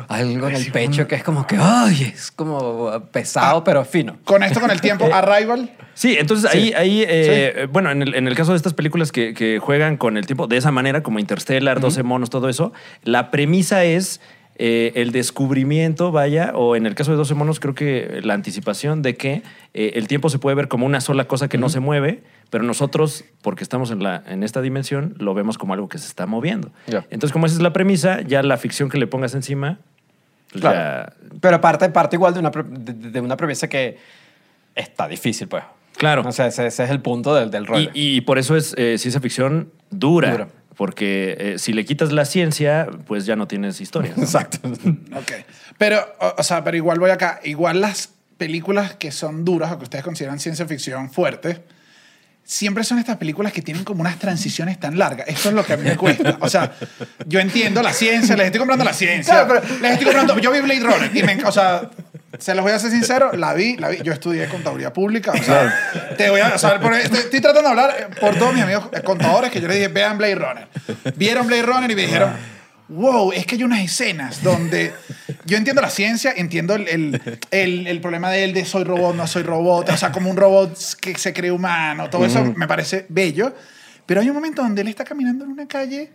algo 0.08 0.48
en 0.48 0.56
el 0.56 0.72
pecho 0.72 1.06
que 1.06 1.14
es 1.14 1.24
como 1.24 1.46
que, 1.46 1.56
ay, 1.58 2.12
es 2.14 2.30
como 2.30 2.90
pesado 3.10 3.64
pero 3.64 3.84
fino. 3.84 4.18
Con 4.24 4.42
esto, 4.42 4.60
con 4.60 4.70
el 4.70 4.80
tiempo, 4.80 5.06
Arrival. 5.12 5.70
Sí, 5.94 6.16
entonces 6.18 6.50
ahí, 6.50 6.72
ahí 6.72 7.04
eh, 7.06 7.66
bueno, 7.70 7.90
en 7.90 8.02
el, 8.02 8.14
en 8.14 8.26
el 8.26 8.34
caso 8.34 8.52
de 8.52 8.56
estas 8.56 8.74
películas 8.74 9.12
que, 9.12 9.34
que 9.34 9.58
juegan 9.58 9.96
con 9.96 10.16
el 10.16 10.26
tiempo 10.26 10.46
de 10.46 10.56
esa 10.56 10.70
manera, 10.70 11.02
como 11.02 11.18
Interstellar, 11.18 11.80
12 11.80 12.02
monos, 12.02 12.30
todo 12.30 12.48
eso, 12.48 12.72
la 13.02 13.30
premisa 13.30 13.84
es 13.84 14.20
eh, 14.62 14.92
el 14.96 15.10
descubrimiento, 15.10 16.12
vaya, 16.12 16.52
o 16.54 16.76
en 16.76 16.84
el 16.84 16.94
caso 16.94 17.10
de 17.12 17.16
12 17.16 17.34
monos, 17.34 17.60
creo 17.60 17.74
que 17.74 18.20
la 18.22 18.34
anticipación 18.34 19.00
de 19.00 19.16
que 19.16 19.42
eh, 19.72 19.92
el 19.94 20.06
tiempo 20.06 20.28
se 20.28 20.38
puede 20.38 20.54
ver 20.54 20.68
como 20.68 20.84
una 20.84 21.00
sola 21.00 21.24
cosa 21.26 21.48
que 21.48 21.56
no 21.56 21.70
se 21.70 21.80
mueve, 21.80 22.22
pero 22.50 22.62
nosotros, 22.62 23.24
porque 23.40 23.62
estamos 23.64 23.90
en, 23.90 24.02
la, 24.02 24.22
en 24.28 24.42
esta 24.42 24.60
dimensión, 24.60 25.14
lo 25.18 25.32
vemos 25.32 25.56
como 25.56 25.72
algo 25.72 25.88
que 25.88 25.96
se 25.96 26.06
está 26.08 26.26
moviendo. 26.26 26.70
Entonces, 27.10 27.32
como 27.32 27.46
esa 27.46 27.56
es 27.56 27.62
la 27.62 27.72
premisa, 27.72 28.20
ya 28.20 28.42
la 28.42 28.58
ficción 28.58 28.90
que 28.90 28.98
le 28.98 29.06
pongas 29.06 29.34
encima, 29.34 29.78
pues 30.52 30.60
Claro. 30.60 30.76
ya- 30.76 31.12
Pero 31.40 31.60
parte, 31.62 31.88
parte 31.88 32.16
igual 32.16 32.34
de 32.34 32.40
una, 32.40 32.50
de, 32.50 32.92
de 33.10 33.20
una 33.20 33.36
premisa 33.38 33.66
que 33.68 33.96
está 34.74 35.08
difícil, 35.08 35.48
pues. 35.48 35.64
Claro. 35.96 36.22
O 36.26 36.32
sea, 36.32 36.46
ese, 36.48 36.66
ese 36.66 36.84
es 36.84 36.90
el 36.90 37.00
punto 37.00 37.34
del, 37.34 37.50
del 37.50 37.66
rollo. 37.66 37.90
Y, 37.94 38.16
y 38.16 38.20
por 38.22 38.38
eso 38.38 38.56
es 38.56 38.74
eh, 38.76 38.98
ciencia 38.98 39.20
ficción 39.20 39.70
dura. 39.90 40.30
Dura. 40.32 40.48
Porque 40.80 41.36
eh, 41.38 41.58
si 41.58 41.74
le 41.74 41.84
quitas 41.84 42.10
la 42.10 42.24
ciencia, 42.24 42.88
pues 43.06 43.26
ya 43.26 43.36
no 43.36 43.46
tienes 43.46 43.82
historia. 43.82 44.14
¿no? 44.16 44.22
Exacto. 44.22 44.60
Ok. 45.14 45.32
Pero, 45.76 45.98
o, 46.18 46.36
o 46.38 46.42
sea, 46.42 46.64
pero 46.64 46.74
igual 46.74 46.98
voy 46.98 47.10
acá. 47.10 47.38
Igual 47.44 47.82
las 47.82 48.08
películas 48.38 48.94
que 48.94 49.12
son 49.12 49.44
duras 49.44 49.72
o 49.72 49.76
que 49.76 49.84
ustedes 49.84 50.02
consideran 50.02 50.40
ciencia 50.40 50.64
ficción 50.66 51.10
fuerte, 51.12 51.62
siempre 52.44 52.82
son 52.82 52.98
estas 52.98 53.18
películas 53.18 53.52
que 53.52 53.60
tienen 53.60 53.84
como 53.84 54.00
unas 54.00 54.18
transiciones 54.18 54.80
tan 54.80 54.96
largas. 54.98 55.28
Esto 55.28 55.50
es 55.50 55.54
lo 55.54 55.66
que 55.66 55.74
a 55.74 55.76
mí 55.76 55.84
me 55.84 55.98
cuesta. 55.98 56.38
O 56.40 56.48
sea, 56.48 56.72
yo 57.26 57.40
entiendo 57.40 57.82
la 57.82 57.92
ciencia, 57.92 58.34
les 58.34 58.46
estoy 58.46 58.60
comprando 58.60 58.82
la 58.86 58.94
ciencia. 58.94 59.44
Claro, 59.44 59.60
pero- 59.62 59.80
Les 59.82 59.92
estoy 59.92 60.06
comprando. 60.06 60.38
Yo 60.38 60.50
vi 60.50 60.60
Blade 60.60 60.80
Runner 60.80 61.14
y 61.14 61.22
me, 61.24 61.44
o 61.44 61.52
sea, 61.52 61.90
se 62.38 62.54
los 62.54 62.62
voy 62.62 62.72
a 62.72 62.78
ser 62.78 62.90
sincero, 62.90 63.32
la 63.32 63.54
vi, 63.54 63.76
la 63.76 63.88
vi. 63.88 63.98
Yo 64.02 64.12
estudié 64.12 64.46
contaduría 64.48 64.92
pública, 64.92 65.32
o 65.32 65.42
sea, 65.42 65.74
te 66.16 66.30
voy 66.30 66.40
a, 66.40 66.54
o 66.54 66.58
sea, 66.58 66.78
por- 66.80 66.94
estoy, 66.94 67.18
estoy 67.20 67.40
tratando 67.40 67.68
de 67.68 67.80
hablar 67.80 67.96
eh, 67.98 68.06
por 68.20 68.36
todos 68.36 68.54
mis 68.54 68.62
amigos 68.62 68.88
contadores 69.04 69.50
que 69.50 69.60
yo 69.60 69.66
les 69.68 69.76
dije, 69.78 69.88
vean 69.88 70.16
Blade 70.18 70.34
Runner. 70.36 70.68
Vieron 71.16 71.46
Blade 71.46 71.62
Runner 71.62 71.90
y 71.90 71.94
me 71.96 72.02
dijeron, 72.02 72.32
wow, 72.88 73.32
es 73.32 73.46
que 73.46 73.56
hay 73.56 73.64
unas 73.64 73.80
escenas 73.80 74.42
donde 74.42 74.92
yo 75.44 75.56
entiendo 75.56 75.82
la 75.82 75.90
ciencia, 75.90 76.32
entiendo 76.36 76.74
el, 76.74 76.88
el, 76.88 77.22
el- 77.50 77.86
el 77.86 78.00
problema 78.00 78.30
de 78.30 78.44
él 78.44 78.52
de 78.54 78.64
soy 78.64 78.84
robot, 78.84 79.14
no 79.16 79.26
soy 79.26 79.42
robot, 79.42 79.88
o 79.90 79.96
sea, 79.96 80.12
como 80.12 80.30
un 80.30 80.36
robot 80.36 80.76
que 81.00 81.16
se 81.18 81.32
cree 81.32 81.50
humano, 81.50 82.10
todo 82.10 82.24
eso 82.26 82.44
me 82.56 82.66
parece 82.68 83.06
bello, 83.08 83.54
pero 84.06 84.20
hay 84.20 84.28
un 84.28 84.34
momento 84.34 84.62
donde 84.62 84.82
él 84.82 84.88
está 84.88 85.04
caminando 85.04 85.44
en 85.44 85.50
una 85.52 85.66
calle 85.68 86.10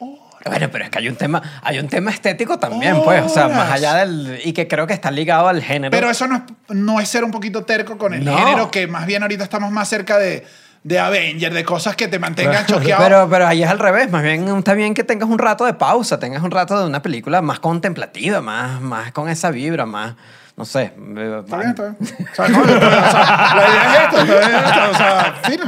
Bueno, 0.00 0.68
pero 0.70 0.84
es 0.84 0.90
que 0.90 0.98
hay 0.98 1.08
un 1.08 1.16
tema, 1.16 1.42
hay 1.62 1.78
un 1.78 1.88
tema 1.88 2.10
estético 2.10 2.58
también, 2.58 3.02
pues, 3.02 3.22
o 3.24 3.28
sea, 3.28 3.48
más 3.48 3.56
Horas. 3.68 3.72
allá 3.72 3.94
del 3.96 4.40
y 4.44 4.52
que 4.52 4.66
creo 4.68 4.86
que 4.86 4.94
está 4.94 5.10
ligado 5.10 5.48
al 5.48 5.62
género. 5.62 5.90
Pero 5.90 6.08
eso 6.08 6.26
no 6.26 6.36
es, 6.36 6.42
no 6.74 7.00
es 7.00 7.08
ser 7.08 7.24
un 7.24 7.30
poquito 7.30 7.64
terco 7.64 7.98
con 7.98 8.14
el 8.14 8.24
No. 8.24 8.36
género, 8.36 8.70
que 8.70 8.86
más 8.86 9.04
bien 9.04 9.22
ahorita 9.22 9.44
estamos 9.44 9.70
más 9.72 9.88
cerca 9.88 10.16
de, 10.16 10.46
de 10.84 10.98
Avenger, 10.98 11.52
de 11.52 11.64
cosas 11.64 11.96
que 11.96 12.08
te 12.08 12.18
mantengan 12.18 12.64
choqueado. 12.64 13.02
Pero, 13.02 13.28
pero 13.28 13.46
ahí 13.46 13.62
es 13.62 13.68
al 13.68 13.78
revés, 13.80 14.10
más 14.10 14.22
bien 14.22 14.48
está 14.56 14.72
bien 14.74 14.94
que 14.94 15.04
tengas 15.04 15.28
un 15.28 15.38
rato 15.38 15.66
de 15.66 15.74
pausa, 15.74 16.18
tengas 16.18 16.42
un 16.42 16.50
rato 16.52 16.78
de 16.80 16.86
una 16.86 17.02
película 17.02 17.42
más 17.42 17.58
contemplativa, 17.60 18.40
más, 18.40 18.80
más 18.80 19.12
con 19.12 19.28
esa 19.28 19.50
vibra, 19.50 19.84
más, 19.86 20.14
no 20.56 20.64
sé. 20.64 20.92
eh, 21.16 21.40
Está 21.44 21.56
bien, 21.58 21.68
está 21.70 21.82
bien. 21.82 21.96
O 22.32 22.34
sea, 22.34 22.48
no, 22.48 22.60
o 22.62 22.64
sea, 22.64 23.54
la 23.56 23.68
idea 23.68 23.94
es 23.94 24.04
esto, 24.04 24.24
la 24.24 24.48
idea 24.48 24.58
es 24.60 24.66
esto, 24.66 24.90
o 24.90 24.94
sea, 24.96 25.34
fino. 25.44 25.64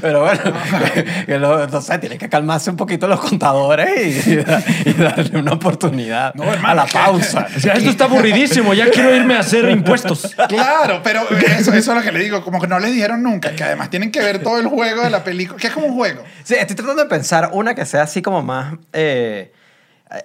Pero 0.00 0.20
bueno, 0.20 0.40
que 1.26 1.38
lo- 1.38 1.66
no 1.66 1.80
tienes 2.00 2.18
que 2.18 2.28
calmarse 2.28 2.70
un 2.70 2.76
poquito 2.76 3.06
los 3.08 3.20
contadores 3.20 4.26
y, 4.26 4.30
y 4.30 4.36
da- 4.36 4.62
y 4.84 4.92
darle 4.94 5.38
una 5.38 5.52
oportunidad 5.52 6.34
No, 6.34 6.44
hermano, 6.52 6.68
a 6.68 6.74
la 6.74 6.86
que- 6.86 6.92
pausa. 6.98 7.46
O 7.56 7.60
sea, 7.60 7.74
esto 7.74 7.90
está 7.90 8.04
aburridísimo, 8.04 8.72
ya 8.74 8.90
quiero 8.90 9.14
irme 9.14 9.34
a 9.34 9.40
hacer 9.40 9.68
impuestos. 9.70 10.34
Claro, 10.48 11.00
pero 11.02 11.28
eso, 11.30 11.72
eso 11.72 11.76
es 11.76 11.86
lo 11.86 12.02
que 12.02 12.12
le 12.12 12.20
digo, 12.20 12.42
como 12.42 12.60
que 12.60 12.66
no 12.66 12.78
les 12.78 12.92
dijeron 12.92 13.22
nunca, 13.22 13.52
que 13.54 13.64
además 13.64 13.90
tienen 13.90 14.10
que 14.10 14.20
ver 14.20 14.42
todo 14.42 14.58
el 14.58 14.66
juego 14.66 15.02
de 15.02 15.10
la 15.10 15.22
película, 15.24 15.58
que 15.60 15.66
es 15.66 15.72
como 15.72 15.86
un 15.86 15.94
juego, 15.94 16.22
Sí, 16.44 16.54
estoy 16.54 16.76
tratando 16.76 17.02
de 17.02 17.08
pensar 17.08 17.50
una 17.52 17.74
que 17.74 17.84
sea 17.86 18.02
así 18.02 18.22
como 18.22 18.42
más... 18.42 18.74
eh, 18.92 19.52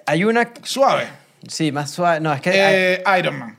hay 0.06 0.24
una... 0.24 0.48
suave. 0.62 1.04
Sí, 1.46 1.70
más 1.70 1.90
suave. 1.90 2.18
No, 2.20 2.32
es 2.32 2.40
que... 2.40 2.50
Eh, 2.54 3.04
Iron 3.18 3.38
Man, 3.38 3.56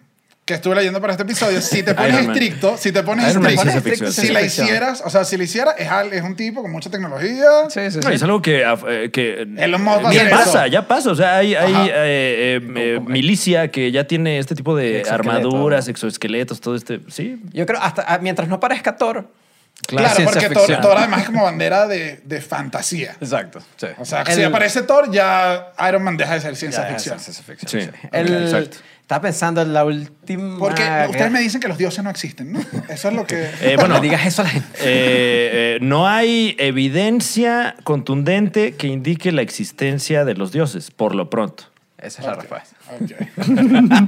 que 0.47 0.53
estuve 0.53 0.75
leyendo 0.75 1.01
para 1.01 1.11
este 1.13 1.23
episodio, 1.23 1.61
si 1.61 1.83
te 1.83 1.93
pones 1.93 2.13
Iron 2.13 2.27
Man. 2.27 2.35
estricto, 2.37 2.77
si 2.77 2.91
te 2.93 3.03
pones 3.03 3.29
Iron 3.29 3.43
Man 3.43 3.51
es 3.53 3.59
estricto, 3.59 3.81
ciencia 3.83 4.07
ficción. 4.07 4.25
si 4.27 4.31
la 4.33 4.39
Ciencia 4.39 4.63
ficción. 4.63 4.65
hicieras, 4.67 5.03
o 5.05 5.09
sea, 5.09 5.25
si 5.25 5.37
la 5.37 5.43
hicieras, 5.43 5.75
es, 5.77 5.87
al- 5.89 6.13
es 6.13 6.21
un 6.23 6.35
tipo 6.37 6.61
con 6.61 6.71
mucha 6.71 6.89
tecnología. 6.89 7.45
sí, 7.69 7.91
sí, 7.91 7.99
No, 8.01 8.07
y 8.09 8.11
sí. 8.11 8.15
es 8.15 8.23
algo 8.23 8.41
que, 8.41 8.63
eh, 8.87 9.09
que 9.11 9.41
Elon 9.57 9.83
Musk 9.83 10.05
va 10.05 10.09
a 10.09 10.13
ya 10.13 10.21
hacer 10.21 10.31
pasa, 10.31 10.61
eso. 10.63 10.67
ya 10.71 10.87
pasa. 10.87 11.11
O 11.11 11.15
sea, 11.15 11.35
hay, 11.37 11.53
hay 11.53 11.73
Ajá. 11.73 11.85
eh, 11.87 11.91
eh, 11.95 12.61
eh, 12.75 12.99
milicia 13.05 13.69
que 13.69 13.91
ya 13.91 14.05
tiene 14.07 14.39
este 14.39 14.55
tipo 14.55 14.73
de 14.75 15.01
Exoesqueleto, 15.01 15.13
armaduras, 15.39 15.87
exoesqueletos, 15.89 16.61
todo 16.61 16.75
este. 16.75 17.01
Sí. 17.09 17.41
Yo 17.51 17.65
creo, 17.65 17.81
hasta 17.81 18.05
ah, 18.07 18.17
mientras 18.21 18.47
no 18.47 18.59
parezca 18.59 18.95
Thor... 18.95 19.29
Claro, 19.85 20.07
ciencia 20.15 20.25
porque 20.25 20.47
Thor, 20.55 20.63
ficción. 20.65 20.81
Thor 20.81 20.97
además 20.97 21.19
es 21.21 21.25
como 21.27 21.43
bandera 21.43 21.85
de, 21.87 22.19
de 22.25 22.41
fantasía. 22.41 23.15
Exacto, 23.21 23.59
sí. 23.75 23.85
O 23.99 24.05
sea, 24.05 24.23
El- 24.23 24.33
si 24.33 24.43
aparece 24.43 24.81
Thor, 24.81 25.11
ya 25.11 25.71
Iron 25.87 26.01
Man 26.03 26.17
deja 26.17 26.33
de 26.33 26.41
ser 26.41 26.55
ciencia 26.55 26.81
Ya, 26.83 26.95
ficción. 26.95 27.19
ciencia 27.19 27.43
ficción, 27.43 27.69
Sí, 27.83 27.87
sí. 27.87 28.07
ok, 28.07 28.13
El- 28.13 28.43
exacto. 28.43 28.77
Estaba 29.07 29.21
pensando 29.21 29.61
en 29.61 29.71
la 29.73 29.85
última... 29.85 30.57
Porque 30.59 30.83
ustedes 31.09 31.31
me 31.31 31.39
dicen 31.39 31.61
que 31.61 31.69
los 31.69 31.77
dioses 31.77 32.03
no 32.03 32.09
existen, 32.09 32.51
¿no? 32.51 32.59
Eso 32.89 33.07
es 33.07 33.13
lo 33.13 33.25
que... 33.25 33.41
Eh, 33.61 33.75
No 33.77 33.83
bueno, 33.83 34.01
digas 34.01 34.25
eso 34.25 34.41
a 34.41 34.43
la 34.45 34.49
gente. 34.51 34.67
eh, 34.81 34.81
eh, 34.81 35.77
no 35.81 36.09
hay 36.09 36.57
evidencia 36.59 37.77
contundente 37.85 38.75
que 38.75 38.87
indique 38.87 39.31
la 39.31 39.41
existencia 39.43 40.25
de 40.25 40.33
los 40.33 40.51
dioses, 40.51 40.91
por 40.91 41.15
lo 41.15 41.29
pronto. 41.29 41.63
Esa 41.97 42.21
es 42.21 42.27
la 42.27 42.33
respuesta. 42.33 42.75
Ok. 42.99 43.11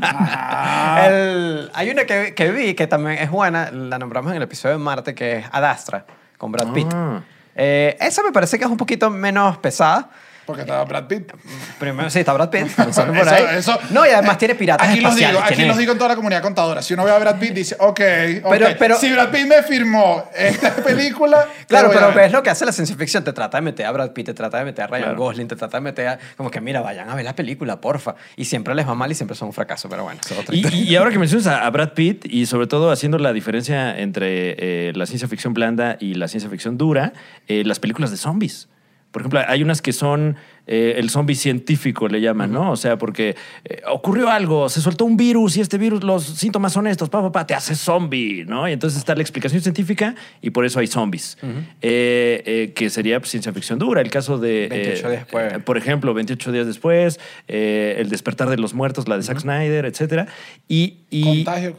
Ah, 0.04 1.08
El- 1.10 1.72
hay 1.74 1.90
una 1.92 2.04
que, 2.06 2.34
que 2.36 2.52
vi 2.52 2.74
que 2.74 2.86
también 2.88 3.20
es 3.20 3.30
buena, 3.32 3.72
la 3.72 3.98
nombramos 4.00 4.32
en 4.32 4.38
el 4.38 4.44
episodio 4.44 4.78
de 4.78 4.84
Marte, 4.84 5.16
que 5.16 5.38
es 5.38 5.46
Adastra, 5.52 6.06
con 6.38 6.52
Brad 6.52 6.74
Pitt. 6.74 6.88
Ah. 6.94 7.22
Eh, 7.56 7.98
esa 8.02 8.22
me 8.22 8.34
parece 8.34 8.58
que 8.60 8.66
es 8.66 8.70
un 8.70 8.76
poquito 8.78 9.10
menos 9.10 9.58
pesada. 9.60 10.10
Porque 10.50 10.62
estaba 10.64 10.84
Brad 10.86 11.06
Pitt. 11.06 11.32
Primero, 11.80 12.10
sí, 12.10 12.20
está 12.20 12.34
Brad 12.34 12.50
Pitt, 12.50 12.68
Eso- 12.90 13.04
ahí. 13.04 13.44
eso- 13.58 13.80
no, 13.92 14.06
y 14.06 14.10
además 14.10 14.38
tiene 14.40 14.56
piratas 14.56 14.90
Aquí 14.90 15.00
los 15.00 15.16
digo, 15.16 15.40
aquí 15.44 15.64
los 15.66 15.78
digo 15.78 15.92
en 15.92 15.98
toda 16.00 16.10
la 16.10 16.16
comunidad 16.16 16.42
contadora. 16.42 16.82
Si 16.82 16.94
uno 16.96 17.06
ve 17.06 17.12
a 17.12 17.20
Brad 17.20 17.38
Pitt, 17.40 17.54
dice, 17.54 17.76
ok, 17.80 17.90
ok. 17.90 18.50
Pero- 18.50 18.68
pero- 18.80 18.98
si 18.98 19.12
Brad 19.12 19.30
Pitt 19.30 19.46
me 19.48 19.62
firmó 19.62 20.26
esta 20.36 20.76
película, 20.84 21.48
Claro, 21.68 21.92
pero 21.94 22.12
ves 22.14 22.32
lo 22.32 22.42
que 22.42 22.50
hace 22.50 22.66
la 22.66 22.72
ciencia 22.72 22.96
ficción. 22.96 23.24
Te 23.24 23.32
trata 23.34 23.58
de 23.58 23.62
meter 23.62 23.86
a 23.86 23.92
Brad 23.92 24.12
Pitt, 24.12 24.26
te 24.26 24.34
trata 24.34 24.58
de 24.58 24.66
meter 24.66 24.86
a 24.86 24.88
Ryan 24.88 25.04
Claro. 25.04 25.18
Gosling, 25.20 25.48
te 25.48 25.56
trata 25.56 25.78
de 25.78 25.82
meter 25.82 26.08
a... 26.08 26.20
Como 26.36 26.50
que, 26.50 26.60
mira, 26.62 26.82
vayan 26.82 27.10
a 27.10 27.16
ver 27.16 27.26
la 27.26 27.36
película, 27.36 27.80
porfa. 27.80 28.16
Y 28.36 28.46
siempre 28.46 28.74
les 28.74 28.88
va 28.88 28.96
mal 28.96 29.12
y 29.12 29.16
siempre 29.16 29.36
son 29.36 29.50
un 29.50 29.54
fracaso, 29.54 29.88
pero 29.88 30.04
bueno, 30.04 30.20
eso 30.24 30.34
es 30.34 30.40
otra 30.40 30.56
Y, 30.56 30.66
y 30.90 30.96
ahora 30.96 31.12
que 31.12 31.20
mencionas 31.20 31.46
a, 31.48 31.66
a 31.66 31.70
Brad 31.70 31.94
Pitt 31.94 32.26
y 32.26 32.46
sobre 32.48 32.66
todo 32.68 32.92
haciendo 32.92 33.18
la 33.20 33.34
diferencia 33.34 33.98
entre 34.00 34.56
eh, 34.90 34.94
la 34.96 35.06
ciencia 35.06 35.28
ficción 35.28 35.54
blanda 35.54 35.98
y 36.00 36.16
la 36.16 36.28
ciencia 36.28 36.50
ficción 36.50 36.78
dura, 36.78 37.14
eh, 37.48 37.64
las 37.66 37.80
películas 37.80 38.10
de 38.12 38.18
zombies. 38.18 38.68
Por 39.12 39.24
ejemplo, 39.24 39.42
hay 39.48 39.64
unas 39.64 39.82
que 39.82 39.92
son 39.92 40.36
eh, 40.68 40.94
el 40.98 41.10
zombie 41.10 41.34
científico, 41.34 42.08
le 42.08 42.22
llaman, 42.22 42.52
¿no? 42.52 42.72
O 42.72 42.76
sea, 42.76 43.00
porque 43.00 43.36
eh, 43.66 43.82
ocurrió 43.88 44.30
algo, 44.30 44.70
se 44.70 44.82
soltó 44.82 45.06
un 45.06 45.18
virus 45.18 45.58
y 45.58 45.62
este 45.62 45.80
virus, 45.80 46.04
los 46.04 46.24
síntomas 46.24 46.74
son 46.74 46.86
estos, 46.86 47.10
pa, 47.10 47.24
pa, 47.24 47.32
pa, 47.32 47.48
te 47.48 47.56
hace 47.56 47.74
zombie, 47.74 48.46
¿no? 48.46 48.70
Y 48.70 48.74
entonces 48.74 49.00
está 49.00 49.16
la 49.16 49.24
explicación 49.24 49.64
científica 49.64 50.14
y 50.44 50.52
por 50.52 50.66
eso 50.66 50.80
hay 50.80 50.86
zombies, 50.86 51.40
Eh, 51.42 52.44
eh, 52.46 52.72
que 52.76 52.92
sería 52.92 53.20
pues, 53.20 53.32
ciencia 53.32 53.52
ficción 53.52 53.80
dura. 53.80 54.02
El 54.02 54.12
caso 54.12 54.38
de... 54.38 54.68
28 54.70 54.76
eh, 54.76 55.10
días 55.10 55.22
después. 55.24 55.64
por 55.64 55.78
ejemplo, 55.80 56.14
28 56.14 56.52
días 56.52 56.68
después, 56.68 57.20
El 57.48 58.10
despertar 58.10 58.52
de 58.52 58.58
los 58.58 58.76
muertos, 58.76 59.08
la 59.08 59.18
de 59.18 59.24
Zack 59.24 59.40
Snyder, 59.40 59.86
etcétera. 59.86 60.28
Y, 60.68 61.00
y, 61.10 61.46
Contagio. 61.46 61.76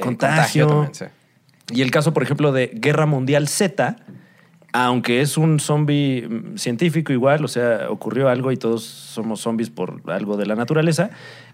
contagio. 0.00 0.66
también, 0.66 0.94
sí. 0.94 1.04
y 1.72 1.80
el 1.80 1.90
caso, 1.90 2.12
por 2.12 2.22
ejemplo, 2.22 2.52
de 2.52 2.70
Guerra 2.74 3.06
Mundial 3.06 3.48
Z, 3.48 3.96
aunque 4.72 5.20
es 5.20 5.36
un 5.38 5.60
zombie 5.60 6.26
mm, 6.28 6.56
científico 6.58 7.12
igual, 7.12 7.44
o 7.44 7.48
sea, 7.48 7.86
ocurrió 7.90 8.28
algo 8.28 8.52
y 8.52 8.56
todos 8.56 8.84
somos 8.84 9.40
zombies 9.40 9.70
por 9.70 10.02
algo 10.10 10.36
de 10.36 10.46
la 10.46 10.54
naturaleza, 10.56 11.10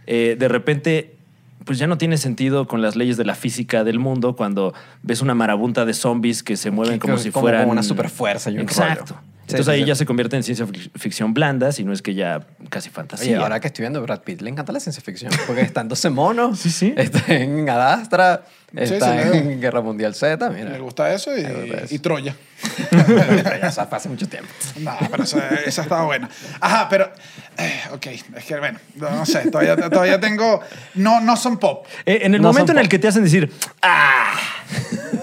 eh, 0.07 0.37
de 0.39 0.49
repente 0.49 1.17
pues 1.65 1.79
ya 1.79 1.87
no 1.87 1.97
tiene 1.97 2.19
sentido 2.19 2.67
con 2.67 2.83
las 2.83 2.95
leyes 2.95 3.17
de 3.17 3.25
la 3.25 3.35
física 3.35 3.85
del 3.85 3.99
mundo 3.99 4.37
cuando 4.37 4.75
ves 5.03 5.23
una 5.23 5.35
marabunta 5.35 5.87
de 5.87 5.95
zombies 5.95 6.43
que 6.43 6.59
se 6.59 6.71
mueven 6.71 6.99
como 6.99 7.17
si 7.17 7.31
fueran... 7.31 7.63
como 7.63 7.73
una 7.73 7.83
superfuerza 7.83 8.51
y 8.51 8.57
un 8.57 8.61
Exacto. 8.61 9.15
rollo. 9.15 9.23
Entonces 9.47 9.67
sí, 9.67 9.73
ahí 9.73 9.81
sí. 9.81 9.87
ya 9.87 9.95
se 9.95 10.05
convierte 10.05 10.37
en 10.37 10.43
ciencia 10.43 10.67
fic- 10.67 10.91
ficción 10.99 11.33
blanda, 11.33 11.71
si 11.73 11.85
no 11.85 11.93
es 11.95 12.03
que 12.03 12.15
ya 12.15 12.47
casi 12.71 12.91
fantasía. 12.91 13.41
ahora 13.41 13.61
que 13.61 13.69
estoy 13.69 13.83
viendo 13.85 14.03
Brad 14.03 14.21
Pitt, 14.23 14.41
le 14.43 14.51
encanta 14.51 14.73
la 14.73 14.81
ciencia 14.81 15.03
ficción. 15.03 15.33
Porque 15.47 15.63
está 15.63 15.81
en 15.83 15.89
12 15.89 16.11
monos, 16.11 16.59
Sí, 16.61 16.71
sí. 16.71 16.93
está 16.97 17.33
en 17.35 17.69
Adastra, 17.69 18.45
está 18.77 19.31
sí, 19.33 19.39
en 19.39 19.61
Guerra 19.63 19.81
Mundial 19.81 20.15
Z, 20.15 20.51
mira. 20.51 20.71
Me 20.71 20.79
gusta 20.79 21.13
eso 21.13 21.37
y, 21.37 21.43
gusta 21.43 21.77
eso. 21.85 21.95
y 21.95 21.99
Troya. 21.99 22.37
Eso 23.63 23.87
fue 23.87 23.97
hace 23.99 24.09
mucho 24.09 24.27
tiempo. 24.29 24.49
No, 24.81 24.97
pero 25.11 25.25
esa, 25.25 25.49
esa 25.67 25.83
estaba 25.83 26.05
buena. 26.05 26.31
Ajá, 26.61 26.89
pero. 26.89 27.11
eh, 27.59 27.81
ok, 27.93 28.07
es 28.07 28.45
que 28.47 28.59
bueno, 28.59 28.79
no, 28.97 29.11
no 29.11 29.27
sé, 29.27 29.51
todavía, 29.51 29.77
todavía 29.77 30.19
tengo. 30.19 30.61
No, 30.95 31.21
no 31.21 31.37
son 31.37 31.59
pop. 31.59 31.87
Eh, 32.07 32.21
en 32.23 32.35
el 32.35 32.41
No 32.41 32.49
momento 32.49 32.73
en 32.73 32.79
el 32.79 32.89
que 32.89 32.99
te 32.99 33.09
hacen 33.09 33.23
decir, 33.25 33.53
¡ah! 33.83 34.39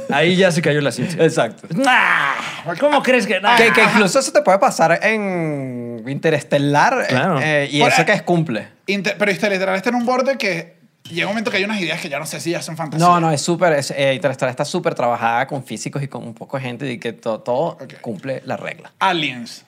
Ahí 0.10 0.36
ya 0.36 0.52
se 0.52 0.62
cayó 0.62 0.82
la 0.82 0.92
ciencia. 0.92 1.24
Exacto. 1.24 1.68
¡Ah! 1.88 2.36
¿Cómo 2.80 3.02
crees 3.02 3.26
que.? 3.26 3.40
¡Ah! 3.44 3.56
Que, 3.58 3.72
que 3.72 3.84
incluso 3.84 4.20
eso 4.20 4.32
te 4.32 4.42
puede 4.42 4.60
pasar 4.60 5.00
en 5.02 6.04
Interestelar. 6.08 7.08
Claro. 7.08 7.40
eh, 7.42 7.70
y 7.72 7.80
Por 7.80 7.90
eso 7.92 8.06
que 8.06 8.14
es 8.14 8.22
cumple. 8.22 8.68
Inter- 8.88 9.16
pero 9.18 9.32
Interestelar 9.32 9.76
está 9.76 9.90
en 9.90 9.96
un 9.96 10.06
borde 10.06 10.38
que 10.38 10.81
llega 11.12 11.28
un 11.28 11.34
momento 11.34 11.52
que 11.52 11.58
hay 11.58 11.64
unas 11.64 11.80
ideas 11.82 12.00
que 12.02 12.10
ya 12.10 12.20
no 12.20 12.26
sé 12.26 12.40
si 12.40 12.52
ya 12.52 12.62
son 12.62 12.76
fantasía. 12.78 13.06
No, 13.06 13.20
no, 13.20 13.32
es 13.32 13.42
súper. 13.42 13.74
es- 13.74 13.92
eh, 13.92 14.14
Interestelar 14.16 14.52
está 14.52 14.66
súper 14.66 14.96
trabajada 14.96 15.48
con 15.48 15.64
físicos 15.64 16.02
y 16.04 16.08
con 16.08 16.26
un 16.26 16.34
poco 16.34 16.58
de 16.58 16.64
gente 16.64 16.92
y 16.92 16.98
que 17.00 17.14
to- 17.14 17.40
todo 17.42 17.78
cumple 18.02 18.42
la 18.46 18.58
regla. 18.58 18.92
Aliens. 19.00 19.66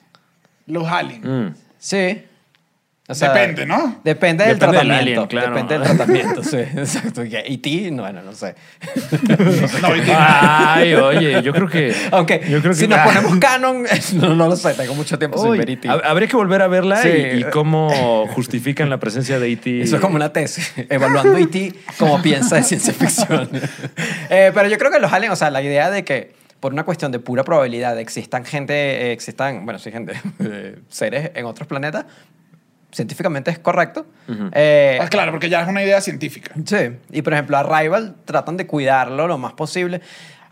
Los 0.66 0.86
aliens. 0.88 1.24
Mm. 1.24 1.54
Sí. 1.78 2.24
O 3.06 3.12
Depende, 3.14 3.66
¿no? 3.66 4.00
Depende 4.02 4.44
del 4.46 4.54
Depende 4.58 4.78
del 4.78 4.86
tratamiento. 4.88 4.98
alien, 5.02 5.26
claro. 5.26 5.48
Depende 5.54 5.74
del 5.78 5.82
tratamiento, 5.96 6.42
sí. 6.42 6.56
Exacto. 6.76 7.22
Y 7.22 7.58
ti, 7.58 7.90
no, 7.90 8.02
bueno, 8.02 8.22
no 8.22 8.32
sé. 8.32 8.54
No, 9.82 9.94
y 9.94 10.00
tiene- 10.00 10.16
Ay, 10.18 10.94
oye, 10.94 11.42
yo 11.42 11.52
creo 11.52 11.68
que. 11.68 11.94
Aunque 12.12 12.40
yo 12.48 12.60
creo 12.60 12.72
que 12.72 12.78
si 12.78 12.88
nos 12.88 13.00
ponemos 13.00 13.36
canon, 13.38 13.84
no, 14.14 14.34
no 14.34 14.48
lo 14.48 14.56
sé, 14.56 14.72
tengo 14.72 14.94
mucho 14.94 15.18
tiempo 15.18 15.36
sin 15.42 15.52
ver 15.58 15.68
E.T. 15.68 15.86
hab- 15.86 16.00
habría 16.02 16.28
que 16.28 16.36
volver 16.36 16.62
a 16.62 16.66
verla 16.68 17.02
Sí. 17.02 17.08
y, 17.10 17.40
y 17.40 17.44
cómo 17.44 18.26
justifican 18.28 18.88
la 18.88 18.98
presencia 18.98 19.38
de 19.38 19.48
E 19.48 19.52
E.T. 19.52 19.82
Eso 19.82 19.96
es 19.96 20.00
como 20.00 20.16
una 20.16 20.32
tesis, 20.32 20.72
evaluando 20.88 21.36
E.T. 21.36 21.74
como 21.98 22.22
piensa 22.22 22.56
de 22.56 22.62
ciencia 22.62 22.94
ficción. 22.94 23.50
Eh, 24.30 24.50
pero 24.54 24.66
yo 24.68 24.78
creo 24.78 24.90
que 24.90 24.98
los 24.98 25.12
aliens, 25.12 25.34
o 25.34 25.36
sea, 25.36 25.50
la 25.50 25.60
idea 25.60 25.90
de 25.90 26.04
que 26.04 26.32
por 26.58 26.72
una 26.72 26.84
cuestión 26.84 27.12
de 27.12 27.18
pura 27.18 27.44
probabilidad 27.44 27.98
existan 28.00 28.46
gente, 28.46 28.72
eh, 28.74 29.12
existan, 29.12 29.66
bueno, 29.66 29.78
sí, 29.78 29.92
gente, 29.92 30.14
eh, 30.40 30.76
seres 30.88 31.32
en 31.34 31.44
otros 31.44 31.68
planetas, 31.68 32.06
científicamente 32.94 33.50
es 33.50 33.58
correcto. 33.58 34.06
Eh, 34.52 34.98
Ah, 35.00 35.08
claro, 35.08 35.32
porque 35.32 35.48
ya 35.48 35.60
es 35.62 35.68
una 35.68 35.82
idea 35.82 36.00
científica. 36.00 36.52
Sí, 36.64 36.96
y 37.10 37.22
por 37.22 37.32
ejemplo, 37.34 37.56
Arrival 37.58 38.16
tratan 38.24 38.56
de 38.56 38.66
cuidarlo 38.66 39.26
lo 39.28 39.36
más 39.38 39.52
posible. 39.52 40.00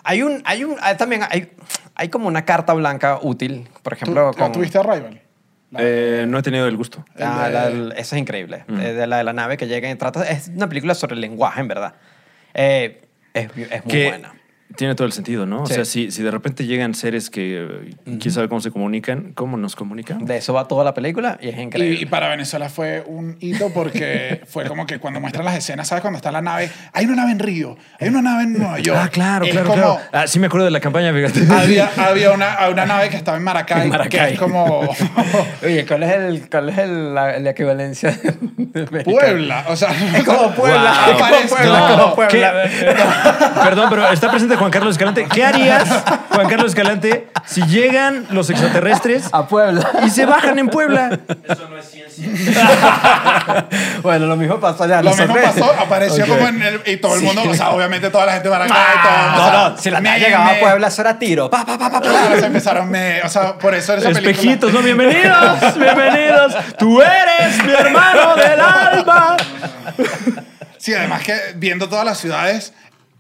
Hay 0.05 0.23
un, 0.23 0.43
hay 0.45 0.65
un, 0.65 0.77
hay 0.83 0.97
también 0.97 1.23
hay, 1.31 1.53
hay 1.95 2.09
como 2.09 2.27
una 2.27 2.45
carta 2.45 2.73
blanca 2.75 3.19
útil, 3.23 3.69
por 3.83 3.97
¿Tú, 3.97 4.03
ejemplo, 4.03 4.33
con... 4.37 4.51
¿Tuviste 4.53 4.79
Arrival? 4.79 5.21
Eh, 5.79 6.27
no 6.29 6.39
he 6.39 6.43
tenido 6.43 6.67
el 6.67 6.77
gusto. 6.77 7.05
Ah, 7.19 7.49
la- 7.51 7.71
de- 7.71 7.89
esa 7.99 8.17
es 8.17 8.21
increíble. 8.21 8.65
Eh, 8.69 8.93
De 8.93 9.07
la 9.07 9.17
de 9.19 9.25
la 9.25 9.33
nave 9.33 9.57
que 9.57 9.67
llega 9.69 9.89
y 9.91 9.95
trata. 9.95 10.23
Es 10.29 10.49
una 10.49 10.69
película 10.69 10.95
sobre 10.95 11.15
el 11.15 11.21
lenguaje, 11.23 11.61
en 11.61 11.69
verdad. 11.69 11.95
Eh, 12.53 13.01
es, 13.33 13.49
es 13.57 13.85
muy 13.85 13.91
que, 13.93 14.09
buena. 14.09 14.35
Tiene 14.77 14.95
todo 14.95 15.07
el 15.07 15.13
sentido, 15.13 15.47
¿no? 15.47 15.67
Sí. 15.67 15.73
O 15.73 15.75
sea, 15.77 15.85
si, 15.85 16.11
si 16.11 16.23
de 16.23 16.31
repente 16.31 16.67
llegan 16.67 16.95
seres 16.95 17.31
que 17.31 17.67
eh, 17.85 17.95
quién 18.21 18.33
sabe 18.33 18.49
cómo 18.49 18.61
se 18.61 18.71
comunican, 18.71 19.33
¿cómo 19.35 19.57
nos 19.57 19.77
comunican? 19.77 20.25
De 20.25 20.37
eso 20.37 20.53
va 20.53 20.69
toda 20.69 20.85
la 20.85 20.95
película 20.95 21.39
y 21.41 21.49
es 21.49 21.59
increíble. 21.59 21.99
Y, 21.99 22.03
y 22.03 22.07
para 22.07 22.29
Venezuela 22.29 22.69
fue 22.69 23.03
un 23.07 23.37
hito 23.41 23.71
porque 23.73 24.43
fue 24.49 24.67
como 24.67 24.87
que 24.87 24.99
cuando 24.99 25.21
muestran 25.21 25.45
las 25.45 25.57
escenas, 25.57 25.89
¿sabes? 25.89 26.03
Cuando 26.03 26.17
está 26.17 26.31
la 26.33 26.43
nave, 26.43 26.71
hay 26.93 27.05
una 27.07 27.17
nave 27.17 27.33
en 27.33 27.39
Río, 27.39 27.77
hay 28.01 28.09
una 28.09 28.23
nave 28.23 28.45
en 28.45 28.53
Nueva 28.55 28.79
York. 28.79 28.99
Ah, 29.03 29.09
claro, 29.09 29.45
Es 29.45 29.51
claro, 29.53 29.67
como- 29.69 29.83
claro. 29.97 30.01
Ah, 30.13 30.27
sí 30.27 30.39
me 30.39 30.47
acuerdo 30.47 30.65
de 30.65 30.71
la 30.71 30.81
campaña, 30.81 31.13
fíjate. 31.13 31.53
Había, 31.53 31.91
había 31.97 32.31
una, 32.33 32.57
una 32.71 32.87
nave 32.87 33.09
que 33.11 33.17
estaba 33.17 33.37
en 33.37 33.45
Maracay, 33.45 33.83
En 33.83 33.89
Maracay. 33.91 34.29
que 34.29 34.35
es 34.35 34.39
como 34.39 34.81
Oye, 35.65 35.85
¿cuál 35.87 36.03
es, 36.05 36.13
el, 36.13 36.49
cuál 36.51 36.69
es 36.71 36.79
el- 36.79 37.15
la, 37.15 37.39
la 37.39 37.51
equivalencia 37.51 38.11
de? 38.57 39.03
Puebla. 39.05 39.67
O 39.69 39.77
sea, 39.77 39.91
Es 40.17 40.25
como 40.25 40.51
Puebla. 40.53 41.05
Wow. 41.07 41.15
es 41.15 41.23
como 41.23 41.49
Puebla, 41.57 41.79
no, 41.79 41.97
como 41.97 42.15
Puebla. 42.15 42.53
Perdón, 43.65 43.87
pero 43.91 44.11
está 44.13 44.31
presente 44.31 44.57
Juan 44.63 44.71
Carlos 44.71 44.93
Escalante. 44.93 45.27
¿Qué 45.29 45.45
harías, 45.45 45.89
Juan 46.31 46.49
Carlos 46.49 46.69
Escalante, 46.69 47.27
si 47.45 47.63
llegan 47.63 48.27
los 48.31 48.49
extraterrestres 48.49 49.29
A 49.33 49.49
Puebla. 49.49 49.91
y 50.07 50.11
se 50.11 50.25
bajan 50.25 50.57
en 50.61 50.69
Puebla? 50.69 51.19
Eso 51.49 51.69
no 51.69 51.77
es 51.79 51.87
ciencia. 51.91 52.65
bueno, 54.05 54.27
lo 54.27 54.37
mismo 54.37 54.61
pasó 54.61 54.85
allá. 54.85 55.03
Lo 55.03 55.11
mismo 55.11 55.27
sorprendió. 55.27 55.67
pasó, 55.67 55.81
apareció 55.83 56.23
Ok. 56.23 56.31
como 56.31 56.47
en 56.47 56.63
el. 56.63 56.81
Y 56.87 56.97
todo 56.99 57.17
el 57.17 57.23
mundo, 57.23 57.43
o 57.45 57.55
sea, 57.55 57.71
obviamente 57.71 58.09
toda 58.11 58.25
la 58.27 58.35
gente 58.35 58.49
de 58.49 58.55
Maracay. 58.55 58.77
Ah, 58.79 59.33
todo, 59.35 59.43
o 59.43 59.51
sea, 59.51 59.53
no, 59.63 59.71
no, 59.71 59.79
si 59.79 59.91
la 59.91 60.01
nave 60.01 60.19
me- 60.21 60.25
llegaba 60.27 60.47
a 60.53 60.61
Puebla, 60.61 60.87
eso 60.87 61.01
era 61.03 61.19
tiro. 61.19 61.51
Pa, 61.51 61.67
pa, 61.67 61.77
pa, 61.77 61.91
pa, 61.91 62.01
pa. 62.01 62.09
Claro, 62.09 62.39
se 62.39 62.47
empezaron, 62.47 62.89
me, 62.89 63.21
o 63.23 63.29
sea, 63.29 63.59
por 63.59 63.75
eso 63.75 63.95
esa 63.95 64.11
película. 64.11 64.31
Espejitos, 64.31 64.73
¿no? 64.73 64.81
Bienvenidos, 64.81 65.77
bienvenidos. 65.77 66.55
Tú 66.79 67.03
eres 67.03 67.65
mi 67.65 67.73
hermano 67.73 68.37
del 68.37 68.61
alma. 68.61 69.37
Sí, 70.79 70.95
además 70.95 71.23
que 71.23 71.35
viendo 71.57 71.89
todas 71.89 72.05
las 72.05 72.19
ciudades, 72.19 72.73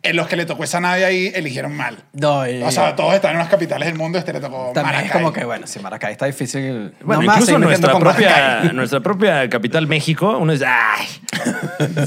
en 0.04 0.16
los 0.16 0.26
que 0.26 0.34
le 0.36 0.46
tocó 0.46 0.64
esa 0.64 0.80
nave 0.80 1.04
ahí, 1.04 1.30
eligieron 1.34 1.76
mal. 1.76 1.96
No, 2.12 2.44
y- 2.48 2.60
O 2.62 2.70
sea, 2.72 2.96
todos 2.96 3.14
están 3.14 3.32
en 3.32 3.38
las 3.38 3.48
capitales 3.48 3.86
del 3.88 3.96
mundo, 3.96 4.18
este 4.18 4.32
le 4.32 4.40
tocó 4.40 4.72
También 4.74 4.96
Maracay. 4.96 5.06
es 5.06 5.12
como 5.12 5.32
que, 5.32 5.44
bueno, 5.44 5.66
si 5.68 5.78
Maracay 5.78 6.12
está 6.12 6.26
difícil. 6.26 6.92
Bueno, 7.04 7.22
más, 7.22 7.36
incluso 7.36 7.52
seguir 7.52 7.66
metiendo 7.66 7.86
nuestra 7.88 7.92
con 7.92 8.00
propia, 8.02 8.28
Maracay. 8.30 8.72
nuestra 8.74 9.00
propia 9.00 9.48
capital, 9.48 9.86
México, 9.86 10.38
uno 10.38 10.52
dice, 10.52 10.66
ay, 10.66 11.06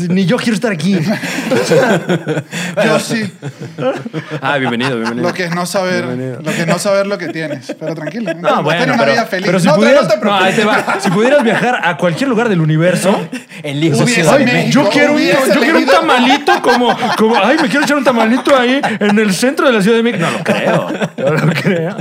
ni 0.10 0.26
yo 0.26 0.36
quiero 0.38 0.56
estar 0.56 0.72
aquí. 0.72 1.00
Yo 2.86 3.00
sí. 3.00 3.32
Ah, 4.42 4.58
bienvenido, 4.58 4.96
bienvenido. 4.98 5.28
Lo 5.28 5.34
que 5.34 5.46
es 5.46 5.56
no 5.56 5.66
saber, 5.66 6.06
lo 6.06 6.52
que 6.52 6.62
es 6.62 6.68
no 6.68 6.78
saber 6.80 7.08
lo 7.08 7.18
que 7.18 7.28
tienes. 7.30 7.76
Pero 7.80 7.96
tranquilo. 7.96 8.34
No, 8.36 8.64
bueno, 8.64 8.94
una 8.94 8.98
pero, 8.98 9.12
vida 9.14 9.26
feliz. 9.26 9.46
pero 9.46 9.60
si, 9.60 9.68
no, 9.68 9.76
pudieras, 9.76 10.04
no 10.04 10.10
te 10.10 10.26
no, 10.26 10.34
ahí 10.36 10.54
te 10.54 10.62
preocupes. 10.62 10.88
va. 10.96 11.00
si 11.00 11.10
pudieras 11.12 11.44
viajar 11.44 11.80
a 11.84 11.98
cualquier 11.98 12.30
lugar 12.30 12.50
del 12.50 12.62
universo, 12.62 13.28
Elijo 13.64 13.98
Hubiese 14.04 14.22
Ciudad 14.22 14.38
de 14.38 14.46
México. 14.46 14.58
México. 14.64 14.84
yo 14.84 14.90
quiero, 14.90 15.14
hubiese 15.14 15.48
yo 15.54 15.60
quiero 15.62 15.78
un 15.78 15.84
elegido- 15.84 16.00
tamalito 16.00 16.62
como, 16.62 16.98
como, 17.18 17.36
ay, 17.44 17.58
me 17.62 17.70
quiero 17.70 17.85
echar 17.86 17.98
un 17.98 18.04
tamalito 18.04 18.56
ahí 18.56 18.82
en 19.00 19.17
el 19.19 19.34
centro 19.34 19.67
de 19.67 19.74
la 19.74 19.82
Ciudad 19.82 19.98
de 19.98 20.04
México. 20.04 20.26
No 20.26 20.38
lo 20.38 20.43
creo, 20.43 20.89
no 21.17 21.45
lo 21.45 21.54
creo. 21.54 21.98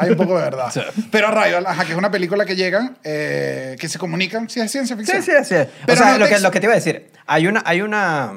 Hay 0.00 0.10
un 0.10 0.16
poco 0.16 0.36
de 0.36 0.44
verdad. 0.44 0.72
Pero 1.10 1.30
Rival, 1.30 1.66
ajá, 1.66 1.84
que 1.84 1.92
es 1.92 1.98
una 1.98 2.10
película 2.10 2.44
que 2.44 2.56
llegan, 2.56 2.96
eh, 3.04 3.76
que 3.78 3.88
se 3.88 3.98
comunican, 3.98 4.48
sí 4.48 4.60
es 4.60 4.70
ciencia 4.70 4.96
ficción. 4.96 5.22
Sí, 5.22 5.32
sí, 5.32 5.44
sí. 5.44 5.70
Pero 5.86 6.00
o 6.00 6.04
sea, 6.04 6.12
no 6.12 6.18
lo, 6.18 6.24
te 6.26 6.34
que, 6.34 6.40
lo 6.40 6.50
que 6.50 6.60
te 6.60 6.66
iba 6.66 6.72
a 6.72 6.76
decir, 6.76 7.10
hay 7.26 7.46
una, 7.46 7.62
hay 7.64 7.82
una, 7.82 8.32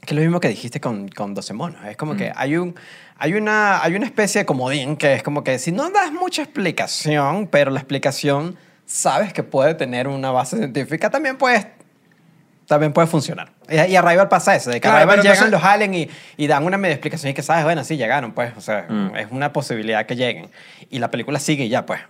que 0.00 0.14
es 0.14 0.16
lo 0.16 0.20
mismo 0.20 0.40
que 0.40 0.48
dijiste 0.48 0.80
con, 0.80 1.08
con 1.08 1.34
12 1.34 1.54
monos, 1.54 1.80
es 1.88 1.96
como 1.96 2.16
que 2.16 2.32
hay 2.34 2.56
un, 2.56 2.74
hay 3.16 3.34
una, 3.34 3.82
hay 3.82 3.94
una 3.94 4.06
especie 4.06 4.40
de 4.40 4.46
comodín 4.46 4.96
que 4.96 5.14
es 5.14 5.22
como 5.22 5.44
que 5.44 5.58
si 5.58 5.72
no 5.72 5.90
das 5.90 6.12
mucha 6.12 6.42
explicación, 6.42 7.46
pero 7.46 7.70
la 7.70 7.80
explicación 7.80 8.56
sabes 8.86 9.32
que 9.32 9.42
puede 9.42 9.74
tener 9.74 10.08
una 10.08 10.30
base 10.30 10.56
científica, 10.58 11.10
también 11.10 11.36
puedes 11.36 11.66
también 12.66 12.92
puede 12.92 13.06
funcionar. 13.06 13.52
Y, 13.68 13.74
y 13.92 13.96
a 13.96 14.02
Rival 14.02 14.28
pasa 14.28 14.54
eso, 14.54 14.70
de 14.70 14.80
que 14.80 14.88
a 14.88 14.90
Claro, 14.92 15.04
Rival 15.04 15.16
pero 15.16 15.22
llegan 15.22 15.46
entonces- 15.46 15.52
los 15.62 15.64
aliens 15.64 15.96
y, 16.36 16.42
y 16.44 16.46
dan 16.46 16.64
una 16.64 16.78
media 16.78 16.94
explicación 16.94 17.30
y 17.30 17.34
que 17.34 17.42
sabes, 17.42 17.64
bueno, 17.64 17.84
sí, 17.84 17.96
llegaron, 17.96 18.32
pues, 18.32 18.52
o 18.56 18.60
sea, 18.60 18.86
es 19.16 19.28
una 19.30 19.52
posibilidad 19.52 20.06
que 20.06 20.16
lleguen. 20.16 20.50
Y 20.90 20.98
la 20.98 21.10
película 21.10 21.38
sigue 21.38 21.64
y 21.64 21.68
ya, 21.68 21.86
pues. 21.86 22.00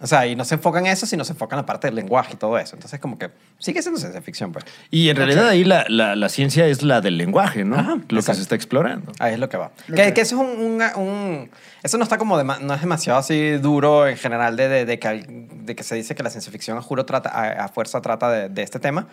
O 0.00 0.06
sea, 0.06 0.26
y 0.26 0.34
no 0.36 0.44
se 0.44 0.56
enfoca 0.56 0.80
en 0.80 0.86
eso, 0.86 1.06
sino 1.06 1.24
se 1.24 1.32
enfoca 1.32 1.54
en 1.54 1.58
la 1.62 1.66
parte 1.66 1.86
del 1.86 1.94
lenguaje 1.94 2.34
y 2.34 2.36
todo 2.36 2.58
eso. 2.58 2.76
Entonces, 2.76 3.00
como 3.00 3.16
que 3.16 3.30
sigue 3.58 3.80
siendo 3.80 3.98
ciencia 3.98 4.20
ficción, 4.20 4.52
pues. 4.52 4.64
Y 4.90 5.08
en 5.08 5.16
realidad 5.16 5.48
ahí 5.48 5.64
la, 5.64 5.86
la, 5.88 6.14
la 6.14 6.28
ciencia 6.28 6.66
es 6.66 6.82
la 6.82 7.00
del 7.00 7.16
lenguaje, 7.16 7.64
¿no? 7.64 7.76
Ajá, 7.78 7.94
lo 7.94 8.06
que 8.08 8.16
exacto. 8.16 8.34
se 8.34 8.42
está 8.42 8.54
explorando. 8.54 9.12
Ahí 9.18 9.34
es 9.34 9.38
lo 9.38 9.48
que 9.48 9.56
va. 9.56 9.70
Lo 9.86 9.96
Que, 9.96 10.02
que- 10.06 10.14
que 10.14 10.20
eso 10.20 10.34
es 10.34 10.40
un, 10.42 10.60
un- 10.62 10.82
un- 11.02 11.50
Eso 11.82 11.96
no 11.96 12.02
está 12.04 12.18
como... 12.18 12.36
dema- 12.38 12.58
no 12.60 12.74
es 12.74 12.80
demasiado 12.82 13.18
así 13.18 13.52
duro 13.52 14.06
en 14.06 14.16
general 14.18 14.56
de, 14.56 14.68
de, 14.68 14.84
de 14.84 14.98
que, 14.98 15.24
de 15.28 15.74
que 15.76 15.82
se 15.84 15.94
dice 15.94 16.14
que 16.14 16.22
la 16.22 16.28
ciencia 16.30 16.52
ficción 16.52 16.76
a 16.76 16.82
juro 16.82 17.06
trata... 17.06 17.30
A, 17.30 17.64
a 17.64 17.68
fuerza 17.68 18.02
trata 18.02 18.28
de, 18.30 18.48
de 18.50 18.62
este 18.62 18.80
tema. 18.80 19.06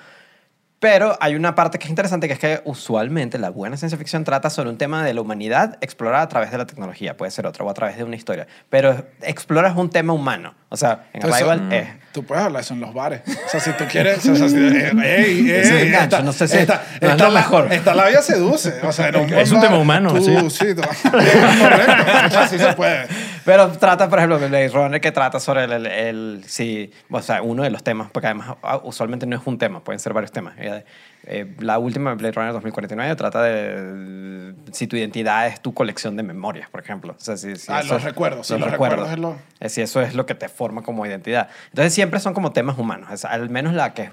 Pero 0.81 1.15
hay 1.21 1.35
una 1.35 1.53
parte 1.53 1.77
que 1.77 1.83
es 1.85 1.91
interesante, 1.91 2.25
que 2.27 2.33
es 2.33 2.39
que 2.39 2.61
usualmente 2.65 3.37
la 3.37 3.51
buena 3.51 3.77
ciencia 3.77 3.99
ficción 3.99 4.23
trata 4.23 4.49
sobre 4.49 4.71
un 4.71 4.79
tema 4.79 5.05
de 5.05 5.13
la 5.13 5.21
humanidad 5.21 5.77
explorada 5.79 6.23
a 6.23 6.27
través 6.27 6.49
de 6.49 6.57
la 6.57 6.65
tecnología. 6.65 7.15
Puede 7.15 7.29
ser 7.29 7.45
otro 7.45 7.67
o 7.67 7.69
a 7.69 7.73
través 7.75 7.97
de 7.97 8.03
una 8.03 8.15
historia. 8.15 8.47
Pero 8.67 9.05
exploras 9.21 9.77
un 9.77 9.91
tema 9.91 10.11
humano. 10.13 10.55
O 10.69 10.77
sea, 10.77 11.03
en 11.13 11.21
Entonces, 11.21 11.41
Arrival 11.43 11.61
mm, 11.67 11.71
es... 11.73 11.87
Tú 12.13 12.23
puedes 12.25 12.43
hablar 12.43 12.61
eso 12.63 12.73
en 12.73 12.79
los 12.81 12.93
bares. 12.95 13.21
O 13.27 13.49
sea, 13.49 13.59
si 13.59 13.71
tú 13.73 13.83
quieres. 13.91 14.25
O 14.27 14.35
sea, 14.35 14.49
si, 14.49 14.55
eh, 14.57 14.91
ey, 15.03 15.51
ey, 15.51 15.87
enganche, 15.87 15.93
esta- 16.03 16.21
no 16.23 16.33
sé 16.33 16.47
si- 16.47 16.57
esta- 16.57 16.81
no 16.99 17.07
es 17.07 17.11
esta 17.13 17.25
lo 17.27 17.31
la- 17.31 17.39
mejor. 17.39 17.67
Esta 17.71 17.93
labia 17.93 18.21
seduce. 18.23 18.73
O 18.81 18.91
sea, 18.91 19.09
en 19.09 19.15
un, 19.17 19.33
Es 19.33 19.51
un 19.51 19.59
bar, 19.59 19.67
tema 19.67 19.79
humano, 19.79 20.13
tú- 20.15 20.49
sí. 20.49 20.49
Sí, 20.49 20.73
tú- 20.73 20.81
correcto. 21.11 21.93
O 22.25 22.29
sea, 22.31 22.47
sí 22.47 22.57
se 22.57 22.73
puede. 22.73 23.05
Pero 23.45 23.69
trata, 23.71 24.09
por 24.09 24.19
ejemplo, 24.19 24.37
Blade 24.39 24.69
Runner 24.69 25.01
que 25.01 25.11
trata 25.11 25.39
sobre 25.39 25.63
el, 25.65 25.71
el, 25.73 25.85
el- 25.87 26.43
sí, 26.47 26.91
o 27.09 27.21
sea, 27.21 27.41
uno 27.41 27.63
de 27.63 27.69
los 27.69 27.83
temas, 27.83 28.09
porque 28.11 28.27
además 28.27 28.55
ah, 28.63 28.79
usualmente 28.83 29.25
no 29.25 29.35
es 29.35 29.41
un 29.45 29.57
tema, 29.57 29.83
pueden 29.83 29.99
ser 29.99 30.13
varios 30.13 30.31
temas. 30.31 30.53
Eh, 30.77 30.85
eh, 31.27 31.55
la 31.59 31.77
última, 31.77 32.13
Blade 32.15 32.31
Runner 32.31 32.51
2049, 32.53 33.15
trata 33.15 33.43
de 33.43 34.53
si 34.71 34.87
tu 34.87 34.95
identidad 34.95 35.45
es 35.47 35.61
tu 35.61 35.73
colección 35.73 36.15
de 36.17 36.23
memorias, 36.23 36.69
por 36.69 36.81
ejemplo. 36.81 37.13
O 37.17 37.21
sea, 37.21 37.37
si, 37.37 37.55
si 37.55 37.71
Ah, 37.71 37.81
eso 37.81 37.93
los 37.93 37.97
es- 38.01 38.03
recuerdos, 38.05 38.47
sí, 38.47 38.57
los 38.57 38.71
recuerdos 38.71 39.11
es 39.11 39.19
lo- 39.19 39.37
Eh, 39.59 39.69
Si 39.69 39.81
eso 39.81 40.01
es 40.01 40.15
lo 40.15 40.25
que 40.25 40.33
te 40.35 40.49
forma 40.49 40.81
como 40.81 41.05
identidad. 41.05 41.49
Entonces 41.69 41.93
siempre 41.93 42.19
son 42.19 42.33
como 42.33 42.51
temas 42.53 42.77
humanos, 42.79 43.23
al 43.25 43.49
menos 43.49 43.73
la 43.73 43.93
que 43.93 44.03
es 44.03 44.11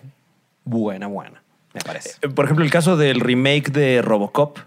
buena, 0.65 1.07
buena, 1.07 1.43
me 1.73 1.81
parece. 1.81 2.19
Por 2.29 2.45
ejemplo, 2.45 2.65
el 2.65 2.71
caso 2.71 2.97
del 2.99 3.21
remake 3.21 3.71
de 3.73 4.03
Robocop. 4.03 4.59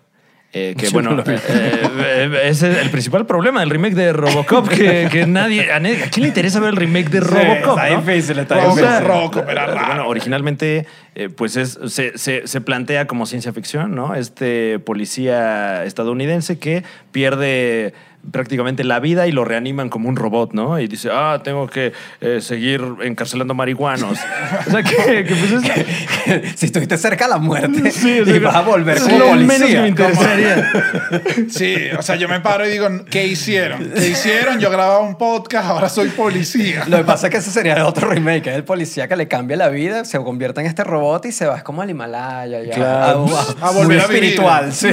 Eh, 0.53 0.75
que 0.77 0.85
Yo 0.87 0.91
bueno, 0.91 1.11
no 1.15 1.23
eh, 1.25 1.39
eh, 1.47 2.39
ese 2.45 2.71
es 2.71 2.77
el 2.79 2.89
principal 2.89 3.25
problema 3.25 3.61
del 3.61 3.69
remake 3.69 3.95
de 3.95 4.11
Robocop, 4.13 4.67
que, 4.67 5.07
que 5.11 5.25
nadie, 5.25 5.71
a, 5.71 5.79
nadie- 5.79 6.03
¿a 6.03 6.09
quién 6.09 6.23
le 6.23 6.27
interesa 6.29 6.59
ver 6.59 6.71
el 6.71 6.75
remake 6.75 7.09
de 7.09 7.19
Robocop? 7.21 7.77
está 7.77 7.89
no? 7.89 8.01
difícil, 8.01 8.39
está 8.39 8.67
O 8.67 8.75
sea. 8.75 8.99
Robocop 8.99 9.49
era 9.49 9.65
raro. 9.67 9.87
Bueno, 9.87 10.07
originalmente, 10.07 10.85
eh, 11.15 11.29
pues 11.29 11.55
es, 11.57 11.79
se, 11.87 12.17
se- 12.17 12.47
se 12.47 12.61
plantea 12.61 13.07
como 13.07 13.25
ciencia 13.25 13.53
ficción, 13.53 13.95
¿no? 13.95 14.13
Este 14.15 14.79
policía 14.79 15.85
estadounidense 15.85 16.59
que 16.59 16.83
pierde 17.11 17.93
prácticamente 18.29 18.83
la 18.83 18.99
vida 18.99 19.25
y 19.27 19.31
lo 19.31 19.45
reaniman 19.45 19.89
como 19.89 20.07
un 20.09 20.15
robot, 20.15 20.53
¿no? 20.53 20.79
Y 20.79 20.87
dice, 20.87 21.09
ah, 21.11 21.41
tengo 21.43 21.67
que 21.67 21.91
eh, 22.21 22.39
seguir 22.41 22.81
encarcelando 23.01 23.53
marihuanos. 23.53 24.17
o 24.67 24.71
sea, 24.71 24.83
que, 24.83 25.23
que, 25.25 25.35
pues 25.35 25.51
es, 25.53 26.51
si 26.59 26.65
estuviste 26.67 26.97
cerca 26.97 27.25
de 27.25 27.31
la 27.31 27.37
muerte 27.37 27.89
Sí, 27.91 28.19
o 28.19 28.25
sea, 28.25 28.35
y 28.35 28.39
vas 28.39 28.55
a 28.55 28.61
volver 28.61 28.99
como 28.99 29.17
lo 29.17 29.25
policía. 29.29 29.47
menos 29.47 29.69
que 29.69 29.81
me 29.81 29.95
como- 29.95 30.09
interesaría. 30.09 30.71
Sí, 31.49 31.75
o 31.97 32.01
sea, 32.01 32.15
yo 32.15 32.27
me 32.27 32.39
paro 32.41 32.65
y 32.67 32.71
digo, 32.71 32.87
¿qué 33.09 33.25
hicieron? 33.27 33.91
¿Qué 33.95 34.09
hicieron? 34.09 34.59
Yo 34.59 34.69
grababa 34.69 34.99
un 34.99 35.17
podcast, 35.17 35.67
ahora 35.67 35.89
soy 35.89 36.09
policía. 36.09 36.83
Lo 36.87 36.97
que 36.97 37.03
pasa 37.03 37.27
es 37.27 37.31
que 37.31 37.37
ese 37.37 37.51
sería 37.51 37.85
otro 37.85 38.09
remake, 38.09 38.47
es 38.47 38.55
el 38.55 38.63
policía 38.63 39.07
que 39.07 39.15
le 39.15 39.27
cambia 39.27 39.57
la 39.57 39.69
vida, 39.69 40.05
se 40.05 40.17
convierte 40.19 40.61
en 40.61 40.67
este 40.67 40.83
robot 40.83 41.25
y 41.25 41.31
se 41.31 41.45
va 41.45 41.61
como 41.63 41.81
al 41.81 41.89
Himalaya. 41.89 42.61
Ya, 42.63 42.73
Claro. 42.75 43.25
a, 43.61 43.67
A 43.67 43.71
volver 43.71 44.07
vivir. 44.07 44.23
espiritual, 44.23 44.73
sí. 44.73 44.87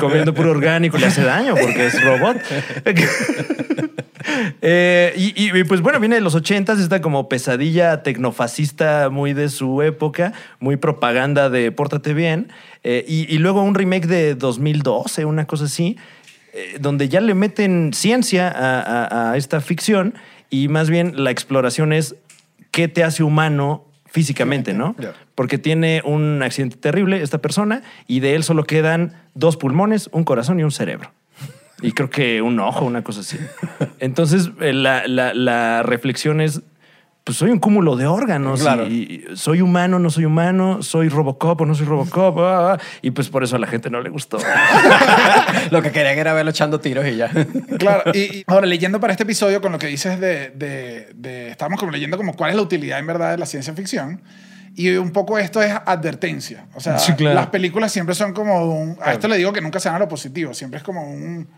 comiendo 0.00 0.32
puro 0.34 0.50
orgánico 0.50 0.98
le 0.98 1.06
hace 1.06 1.22
daño 1.22 1.54
porque 1.60 1.86
es 1.86 2.02
robot. 2.02 2.36
Eh, 4.60 5.14
y, 5.16 5.32
y, 5.58 5.64
pues 5.64 5.80
bueno, 5.80 6.00
viene 6.00 6.16
de 6.16 6.20
los 6.20 6.34
ochentas, 6.34 6.78
esta 6.80 7.00
como 7.00 7.28
pesadilla 7.28 8.02
tecnofascista 8.02 9.08
muy 9.10 9.32
de 9.32 9.48
su 9.48 9.80
época, 9.82 10.32
muy 10.60 10.76
propaganda 10.76 11.48
de 11.50 11.72
pórtate 11.72 12.12
bien. 12.14 12.48
Eh, 12.84 13.04
y, 13.08 13.32
y 13.32 13.38
luego 13.38 13.62
un 13.62 13.74
remake 13.74 14.06
de 14.06 14.34
2012, 14.34 15.24
una 15.24 15.46
cosa 15.46 15.64
así, 15.64 15.96
eh, 16.52 16.76
donde 16.80 17.08
ya 17.08 17.20
le 17.20 17.34
meten 17.34 17.92
ciencia 17.94 18.48
a, 18.48 18.80
a- 18.80 19.30
a 19.32 19.36
esta 19.36 19.60
ficción 19.60 20.14
y 20.50 20.68
más 20.68 20.90
bien 20.90 21.22
la 21.24 21.30
exploración 21.30 21.92
es 21.92 22.14
qué 22.70 22.88
te 22.88 23.04
hace 23.04 23.22
humano 23.22 23.84
físicamente, 24.06 24.74
¿no? 24.74 24.94
Porque 25.34 25.58
tiene 25.58 26.02
un 26.04 26.42
accidente 26.42 26.76
terrible 26.76 27.22
esta 27.22 27.38
persona 27.38 27.82
y 28.06 28.20
de 28.20 28.34
él 28.34 28.42
solo 28.42 28.64
quedan 28.64 29.14
dos 29.34 29.56
pulmones, 29.56 30.08
un 30.12 30.24
corazón 30.24 30.58
y 30.60 30.64
un 30.64 30.72
cerebro. 30.72 31.12
Y 31.82 31.92
creo 31.92 32.10
que 32.10 32.42
un 32.42 32.58
ojo, 32.60 32.84
una 32.84 33.02
cosa 33.02 33.20
así. 33.20 33.38
Entonces, 34.00 34.50
eh, 34.60 34.72
la, 34.72 35.06
la- 35.06 35.32
la 35.34 35.82
reflexión 35.84 36.40
es, 36.40 36.60
pues 37.24 37.38
soy 37.38 37.50
un 37.50 37.58
cúmulo 37.60 37.94
de 37.94 38.06
órganos. 38.06 38.60
Claro. 38.62 38.86
Y, 38.88 39.24
y 39.30 39.36
soy 39.36 39.60
humano, 39.60 39.98
no 39.98 40.10
soy 40.10 40.24
humano, 40.24 40.82
soy 40.82 41.08
Robocop 41.08 41.60
o 41.60 41.66
no 41.66 41.74
soy 41.74 41.86
Robocop. 41.86 42.38
ah, 42.40 42.72
ah, 42.74 42.78
y 43.02 43.10
pues 43.12 43.28
por 43.28 43.44
eso 43.44 43.56
a 43.56 43.58
la 43.58 43.66
gente 43.66 43.90
no 43.90 44.00
le 44.00 44.08
gustó. 44.10 44.38
Lo 45.70 45.82
que 45.82 45.90
querían 45.92 46.18
era 46.18 46.32
verlo 46.32 46.50
echando 46.50 46.80
tiros 46.80 47.06
y 47.06 47.16
ya. 47.16 47.30
Claro, 47.78 48.10
y, 48.14 48.18
y 48.38 48.44
ahora 48.46 48.66
leyendo 48.66 48.98
para 49.00 49.12
este 49.12 49.22
episodio 49.24 49.60
con 49.60 49.72
lo 49.72 49.78
que 49.78 49.86
dices 49.86 50.18
de, 50.20 50.50
de, 50.50 51.10
de- 51.14 51.50
Estamos 51.50 51.78
como 51.78 51.92
leyendo 51.92 52.16
como 52.16 52.34
cuál 52.34 52.50
es 52.50 52.56
la 52.56 52.62
utilidad 52.62 52.98
en 52.98 53.06
verdad 53.06 53.32
de 53.32 53.38
la 53.38 53.46
ciencia 53.46 53.72
ficción. 53.74 54.20
Y 54.74 54.90
un 54.96 55.10
poco 55.10 55.38
esto 55.38 55.60
es 55.60 55.72
advertencia. 55.86 56.66
O 56.74 56.80
sea, 56.80 56.98
Sí, 56.98 57.12
claro. 57.14 57.34
las 57.34 57.48
películas 57.48 57.90
siempre 57.92 58.14
son 58.14 58.32
como 58.32 58.64
un... 58.64 58.96
A 59.02 59.12
esto 59.12 59.26
le 59.26 59.36
digo 59.36 59.52
que 59.52 59.60
nunca 59.60 59.80
sean 59.80 59.96
a 59.96 59.98
lo 59.98 60.06
positivo. 60.08 60.54
Siempre 60.54 60.78
es 60.78 60.84
como 60.84 61.02
un... 61.10 61.48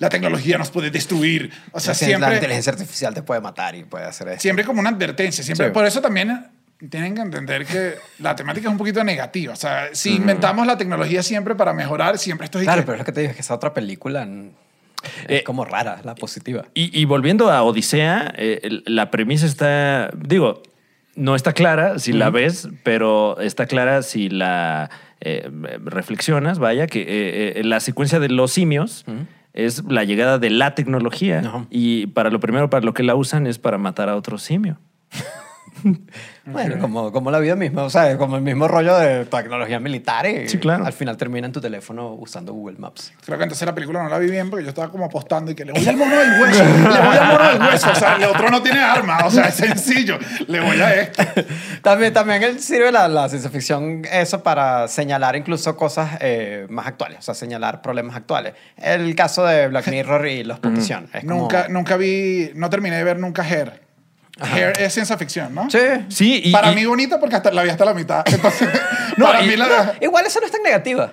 La 0.00 0.08
tecnología 0.08 0.58
nos 0.58 0.70
puede 0.70 0.90
destruir. 0.90 1.52
O 1.70 1.78
sea, 1.78 1.90
La 1.92 1.94
siempre... 1.94 2.34
inteligencia 2.34 2.72
artificial 2.72 3.14
te 3.14 3.22
puede 3.22 3.40
matar 3.40 3.76
y 3.76 3.84
puede 3.84 4.04
hacer 4.06 4.26
esto. 4.28 4.40
siempre 4.40 4.64
como 4.64 4.80
una 4.80 4.90
advertencia. 4.90 5.44
Siempre, 5.44 5.66
Sí. 5.68 5.72
Por 5.72 5.84
eso 5.86 6.00
también 6.00 6.46
tienen 6.90 7.14
que 7.14 7.20
entender 7.20 7.64
que 7.66 7.94
la 8.18 8.34
temática 8.34 8.66
es 8.68 8.72
un 8.72 8.78
poquito 8.78 9.04
negativa. 9.04 9.52
O 9.52 9.56
sea, 9.56 9.90
si 9.92 10.16
inventamos 10.16 10.66
la 10.66 10.76
tecnología 10.76 11.22
siempre 11.22 11.54
para 11.54 11.72
mejorar, 11.74 12.18
siempre 12.18 12.46
esto 12.46 12.58
es... 12.58 12.64
Claro, 12.64 12.80
que- 12.82 12.86
pero 12.86 12.94
es 12.96 12.98
lo 13.00 13.04
que 13.04 13.12
te 13.12 13.20
digo, 13.20 13.30
es 13.30 13.36
que 13.36 13.42
esa 13.42 13.54
otra 13.54 13.72
película 13.74 14.24
mm, 14.26 14.48
Eh, 15.28 15.36
es 15.38 15.42
como 15.44 15.64
rara, 15.64 16.00
la 16.04 16.14
positiva. 16.14 16.64
Y, 16.74 16.98
y 16.98 17.04
volviendo 17.04 17.50
a 17.50 17.62
Odisea, 17.62 18.32
eh, 18.36 18.80
la 18.86 19.10
premisa 19.10 19.44
está, 19.46 20.10
digo, 20.16 20.62
no 21.14 21.34
está 21.36 21.52
clara 21.52 21.98
si 21.98 22.12
la 22.14 22.30
ves, 22.30 22.68
pero 22.84 23.38
está 23.40 23.66
clara 23.66 24.02
si 24.02 24.28
la 24.30 24.88
eh, 25.20 25.50
reflexionas, 25.84 26.58
vaya, 26.58 26.86
que 26.86 27.00
eh, 27.02 27.60
eh, 27.60 27.64
la 27.64 27.80
secuencia 27.80 28.18
de 28.20 28.28
los 28.30 28.52
simios 28.52 29.04
es 29.66 29.84
la 29.84 30.04
llegada 30.04 30.38
de 30.38 30.50
la 30.50 30.74
tecnología 30.74 31.66
y 31.70 32.06
para 32.08 32.30
lo 32.30 32.40
primero, 32.40 32.70
para 32.70 32.84
lo 32.84 32.94
que 32.94 33.02
la 33.02 33.14
usan 33.14 33.46
es 33.46 33.58
para 33.58 33.78
matar 33.78 34.08
a 34.08 34.16
otro 34.16 34.38
simio. 34.38 34.78
Bueno, 36.46 36.78
como, 36.80 37.12
como 37.12 37.30
la 37.30 37.38
vida 37.38 37.54
misma, 37.54 37.84
o 37.84 37.90
sea, 37.90 38.16
como 38.18 38.34
el 38.34 38.42
mismo 38.42 38.66
rollo 38.66 38.98
de 38.98 39.24
tecnología 39.26 39.78
militar 39.78 40.26
y 40.26 40.48
Sí, 40.48 40.58
claro. 40.58 40.84
al 40.84 40.92
final 40.92 41.16
termina 41.16 41.46
en 41.46 41.52
tu 41.52 41.60
teléfono 41.60 42.14
usando 42.14 42.52
Google 42.52 42.76
Maps. 42.78 43.12
Creo 43.24 43.38
que 43.38 43.44
entonces 43.44 43.64
la 43.66 43.74
película 43.74 44.02
no 44.02 44.08
la 44.08 44.18
vi 44.18 44.28
bien 44.28 44.50
porque 44.50 44.64
yo 44.64 44.70
estaba 44.70 44.90
como 44.90 45.04
apostando 45.04 45.52
y 45.52 45.54
que 45.54 45.64
le 45.64 45.72
voy 45.72 45.86
al 45.86 45.96
mono 45.96 46.16
del 46.18 46.28
hueso, 46.42 46.64
le 46.64 46.72
voy 46.72 47.16
al 47.16 47.26
mono 47.28 47.48
del 47.52 47.60
hueso. 47.62 47.90
O 47.92 47.94
sea, 47.94 48.16
el 48.16 48.24
otro 48.24 48.50
no 48.50 48.60
tiene 48.62 48.80
arma, 48.80 49.18
o 49.26 49.30
sea, 49.30 49.44
es 49.44 49.54
sencillo. 49.54 50.18
Le 50.48 50.58
voy 50.60 50.80
a 50.80 50.92
esto. 51.02 51.22
También, 51.82 52.12
también 52.12 52.58
sirve 52.60 52.90
la, 52.90 53.06
la 53.08 53.28
ciencia 53.28 53.48
ficción 53.50 54.02
eso 54.10 54.42
para 54.42 54.88
señalar 54.88 55.36
incluso 55.36 55.76
cosas 55.76 56.18
eh, 56.20 56.66
más 56.68 56.86
actuales, 56.86 57.18
o 57.20 57.22
sea, 57.22 57.34
señalar 57.34 57.80
problemas 57.80 58.16
actuales. 58.16 58.54
El 58.76 59.14
caso 59.14 59.44
de 59.44 59.68
Black 59.68 59.86
Mirror 59.88 60.26
y 60.26 60.42
los 60.44 60.58
Petición. 60.58 61.08
es 61.14 61.20
como- 61.24 61.42
Nunca, 61.42 61.68
nunca 61.68 61.96
vi, 61.96 62.50
no 62.54 62.68
terminé 62.70 62.96
de 62.96 63.04
ver 63.04 63.18
nunca 63.18 63.42
Hair. 63.42 63.88
Hair 64.40 64.72
es 64.78 64.92
ciencia 64.94 65.16
ficción, 65.18 65.54
¿no? 65.54 65.70
Sí. 65.70 65.78
Sí, 66.08 66.40
y, 66.44 66.52
para 66.52 66.72
y- 66.72 66.74
mí 66.74 66.84
bonita 66.86 67.18
porque 67.20 67.36
hasta 67.36 67.50
la 67.50 67.62
vi 67.62 67.70
hasta 67.70 67.84
la 67.84 67.94
mitad. 67.94 68.22
Entonces, 68.26 68.68
No, 69.16 69.26
para 69.26 69.42
y- 69.44 69.48
mí 69.48 69.56
la... 69.56 69.94
Igual 70.00 70.26
eso 70.26 70.40
no 70.40 70.46
es 70.46 70.52
tan 70.52 70.62
negativa. 70.62 71.12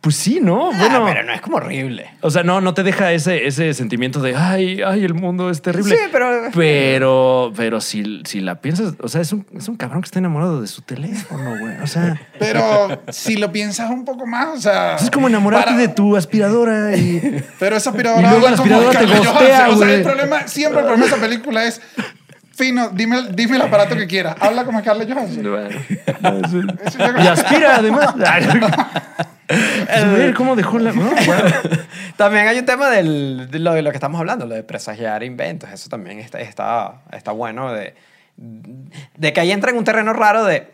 pues 0.00 0.16
sí, 0.16 0.40
¿no? 0.42 0.70
Ah, 0.72 0.76
Bueno, 0.78 1.04
pero 1.06 1.22
no 1.22 1.32
es 1.32 1.40
como 1.40 1.56
horrible. 1.58 2.10
O 2.20 2.30
sea, 2.30 2.42
no, 2.42 2.60
no 2.60 2.74
te 2.74 2.82
deja 2.82 3.12
ese, 3.12 3.46
ese 3.46 3.72
sentimiento 3.74 4.20
de, 4.20 4.34
ay, 4.36 4.82
ay, 4.84 5.04
el 5.04 5.14
mundo 5.14 5.48
es 5.50 5.62
terrible. 5.62 5.96
Sí, 5.96 6.02
pero- 6.12 6.50
Pero, 6.52 7.52
pero 7.56 7.80
si, 7.80 8.22
si 8.26 8.40
la 8.40 8.60
piensas, 8.60 8.94
o 9.00 9.08
sea, 9.08 9.20
es 9.20 9.32
un, 9.32 9.46
es 9.56 9.68
un 9.68 9.76
cabrón 9.76 10.02
que 10.02 10.06
está 10.06 10.18
enamorado 10.18 10.60
de 10.60 10.66
su 10.66 10.82
teléfono, 10.82 11.56
güey. 11.58 11.78
O 11.82 11.86
sea, 11.86 12.20
Pero 12.38 13.02
si 13.08 13.36
lo 13.36 13.52
piensas 13.52 13.88
un 13.90 14.04
poco 14.04 14.26
más, 14.26 14.48
o 14.48 14.60
sea... 14.60 14.96
es 14.96 15.10
como 15.10 15.28
enamorarte 15.28 15.66
para- 15.70 15.78
de 15.78 15.88
tu 15.88 16.16
aspiradora 16.16 16.96
y... 16.96 17.42
Pero 17.58 17.76
esa 17.76 17.90
aspiradora... 17.90 18.26
Y 18.26 18.30
luego 18.30 18.48
la 18.48 18.54
aspiradora 18.56 18.98
te 18.98 19.06
gostea, 19.06 19.24
Johansson. 19.66 19.74
O 19.74 19.78
sea, 19.78 19.86
güey. 19.86 19.94
el 19.94 20.02
problema, 20.02 20.48
siempre 20.48 20.80
el 20.80 20.86
problema 20.86 21.06
de 21.06 21.12
esa 21.12 21.20
película 21.22 21.64
es... 21.64 21.80
Fino, 22.56 22.88
dime, 22.90 23.22
dime 23.32 23.56
el 23.56 23.62
aparato 23.62 23.96
que 23.96 24.06
quieras. 24.06 24.36
Habla 24.40 24.64
como 24.64 24.80
Scarlett 24.80 25.12
Johansson. 25.12 25.44
Eso 26.84 26.98
yo 26.98 27.12
creo- 27.12 27.24
y 27.24 27.26
aspira, 27.26 27.76
además. 27.76 28.14
Cómo 30.36 30.56
dejó 30.56 30.78
la... 30.78 30.92
no. 30.92 31.10
También 32.16 32.46
hay 32.48 32.58
un 32.58 32.64
tema 32.64 32.90
del, 32.90 33.48
de, 33.50 33.58
lo, 33.58 33.72
de 33.74 33.82
lo 33.82 33.90
que 33.90 33.96
estamos 33.96 34.18
hablando, 34.20 34.46
lo 34.46 34.54
de 34.54 34.62
presagiar 34.62 35.22
inventos. 35.22 35.70
Eso 35.70 35.88
también 35.88 36.18
está, 36.20 36.40
está, 36.40 37.02
está 37.12 37.32
bueno 37.32 37.72
de, 37.72 37.94
de 38.36 39.32
que 39.32 39.40
ahí 39.40 39.50
entra 39.52 39.70
en 39.70 39.76
un 39.78 39.84
terreno 39.84 40.12
raro 40.12 40.44
de 40.44 40.70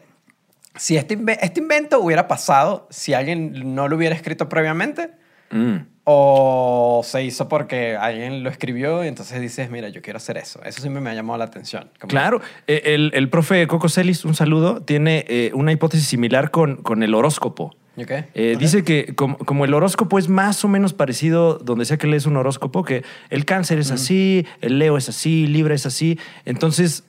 si 0.77 0.97
este, 0.97 1.19
inve- 1.19 1.39
este 1.41 1.61
invento 1.61 1.99
hubiera 2.01 2.29
pasado 2.29 2.87
si 2.91 3.15
alguien 3.15 3.75
no 3.75 3.89
lo 3.89 3.97
hubiera 3.97 4.15
escrito 4.15 4.49
previamente 4.49 5.11
Mm. 5.51 5.77
o 6.05 7.03
se 7.05 7.23
hizo 7.25 7.49
porque 7.49 7.97
alguien 7.97 8.43
lo 8.43 8.51
escribió 8.51 9.05
y 9.05 9.09
entonces 9.09 9.41
dices, 9.41 9.71
mira, 9.71 9.89
yo 9.91 10.03
quiero 10.03 10.17
hacer 10.17 10.37
eso. 10.39 10.61
Eso 10.65 10.81
siempre 10.81 11.01
me 11.01 11.11
ha 11.11 11.15
llamado 11.15 11.39
la 11.39 11.45
atención. 11.45 11.91
Como- 12.01 12.09
Claro, 12.11 12.41
eh, 12.67 12.83
el, 12.87 13.11
el 13.15 13.29
profe 13.29 13.67
Coco 13.67 13.89
Celis, 13.89 14.25
un 14.25 14.35
saludo, 14.35 14.83
tiene 14.83 15.25
eh, 15.29 15.51
una 15.55 15.73
hipótesis 15.73 16.07
similar 16.09 16.51
con, 16.51 16.77
con 16.77 17.03
el 17.03 17.15
horóscopo. 17.15 17.75
Eh, 18.35 18.57
Dice 18.59 18.83
que 18.83 19.15
como, 19.15 19.37
como 19.37 19.67
el 19.67 19.75
horóscopo 19.75 20.19
es 20.19 20.29
más 20.29 20.65
o 20.65 20.69
menos 20.69 20.95
parecido, 20.95 21.59
donde 21.59 21.85
sea 21.85 21.99
que 21.99 22.07
lees 22.07 22.25
un 22.25 22.35
horóscopo, 22.39 22.83
que 22.83 23.03
el 23.29 23.45
cáncer 23.45 23.79
es 23.79 23.91
así, 23.91 24.47
el 24.63 24.79
Leo 24.79 24.97
es 24.97 25.11
así, 25.11 25.47
Libra 25.47 25.75
es 25.75 25.85
así. 25.85 26.19
Entonces, 26.47 27.05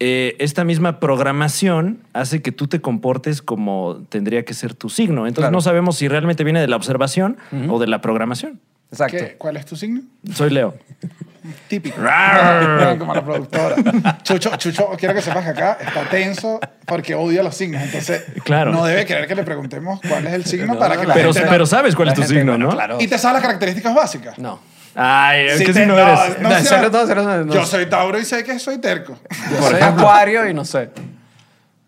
eh, 0.00 0.34
esta 0.38 0.64
misma 0.64 0.98
programación 0.98 2.00
hace 2.14 2.42
que 2.42 2.52
tú 2.52 2.66
te 2.66 2.80
comportes 2.80 3.42
como 3.42 4.02
tendría 4.08 4.44
que 4.44 4.54
ser 4.54 4.74
tu 4.74 4.88
signo. 4.88 5.26
Entonces, 5.26 5.42
Claro. 5.42 5.52
no 5.52 5.60
sabemos 5.60 5.96
si 5.96 6.08
realmente 6.08 6.42
viene 6.44 6.60
de 6.60 6.68
la 6.68 6.76
observación 6.76 7.36
o 7.68 7.78
de 7.78 7.86
la 7.86 8.00
programación. 8.00 8.60
Exacto. 8.90 9.18
¿Qué? 9.18 9.34
¿Cuál 9.38 9.56
es 9.56 9.66
tu 9.66 9.76
signo? 9.76 10.00
Soy 10.34 10.50
Leo. 10.50 10.74
Típico. 11.68 12.00
Rar. 12.00 12.98
Como 12.98 13.14
la 13.14 13.24
productora. 13.24 13.76
Chucho, 14.22 14.56
Chucho, 14.56 14.88
quiero 14.98 15.14
que 15.14 15.22
sepas 15.22 15.44
que 15.44 15.50
acá 15.50 15.78
está 15.80 16.08
tenso 16.08 16.60
porque 16.86 17.14
odia 17.14 17.42
los 17.42 17.54
signos. 17.56 17.82
Entonces, 17.82 18.24
Claro. 18.44 18.72
no 18.72 18.84
debe 18.84 19.06
querer 19.06 19.26
que 19.26 19.34
le 19.34 19.42
preguntemos 19.44 20.00
cuál 20.06 20.26
es 20.26 20.32
el 20.34 20.44
signo 20.44 20.74
No, 20.74 20.78
para 20.78 21.00
que 21.00 21.06
la 21.06 21.14
Pero, 21.14 21.32
gente 21.32 21.46
no- 21.46 21.52
pero 21.52 21.66
sabes 21.66 21.94
cuál 21.96 22.08
es 22.08 22.14
tu 22.14 22.22
signo, 22.24 22.52
bueno, 22.52 22.66
¿no? 22.66 22.72
claro. 22.72 22.98
Y 23.00 23.06
te 23.06 23.16
sabes 23.18 23.34
las 23.34 23.42
características 23.42 23.94
básicas. 23.94 24.38
No. 24.38 24.60
Ay, 24.94 25.48
Sí 25.58 25.64
¿qué 25.64 25.72
te- 25.72 25.78
signo 25.80 25.94
no, 25.96 26.00
eres? 26.00 26.38
no 26.40 26.48
No, 26.48 26.58
sé. 26.58 26.64
cero, 26.68 26.88
no, 26.92 27.06
cero, 27.06 27.22
no, 27.22 27.44
no. 27.44 27.54
Yo 27.54 27.64
soy 27.64 27.86
Tauro 27.86 28.18
y 28.18 28.24
sé 28.24 28.42
que 28.44 28.58
soy 28.58 28.78
terco. 28.78 29.16
Yo 29.50 29.62
soy 29.68 29.80
acuario 29.80 30.48
y 30.48 30.54
no 30.54 30.64
sé. 30.64 30.90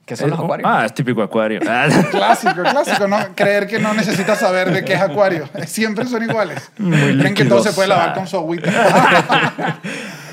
¿Qué 0.05 0.17
son 0.17 0.31
los 0.31 0.39
Eh, 0.39 0.43
acuarios? 0.43 0.69
Ah, 0.71 0.85
es 0.85 0.95
típico 0.95 1.23
acuario. 1.23 1.61
Ah. 1.69 1.87
Clásico, 2.11 2.63
clásico, 2.63 3.07
¿no? 3.09 3.19
Creer 3.35 3.67
que 3.67 3.79
no 3.79 3.95
necesitas 3.95 4.39
saber 4.39 4.73
de 4.73 4.85
qué 4.85 4.95
es 4.95 5.01
acuario. 5.01 5.49
Siempre 5.67 6.07
son 6.07 6.23
iguales. 6.23 6.71
Muy 6.79 7.19
Creen 7.19 7.35
que 7.35 7.45
todo 7.45 7.63
se 7.63 7.73
puede 7.73 7.89
lavar 7.89 8.15
con 8.15 8.27
su 8.27 8.37
agüita. 8.37 8.71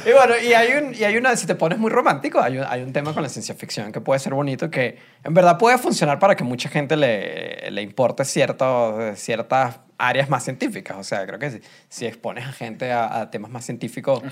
Y 0.05 0.11
bueno, 0.13 0.33
y 0.41 0.53
hay, 0.53 0.71
un, 0.81 0.93
y 0.95 1.03
hay 1.03 1.17
una, 1.17 1.35
si 1.35 1.45
te 1.45 1.55
pones 1.55 1.77
muy 1.77 1.91
romántico, 1.91 2.39
hay 2.41 2.57
un, 2.57 2.65
hay 2.67 2.81
un 2.81 2.93
tema 2.93 3.13
con 3.13 3.21
la 3.21 3.27
ciencia 3.27 3.53
ficción 3.53 3.91
que 3.91 3.99
puede 3.99 4.17
ser 4.21 4.33
bonito, 4.33 4.71
que 4.71 4.97
en 5.25 5.33
verdad 5.33 5.57
puede 5.57 5.77
funcionar 5.77 6.17
para 6.19 6.35
que 6.37 6.43
mucha 6.45 6.69
gente 6.69 6.95
le, 6.95 7.69
le 7.69 7.81
importe 7.81 8.23
cierto, 8.23 8.97
ciertas 9.15 9.75
áreas 9.99 10.29
más 10.29 10.43
científicas. 10.43 10.97
O 10.97 11.03
sea, 11.03 11.27
creo 11.27 11.37
que 11.37 11.61
si, 11.89 12.05
expones 12.07 12.47
a 12.47 12.51
gente 12.51 12.91
a, 12.91 13.29
temas 13.29 13.51
más 13.51 13.65
científicos. 13.65 14.23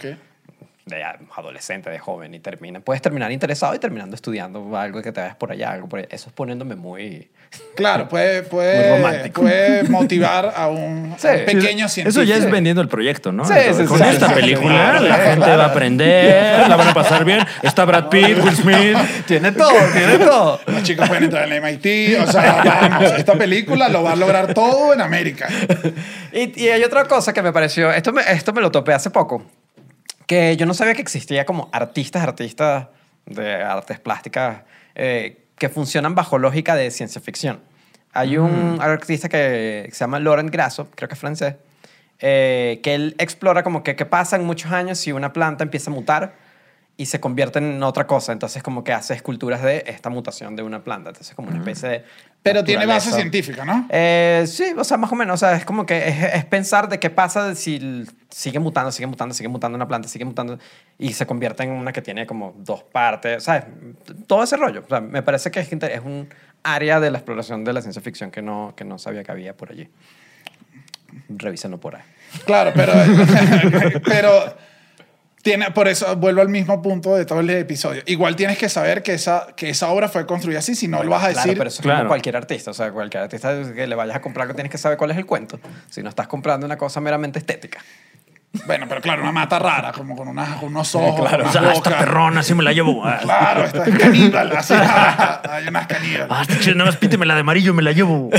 De 0.88 1.04
adolescente, 1.36 1.90
de 1.90 2.00
joven, 2.00 2.34
y 2.34 2.40
termina, 2.40 2.80
puedes 2.80 3.02
terminar 3.02 3.32
interesado 3.32 3.76
y 3.76 3.80
terminando 3.80 4.16
estudiando 4.16 4.76
algo 4.78 5.02
que 5.02 5.12
te 5.12 5.22
vayas 5.22 5.36
por 5.36 5.52
allá, 5.52 5.72
algo 5.72 5.88
por 5.90 6.00
allá. 6.00 6.08
Eso 6.12 6.30
es 6.30 6.34
poniéndome 6.34 6.76
muy... 6.76 7.30
Claro, 7.76 8.08
puede, 8.10 8.42
Muy 8.42 8.50
puede, 8.50 8.98
romántico. 8.98 9.42
puede 9.42 9.84
motivar 9.84 10.54
a 10.56 10.68
un, 10.68 11.16
Sí. 11.18 11.28
un 11.28 11.46
pequeño 11.46 11.86
Eso 11.86 11.94
científico. 11.96 12.24
ya 12.24 12.36
es 12.38 12.50
vendiendo 12.52 12.82
el 12.82 12.88
proyecto, 12.90 13.32
¿no? 13.32 13.46
Sí, 13.46 13.54
Entonces, 13.56 13.78
sí, 13.84 13.88
Con 13.88 14.00
sí, 14.00 14.06
esta 14.10 14.34
película 14.34 15.00
la 15.00 15.16
gente 15.16 15.36
claro. 15.46 15.58
va 15.60 15.64
a 15.66 15.68
aprender, 15.68 16.68
la 16.70 16.76
van 16.76 16.88
a 16.90 16.94
pasar 16.94 17.24
bien. 17.26 17.40
Está 17.62 17.86
Brad 17.86 18.10
Pitt, 18.10 18.38
Will 18.44 18.56
Smith. 18.56 18.98
Tiene 19.28 19.52
todo, 19.52 19.72
tiene 19.94 20.18
todo. 20.20 20.60
Los 20.68 20.84
chicos 20.84 21.08
pueden 21.08 21.26
entrar 21.26 21.46
en 21.48 21.54
el 21.54 21.62
MIT. 21.62 22.20
O 22.28 22.32
sea, 22.32 22.64
vamos, 22.90 23.12
esta 23.18 23.34
película 23.36 23.88
lo 23.90 24.04
va 24.04 24.12
a 24.14 24.16
lograr 24.16 24.54
todo 24.54 24.94
en 24.94 25.02
América. 25.02 25.48
Y, 26.34 26.62
y 26.62 26.70
hay 26.70 26.84
otra 26.84 27.06
cosa 27.06 27.34
que 27.34 27.42
me 27.42 27.52
pareció, 27.54 27.92
esto 27.92 28.12
me, 28.12 28.22
esto 28.30 28.54
me 28.54 28.62
lo 28.62 28.72
topé 28.72 28.94
hace 28.94 29.10
poco, 29.10 29.44
que 30.28 30.58
yo 30.58 30.66
no 30.66 30.74
sabía 30.74 30.94
que 30.94 31.02
existía 31.02 31.46
como 31.46 31.70
artistas, 31.72 32.22
artistas 32.22 32.88
de 33.26 33.56
artes 33.56 34.00
plásticas 34.00 34.64
eh, 34.94 35.46
que 35.58 35.70
funcionan 35.70 36.14
bajo 36.16 36.38
lógica 36.38 36.76
de 36.76 36.92
ciencia 36.92 37.20
ficción. 37.22 37.62
Hay 38.14 38.38
un 38.38 38.80
artista 38.82 39.30
que 39.30 39.90
se 39.92 40.00
llama 40.00 40.20
Laurent 40.20 40.52
Grasso, 40.52 40.90
creo 40.96 41.08
que 41.08 41.14
es 41.14 41.20
francés, 41.20 41.56
eh, 42.20 42.80
que 42.84 42.96
él 42.96 43.16
explora 43.20 43.64
como 43.64 43.84
que 43.84 43.96
qué 43.96 44.06
pasa 44.06 44.36
en 44.36 44.44
muchos 44.44 44.72
años 44.72 44.98
si 44.98 45.12
una 45.12 45.34
planta 45.34 45.64
empieza 45.64 45.92
a 45.92 45.94
mutar 45.94 46.36
y 46.98 47.06
se 47.06 47.20
convierte 47.20 47.60
en 47.60 47.82
otra 47.84 48.08
cosa. 48.08 48.34
Entonces 48.34 48.64
como 48.64 48.84
que 48.84 48.92
hace 48.92 49.14
esculturas 49.14 49.62
de 49.62 49.84
esta 49.88 50.10
mutación 50.10 50.56
de 50.56 50.64
una 50.64 50.84
planta. 50.84 51.10
Entonces 51.10 51.36
como 51.36 51.50
una 51.50 51.60
especie 51.60 51.90
de... 51.90 52.06
Pero 52.48 52.64
tiene 52.64 52.86
base 52.86 53.12
científica, 53.12 53.66
¿no? 53.66 53.88
Eh, 53.89 54.45
sí, 54.48 54.74
o 54.78 54.84
sea, 54.84 54.98
más 54.98 55.12
o 55.12 55.16
menos. 55.16 55.36
O 55.36 55.38
sea, 55.38 55.56
es 55.56 55.66
como 55.66 55.86
que 55.86 56.08
es, 56.08 56.24
es 56.36 56.45
pensar 56.45 56.89
de 56.89 57.00
qué 57.00 57.10
pasa 57.10 57.54
si 57.56 58.06
sigue 58.30 58.60
mutando, 58.60 58.91
sigue 58.91 59.08
mutando, 59.08 59.34
sigue 59.34 59.50
mutando 59.50 59.76
una 59.76 59.88
planta, 59.88 60.08
sigue 60.08 60.26
mutando 60.26 60.60
y 60.98 61.14
se 61.14 61.26
convierte 61.26 61.64
en 61.64 61.72
una 61.72 61.91
que 61.91 62.02
tiene 62.02 62.26
como 62.26 62.54
dos 62.58 62.84
partes, 62.84 63.43
¿sabes? 63.43 63.66
Todo 64.28 64.43
ese 64.43 64.58
rollo. 64.58 64.84
O 64.86 64.89
sea, 64.89 65.02
me 65.02 65.22
parece 65.24 65.52
que 65.52 65.60
es, 65.60 65.72
es 65.72 66.02
un 66.04 66.30
área 66.64 67.00
de 67.00 67.12
la 67.12 67.18
exploración 67.18 67.64
de 67.64 67.74
la 67.74 67.82
ciencia 67.82 68.02
ficción 68.02 68.32
que 68.32 68.41
no, 68.41 68.74
que 68.76 68.84
no 68.84 68.98
sabía 68.98 69.24
que 69.24 69.32
había 69.32 69.56
por 69.56 69.72
allí. 69.72 69.89
Revísenlo 71.30 71.80
por 71.80 71.95
ahí. 71.95 72.04
Claro, 72.45 72.72
pero, 72.76 72.93
pero 74.06 74.56
tiene, 75.48 75.72
por 75.72 75.88
eso 75.88 76.14
vuelvo 76.18 76.41
al 76.41 76.50
mismo 76.50 76.82
punto 76.82 77.16
de 77.16 77.26
todo 77.26 77.39
el 77.39 77.50
episodio. 77.50 78.02
Igual 78.06 78.36
tienes 78.36 78.58
que 78.58 78.68
saber 78.68 79.02
que 79.02 79.14
esa, 79.14 79.48
que 79.56 79.70
esa 79.70 79.88
obra 79.89 80.10
fue 80.10 80.26
construida 80.26 80.60
así, 80.60 80.76
si 80.76 80.89
no 80.89 81.02
lo 81.04 81.10
vas 81.12 81.24
a 81.24 81.28
Claro, 81.32 81.41
decir. 81.43 81.58
pero 81.58 81.68
eso 81.70 81.78
es 81.80 81.84
Claro. 81.84 82.00
como 82.00 82.10
cualquier 82.10 82.36
artista. 82.36 82.72
O 82.72 82.74
sea, 82.74 82.91
cualquier 82.91 83.24
artista 83.24 83.54
que 83.74 83.88
le 83.88 83.95
vayas 83.95 84.18
a 84.18 84.22
comprar, 84.22 84.54
tienes 84.54 84.70
que 84.72 84.78
saber 84.78 84.98
cuál 84.98 85.12
es 85.12 85.18
el 85.18 85.26
cuento. 85.26 85.58
Si 85.89 86.04
no 86.04 86.10
estás 86.10 86.28
comprando 86.28 86.66
una 86.66 86.78
cosa 86.78 87.00
meramente 87.00 87.39
estética. 87.39 87.80
Bueno, 88.66 88.88
pero 88.89 89.02
claro, 89.02 89.22
una 89.22 89.32
mata 89.32 89.60
rara, 89.60 89.91
como 89.91 90.16
con, 90.16 90.28
unas- 90.28 90.58
con 90.60 90.70
unos 90.70 90.93
ojos, 90.95 91.20
O 91.32 91.36
una 91.38 91.52
sea, 91.52 91.72
esta 91.74 91.98
perrona, 91.98 92.39
así 92.41 92.54
me 92.54 92.64
la 92.64 92.74
llevo. 92.74 93.04
Claro, 93.22 93.64
esta 93.64 93.86
es 93.86 93.98
caníbal, 93.98 94.52
así. 94.58 94.74
Hay 95.50 95.68
unas 95.68 95.88
caníbal. 95.88 96.28
Ah, 96.30 96.43
esta 96.48 96.72
nada 96.74 96.86
más 96.86 96.98
píteme 96.98 97.26
la 97.26 97.36
de 97.36 97.41
amarillo, 97.41 97.74
me 97.74 97.84
la 97.84 97.91
llevo. 97.93 98.30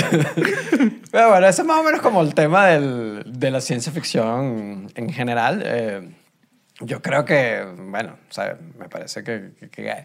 Pero 1.10 1.30
bueno, 1.30 1.46
ese 1.46 1.62
es 1.62 1.66
más 1.66 1.78
o 1.78 1.82
menos 1.84 2.00
como 2.02 2.20
el 2.22 2.34
tema 2.34 2.66
del- 2.66 3.22
de 3.26 3.50
la 3.50 3.60
ciencia 3.60 3.92
ficción 3.92 4.90
en 4.94 5.12
general. 5.12 5.62
Eh, 5.64 6.08
yo 6.80 7.02
creo 7.02 7.24
que, 7.24 7.64
bueno, 7.78 8.16
sea, 8.30 8.56
me 8.78 8.88
parece 8.88 9.22
que, 9.24 9.50
que- 9.60 9.68
que 9.68 10.04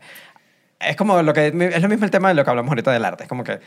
es 0.79 0.95
como 0.95 1.21
lo 1.21 1.33
que 1.33 1.47
es 1.47 1.81
lo 1.81 1.89
mismo 1.89 2.05
el 2.05 2.11
tema 2.11 2.27
de 2.29 2.33
lo 2.33 2.43
que 2.43 2.49
hablamos 2.49 2.69
ahorita 2.69 2.91
del 2.91 3.05
arte. 3.05 3.23
Es 3.23 3.29
como 3.29 3.43
que 3.43 3.59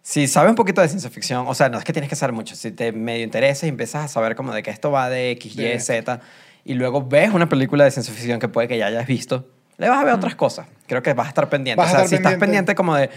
si 0.00 0.26
sabes 0.26 0.50
un 0.50 0.56
poquito 0.56 0.80
de 0.80 0.88
ciencia 0.88 1.10
ficción, 1.10 1.44
o 1.46 1.54
sea, 1.54 1.68
no 1.68 1.78
es 1.78 1.84
que 1.84 1.92
tienes 1.92 2.08
que 2.08 2.16
saber 2.16 2.32
mucho, 2.34 2.56
si 2.56 2.70
te 2.72 2.92
medio 2.92 3.24
interesas 3.24 3.64
y 3.64 3.68
empiezas 3.68 4.04
a 4.04 4.08
saber 4.08 4.34
como 4.34 4.52
de 4.52 4.62
que 4.62 4.70
esto 4.70 4.90
va 4.90 5.08
de 5.10 5.30
X, 5.32 5.54
Y, 5.54 5.78
Z, 5.80 6.20
y 6.64 6.74
luego 6.74 7.06
ves 7.06 7.30
una 7.32 7.48
película 7.48 7.84
de 7.84 7.90
ciencia 7.90 8.12
ficción 8.14 8.40
que 8.40 8.48
puede 8.48 8.68
que 8.68 8.78
ya 8.78 8.86
hayas 8.86 9.06
visto, 9.06 9.48
le 9.78 9.88
vas 9.88 10.00
a 10.00 10.04
ver 10.04 10.14
otras 10.14 10.34
cosas. 10.34 10.66
Creo 10.86 11.02
que 11.02 11.12
vas 11.12 11.26
a 11.26 11.28
estar 11.30 11.48
pendiente. 11.48 11.80
Vas 11.80 11.92
o 11.92 11.96
sea, 11.96 12.08
si 12.08 12.14
estás 12.16 12.32
pendiente 12.40 12.74
como 12.74 12.94
de 12.96 13.10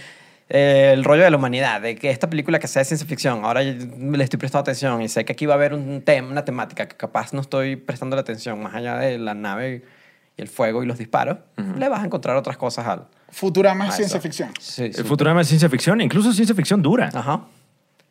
eh, 0.50 0.92
el 0.94 1.04
rollo 1.04 1.24
de 1.24 1.32
la 1.32 1.38
humanidad, 1.38 1.82
de 1.82 1.96
que 1.96 2.12
esta 2.12 2.30
película 2.30 2.60
que 2.60 2.68
sea 2.68 2.82
de 2.82 2.86
ciencia 2.86 3.08
ficción, 3.08 3.44
ahora 3.44 3.62
le 3.64 4.24
estoy 4.24 4.38
prestando 4.38 4.62
atención 4.62 5.02
y 5.02 5.10
sé 5.10 5.26
que 5.26 5.34
aquí 5.34 5.46
va 5.46 5.54
a 5.54 5.58
haber 5.58 5.74
un 5.74 6.02
tema, 6.02 6.30
una 6.30 6.46
temática 6.46 6.88
que 6.88 6.96
capaz 6.96 7.34
no 7.34 7.42
estoy 7.42 7.76
prestando 7.76 8.16
la 8.16 8.22
atención 8.22 8.62
más 8.62 8.76
allá 8.76 8.98
de 8.98 9.18
la 9.18 9.34
nave 9.34 9.84
y 10.38 10.42
el 10.42 10.48
fuego 10.48 10.84
y 10.84 10.86
los 10.86 10.98
disparos, 10.98 11.38
le 11.78 11.90
vas 11.90 12.02
a 12.02 12.06
encontrar 12.06 12.36
otras 12.36 12.58
cosas 12.58 12.86
al... 12.86 13.08
Futurama 13.30 13.88
es 13.88 13.96
ciencia 13.96 14.20
ficción. 14.20 14.52
Sí, 14.60 14.84
El 14.84 14.94
sí. 14.94 15.04
Futurama 15.04 15.42
es 15.42 15.48
ciencia 15.48 15.70
ficción, 15.70 16.00
incluso 16.02 16.32
ciencia 16.34 16.56
ficción 16.56 16.82
dura. 16.82 17.10
Ajá. 17.14 17.46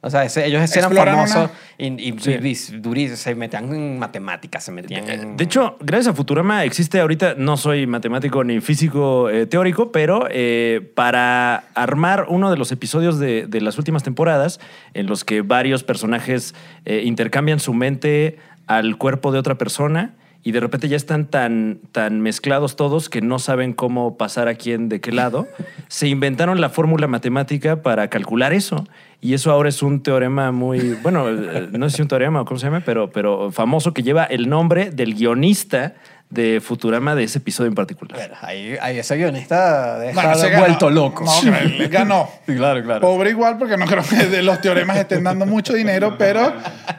O 0.04 0.10
sea, 0.10 0.24
ese- 0.24 0.44
ellos 0.46 0.76
eran 0.76 0.92
famosos 0.92 1.36
una- 1.36 1.50
y, 1.78 1.86
y, 2.10 2.18
Sí. 2.18 2.32
y 2.32 2.76
durísimos, 2.78 3.18
se 3.20 3.34
metían 3.34 3.74
en 3.74 3.98
matemáticas, 3.98 4.62
se 4.64 4.70
metían 4.70 5.08
en... 5.08 5.36
De 5.36 5.44
hecho, 5.44 5.76
gracias 5.80 6.12
a 6.12 6.14
Futurama 6.16 6.62
existe 6.64 7.00
ahorita, 7.00 7.34
no 7.38 7.56
soy 7.56 7.86
matemático 7.86 8.44
ni 8.44 8.60
físico 8.60 9.30
eh, 9.30 9.46
teórico, 9.46 9.90
pero 9.92 10.26
eh, 10.30 10.92
para 10.94 11.64
armar 11.74 12.26
uno 12.28 12.50
de 12.50 12.56
los 12.58 12.70
episodios 12.70 13.18
de, 13.18 13.46
de 13.46 13.60
las 13.60 13.78
últimas 13.78 14.02
temporadas, 14.02 14.60
en 14.92 15.06
los 15.06 15.24
que 15.24 15.40
varios 15.42 15.84
personajes 15.84 16.54
eh, 16.84 17.02
intercambian 17.04 17.58
su 17.58 17.72
mente 17.74 18.38
al 18.66 18.96
cuerpo 18.98 19.32
de 19.32 19.38
otra 19.38 19.56
persona 19.56 20.14
y 20.44 20.52
de 20.52 20.60
repente 20.60 20.88
ya 20.88 20.96
están 20.96 21.24
tan, 21.24 21.80
tan 21.90 22.20
mezclados 22.20 22.76
todos 22.76 23.08
que 23.08 23.22
no 23.22 23.38
saben 23.38 23.72
cómo 23.72 24.18
pasar 24.18 24.46
a 24.46 24.54
quién 24.54 24.90
de 24.90 25.00
qué 25.00 25.10
lado, 25.10 25.48
se 25.88 26.06
inventaron 26.06 26.60
la 26.60 26.68
fórmula 26.68 27.08
matemática 27.08 27.82
para 27.82 28.08
calcular 28.08 28.52
eso. 28.52 28.86
Y 29.22 29.32
eso 29.32 29.50
ahora 29.50 29.70
es 29.70 29.82
un 29.82 30.02
teorema 30.02 30.52
muy, 30.52 30.98
bueno, 31.02 31.30
eh, 31.30 31.68
no 31.72 31.88
sé 31.88 31.96
si 31.96 32.02
un 32.02 32.08
teorema 32.08 32.42
o 32.42 32.44
cómo 32.44 32.60
se 32.60 32.66
llama, 32.66 32.82
pero, 32.84 33.10
pero 33.10 33.50
famoso 33.50 33.94
que 33.94 34.02
lleva 34.02 34.24
el 34.24 34.50
nombre 34.50 34.90
del 34.90 35.14
guionista 35.14 35.94
de 36.30 36.60
Futurama 36.60 37.14
de 37.14 37.24
ese 37.24 37.38
episodio 37.38 37.68
en 37.68 37.74
particular. 37.76 38.18
Bueno, 38.18 38.34
ahí, 38.40 38.76
ahí 38.82 38.98
ese 38.98 39.16
guionista 39.16 39.96
Bueno, 39.98 40.10
estar 40.20 40.36
se 40.36 40.48
ganó. 40.50 40.64
vuelto 40.64 40.90
loco. 40.90 41.24
No, 41.24 41.32
pero 41.42 41.56
él 41.58 41.88
ganó. 41.88 42.28
claro, 42.46 42.82
claro. 42.82 43.00
Pobre 43.00 43.30
igual, 43.30 43.56
porque 43.56 43.76
no 43.76 43.86
creo 43.86 44.02
que 44.02 44.16
de 44.26 44.42
los 44.42 44.60
teoremas 44.60 44.96
estén 44.96 45.22
dando 45.22 45.46
mucho 45.46 45.74
dinero, 45.74 46.16
pero, 46.18 46.52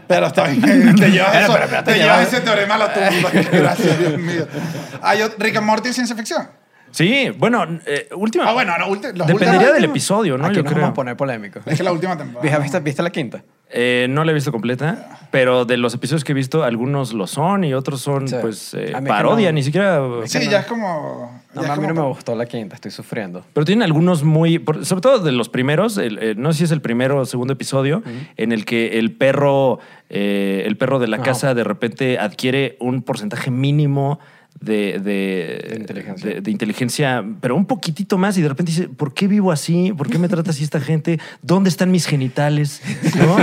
pero 0.07 0.28
está 0.28 0.47
bien. 0.47 0.95
Te 0.95 1.09
llevas, 1.11 1.36
eso, 1.36 1.53
pero, 1.53 1.65
pero 1.69 1.84
te 1.84 1.91
te 1.91 1.97
llevas- 1.99 2.17
llevas 2.19 2.34
ese 2.34 2.41
teorema 2.41 2.76
a 2.76 2.78
la 2.78 2.93
tumba. 2.93 3.30
Gracias, 3.51 3.99
Dios 3.99 4.17
mío. 4.17 4.47
Hay 5.01 5.19
Rick 5.38 5.57
and 5.57 5.65
Morty 5.65 5.91
ciencia 5.91 6.15
ficción. 6.15 6.47
Sí, 6.91 7.30
bueno, 7.38 7.65
eh, 7.86 8.07
última. 8.15 8.47
Ah, 8.47 8.53
bueno, 8.53 8.78
no, 8.78 8.88
ulti- 8.88 9.11
los 9.13 9.28
Dependería 9.28 9.53
últimos- 9.55 9.73
del 9.73 9.84
episodio, 9.86 10.38
¿no? 10.38 10.45
Aquí 10.45 10.55
Yo 10.55 10.63
nos 10.63 10.71
creo. 10.71 10.82
vamos 10.84 10.93
a 10.93 10.95
poner 10.95 11.17
polémicos. 11.17 11.61
Es 11.65 11.76
que 11.76 11.84
la 11.84 11.91
última 11.91 12.17
temporada. 12.17 12.41
¿Viste, 12.41 12.61
viste, 12.63 12.80
viste 12.80 13.03
la 13.03 13.09
quinta? 13.09 13.43
Eh, 13.78 14.07
no 14.09 14.23
la 14.23 14.32
he 14.32 14.34
visto 14.34 14.53
completa, 14.53 15.19
pero 15.32 15.65
de 15.65 15.76
los 15.76 15.93
episodios 15.93 16.23
que 16.23 16.32
he 16.32 16.36
visto, 16.36 16.63
algunos 16.63 17.11
lo 17.13 17.28
son 17.28 17.65
y 17.65 17.73
otros 17.73 17.99
son, 17.99 18.26
Sí. 18.30 18.36
pues, 18.39 18.73
eh, 18.73 18.93
A 18.95 19.01
mí 19.01 19.05
que 19.05 19.09
parodia, 19.09 19.49
no. 19.49 19.55
ni 19.55 19.63
siquiera. 19.63 20.01
Sí, 20.26 20.47
ya 20.49 20.59
es 20.59 20.65
como. 20.65 21.41
No, 21.53 21.61
ya 21.61 21.67
es 21.67 21.73
a 21.73 21.76
mí 21.76 21.82
no 21.88 21.89
como- 21.93 22.01
me 22.03 22.07
gustó 22.13 22.36
la 22.36 22.45
quinta, 22.45 22.76
estoy 22.76 22.91
sufriendo. 22.91 23.43
Pero 23.53 23.65
tienen 23.65 23.84
algunos 23.84 24.23
muy, 24.23 24.59
por- 24.59 24.86
sobre 24.86 25.01
todo 25.01 25.19
de 25.19 25.32
los 25.34 25.49
primeros, 25.49 25.97
el- 25.97 26.19
eh, 26.21 26.36
no 26.38 26.53
sé 26.53 26.59
si 26.59 26.63
es 26.65 26.71
el 26.71 26.80
primero 26.82 27.17
o 27.19 27.26
segundo 27.26 27.51
episodio, 27.53 28.01
en 28.38 28.51
el 28.53 28.63
que 28.63 28.97
el 28.97 29.11
perro, 29.11 29.80
eh, 30.09 30.63
el 30.65 30.78
perro 30.78 30.99
de 30.99 31.07
la 31.07 31.17
casa 31.21 31.53
de 31.53 31.63
repente 31.65 32.17
adquiere 32.17 32.78
un 32.80 33.01
porcentaje 33.01 33.51
mínimo 33.51 34.19
de, 34.60 34.99
de, 34.99 35.68
De 35.70 35.76
inteligencia. 35.80 36.30
de- 36.30 36.41
de 36.41 36.51
inteligencia, 36.51 37.26
pero 37.41 37.56
un 37.56 37.66
poquitito 37.66 38.18
más 38.18 38.38
y 38.38 38.41
de 38.41 38.49
repente 38.49 38.72
dice, 38.72 38.88
¿por 38.88 39.14
qué 39.14 39.28
vivo 39.28 39.51
así? 39.51 39.93
¿Por 39.95 40.10
qué 40.10 40.18
me 40.18 40.28
trata 40.28 40.51
así 40.51 40.64
esta 40.64 40.80
gente? 40.80 41.20
¿Dónde 41.41 41.70
están 41.70 41.91
mis 41.91 42.06
genitales? 42.08 42.82
¿No? 43.18 43.38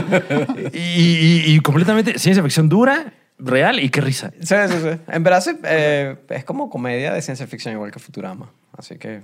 y, 0.73 0.79
y- 0.79 1.43
y 1.55 1.61
completamente 1.61 2.19
ciencia 2.19 2.43
ficción 2.43 2.69
dura, 2.69 3.13
real 3.39 3.79
y 3.81 3.89
qué 3.91 4.01
risa. 4.01 4.33
Sí, 4.41 4.55
sí, 4.69 4.75
sí. 4.83 4.99
En 5.09 5.23
verdad 5.23 5.45
eh, 5.65 6.17
es 6.31 6.45
como 6.45 6.71
comedia 6.71 7.13
de 7.13 7.23
ciencia 7.23 7.47
ficción 7.47 7.75
igual 7.75 7.91
que 7.91 7.99
Futurama. 7.99 8.51
Así 8.77 8.97
que 8.97 9.21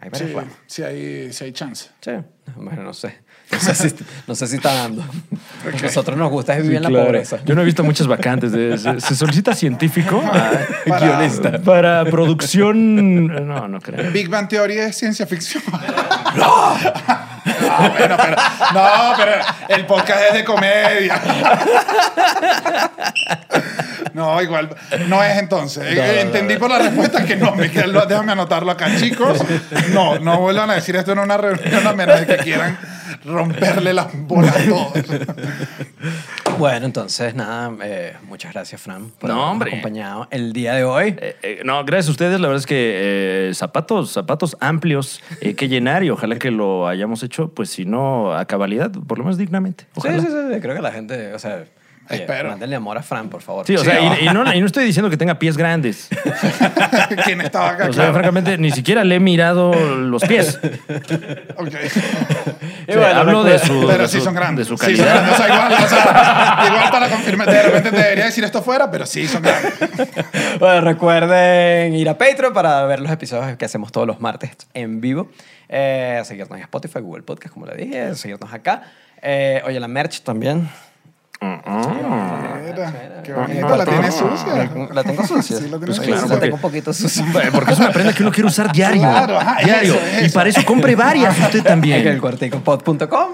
hay 0.00 0.10
varias 0.10 0.30
Sí, 0.30 0.36
sí, 0.66 0.82
hay, 0.82 1.32
sí 1.32 1.44
hay 1.44 1.52
chance. 1.52 1.90
Sí. 2.00 2.12
Bueno, 2.56 2.82
no 2.82 2.92
sé. 2.94 3.14
No 3.66 3.74
sé 3.74 3.74
si, 3.90 3.94
no 4.28 4.34
sé 4.34 4.46
si 4.46 4.56
está 4.56 4.72
dando. 4.74 5.04
Nosotros 5.82 6.16
nos 6.16 6.30
gusta 6.30 6.54
vivir 6.56 6.76
en 6.76 6.82
la 6.84 6.88
Claro. 6.88 7.06
pobreza. 7.06 7.38
Yo 7.44 7.54
no 7.54 7.62
he 7.62 7.64
visto 7.64 7.82
muchas 7.82 8.06
vacantes. 8.06 8.52
de- 8.52 8.78
se, 8.78 9.00
se 9.00 9.14
solicita 9.16 9.54
científico 9.54 10.22
Para- 10.86 10.98
guionista. 11.16 11.58
Para 11.58 12.04
producción. 12.04 13.26
No, 13.26 13.66
no 13.68 13.80
creo. 13.80 14.10
Big 14.12 14.28
Bang 14.28 14.48
Theory 14.48 14.78
es 14.78 14.96
ciencia 14.96 15.26
ficción. 15.26 15.62
¡No! 16.36 16.76
No, 17.60 17.90
bueno, 17.90 18.16
pero, 18.16 18.36
no, 18.74 19.12
pero 19.16 19.32
el 19.68 19.86
podcast 19.86 20.20
es 20.28 20.34
de 20.34 20.44
comedia. 20.44 21.20
No, 24.14 24.40
igual. 24.42 24.68
No 25.08 25.22
es 25.22 25.38
entonces. 25.38 25.84
No, 25.96 26.02
no, 26.02 26.08
Entendí 26.20 26.56
por 26.56 26.70
la 26.70 26.78
respuesta 26.78 27.24
que 27.24 27.36
no. 27.36 27.54
Lo- 27.86 28.06
déjame 28.06 28.32
anotarlo 28.32 28.70
acá, 28.72 28.88
chicos. 28.98 29.38
No, 29.92 30.18
no 30.18 30.40
vuelvan 30.40 30.70
a 30.70 30.74
decir 30.74 30.96
esto 30.96 31.12
en 31.12 31.20
una 31.20 31.36
reunión 31.36 31.86
a 31.86 31.92
menos 31.92 32.20
de 32.20 32.26
que 32.26 32.36
quieran 32.38 32.78
romperle 33.24 33.92
las 33.92 34.08
bolas 34.26 34.56
a 34.56 34.64
todos. 34.68 34.92
Bueno, 36.58 36.86
entonces 36.86 37.34
nada, 37.34 37.72
eh, 37.82 38.14
muchas 38.28 38.52
gracias, 38.52 38.80
Fran, 38.82 39.10
por 39.18 39.28
No, 39.30 39.34
habernos 39.36 39.52
hombre. 39.52 39.70
acompañado 39.70 40.28
el 40.30 40.52
día 40.52 40.74
de 40.74 40.84
hoy. 40.84 41.16
Eh, 41.18 41.36
eh, 41.42 41.62
no, 41.64 41.82
gracias 41.84 42.08
a 42.08 42.10
ustedes. 42.12 42.40
La 42.40 42.48
verdad 42.48 42.60
es 42.60 42.66
que 42.66 43.48
eh, 43.48 43.54
zapatos, 43.54 44.10
zapatos 44.12 44.56
amplios 44.60 45.22
eh, 45.40 45.54
que 45.54 45.68
llenar 45.68 46.04
y 46.04 46.10
ojalá 46.10 46.36
que 46.38 46.50
lo 46.50 46.86
hayamos 46.86 47.22
hecho, 47.22 47.48
pues 47.54 47.70
si 47.70 47.84
no 47.86 48.34
a 48.34 48.44
cabalidad, 48.44 48.90
por 48.90 49.18
lo 49.18 49.24
menos 49.24 49.38
dignamente. 49.38 49.84
Sí, 49.84 49.90
Ojalá. 50.00 50.20
sí, 50.20 50.26
sí, 50.26 50.60
creo 50.60 50.74
que 50.74 50.82
la 50.82 50.92
gente, 50.92 51.32
o 51.32 51.38
sea, 51.38 51.64
Espero. 52.14 52.48
mándenle 52.50 52.76
amor 52.76 52.98
a 52.98 53.02
Fran, 53.02 53.28
por 53.28 53.42
favor. 53.42 53.66
Sí, 53.66 53.74
o 53.76 53.78
Sí, 53.78 53.84
sea, 53.84 54.00
y, 54.20 54.26
y 54.26 54.32
no, 54.32 54.52
y 54.52 54.60
no 54.60 54.66
estoy 54.66 54.84
diciendo 54.84 55.08
que 55.10 55.16
tenga 55.16 55.38
pies 55.38 55.56
grandes. 55.56 56.08
¿Quién 57.24 57.40
estaba 57.40 57.70
acá? 57.70 57.84
O 57.84 57.92
sea, 57.92 57.94
Claro. 58.04 58.12
francamente, 58.14 58.58
ni 58.58 58.70
siquiera 58.70 59.04
le 59.04 59.16
he 59.16 59.20
mirado 59.20 59.72
los 59.74 60.22
pies. 60.24 60.58
Ok. 61.56 61.68
Y 61.68 62.90
O 62.90 62.94
sea, 62.94 62.96
bueno, 63.02 63.20
hablo 63.20 63.44
de 63.44 63.58
recuerda- 63.58 63.66
su, 63.82 63.86
Pero 63.86 64.02
de 64.02 64.08
sí 64.08 64.18
su- 64.18 64.24
son 64.24 64.34
grandes. 64.34 64.66
De 64.68 64.76
su 64.76 64.82
Sí 64.84 64.96
son 64.96 65.04
calidad. 65.06 65.14
grandes. 65.14 65.34
O 65.34 65.36
sea, 65.36 65.46
igual, 65.54 65.72
o 65.84 65.88
sea, 65.88 66.64
igual 66.68 66.90
para 66.90 67.08
confirmar. 67.08 67.50
De 67.50 67.62
repente 67.62 67.90
te 67.90 67.96
debería 67.96 68.24
decir 68.26 68.44
esto 68.44 68.62
fuera, 68.62 68.90
pero 68.90 69.06
sí 69.06 69.28
son 69.28 69.42
grandes. 69.42 69.74
Bueno, 70.58 70.80
recuerden 70.80 71.94
ir 71.94 72.08
a 72.08 72.16
Patreon 72.18 72.52
para 72.52 72.84
ver 72.86 73.00
los 73.00 73.10
episodios 73.12 73.56
que 73.56 73.64
hacemos 73.64 73.92
todos 73.92 74.06
los 74.06 74.20
martes 74.20 74.50
en 74.74 75.00
vivo. 75.00 75.30
Eh, 75.68 76.20
seguirnos 76.24 76.56
en 76.56 76.62
Spotify, 76.64 77.00
Google 77.00 77.22
Podcast, 77.22 77.52
como 77.54 77.66
le 77.66 77.74
dije. 77.76 78.14
Seguirnos 78.14 78.52
acá. 78.52 78.82
Eh, 79.22 79.62
oye, 79.66 79.78
la 79.78 79.88
merch 79.88 80.22
también. 80.22 80.68
Mira, 81.40 83.22
qué 83.24 83.32
bonito. 83.32 83.76
La 83.76 83.84
tiene 83.84 84.10
sucia. 84.10 84.70
La 84.92 85.02
tengo 85.04 85.26
sucia. 85.26 85.56
Sí, 85.58 85.68
la 85.68 85.78
tiene 85.78 85.86
Pues 85.86 85.96
Sí, 85.96 86.02
sucia. 86.02 86.14
claro, 86.16 86.28
la 86.28 86.40
tengo 86.40 86.54
un 86.56 86.60
poquito 86.60 86.92
sucia. 86.92 87.24
Bueno, 87.32 87.50
Porque 87.54 87.72
es 87.72 87.78
una 87.78 87.90
prenda 87.92 88.12
que 88.12 88.22
uno 88.22 88.32
quiere 88.32 88.48
usar 88.48 88.72
diario. 88.72 89.00
Claro, 89.02 89.38
ajá, 89.38 89.58
diario. 89.64 89.94
eso, 89.94 90.26
Y 90.26 90.28
para 90.30 90.48
eso 90.50 90.64
compre 90.64 90.94
varias 90.96 91.38
usted 91.38 91.58
En 91.60 91.64
también. 91.64 92.06
el 92.06 92.20
cuarticopod.com. 92.20 93.28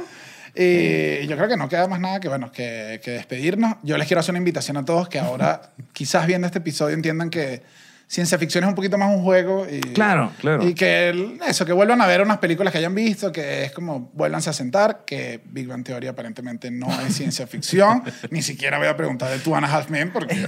Y 0.59 1.27
yo 1.27 1.37
creo 1.37 1.49
que 1.49 1.57
no 1.57 1.69
queda 1.69 1.87
más 1.87 2.01
nada 2.01 2.19
que, 2.19 2.29
bueno, 2.29 2.51
que, 2.51 3.01
que 3.05 3.11
despedirnos. 3.11 3.75
Yo 3.83 3.99
les 3.99 4.07
quiero 4.07 4.21
hacer 4.21 4.33
una 4.33 4.39
invitación 4.39 4.77
a 4.79 4.85
todos 4.85 5.09
que 5.09 5.19
ahora, 5.19 5.61
quizás 5.93 6.27
viendo 6.27 6.47
este 6.47 6.59
episodio, 6.59 6.95
entiendan 6.95 7.29
que 7.31 7.63
ciencia 8.09 8.39
ficción 8.39 8.63
es 8.65 8.69
un 8.69 8.75
poquito 8.77 8.97
más 8.99 9.09
un 9.15 9.23
juego. 9.23 9.67
Y, 9.71 9.81
Claro, 9.93 10.33
claro. 10.41 10.67
Y 10.67 10.75
que 10.75 11.09
el- 11.09 11.41
eso, 11.47 11.67
que 11.67 11.73
vuelvan 11.73 12.01
a 12.01 12.07
ver 12.07 12.23
unas 12.23 12.39
películas 12.39 12.71
que 12.73 12.79
hayan 12.79 12.95
visto, 12.95 13.33
que 13.33 13.65
es 13.65 13.73
como 13.73 14.11
vuélvanse 14.15 14.49
a 14.51 14.53
sentar, 14.53 15.03
que 15.05 15.41
Big 15.45 15.67
Bang 15.67 15.83
Theory 15.85 16.07
aparentemente 16.07 16.71
no 16.71 16.87
es 17.01 17.15
ciencia 17.17 17.47
ficción. 17.49 18.03
Ni 18.31 18.43
siquiera 18.43 18.79
voy 18.79 18.87
a 18.87 18.97
preguntar 18.97 19.31
de 19.31 19.39
Two 19.41 19.57
and 19.57 19.67
a 19.67 19.75
Half 19.77 19.91
Men 19.91 20.13
porque... 20.13 20.47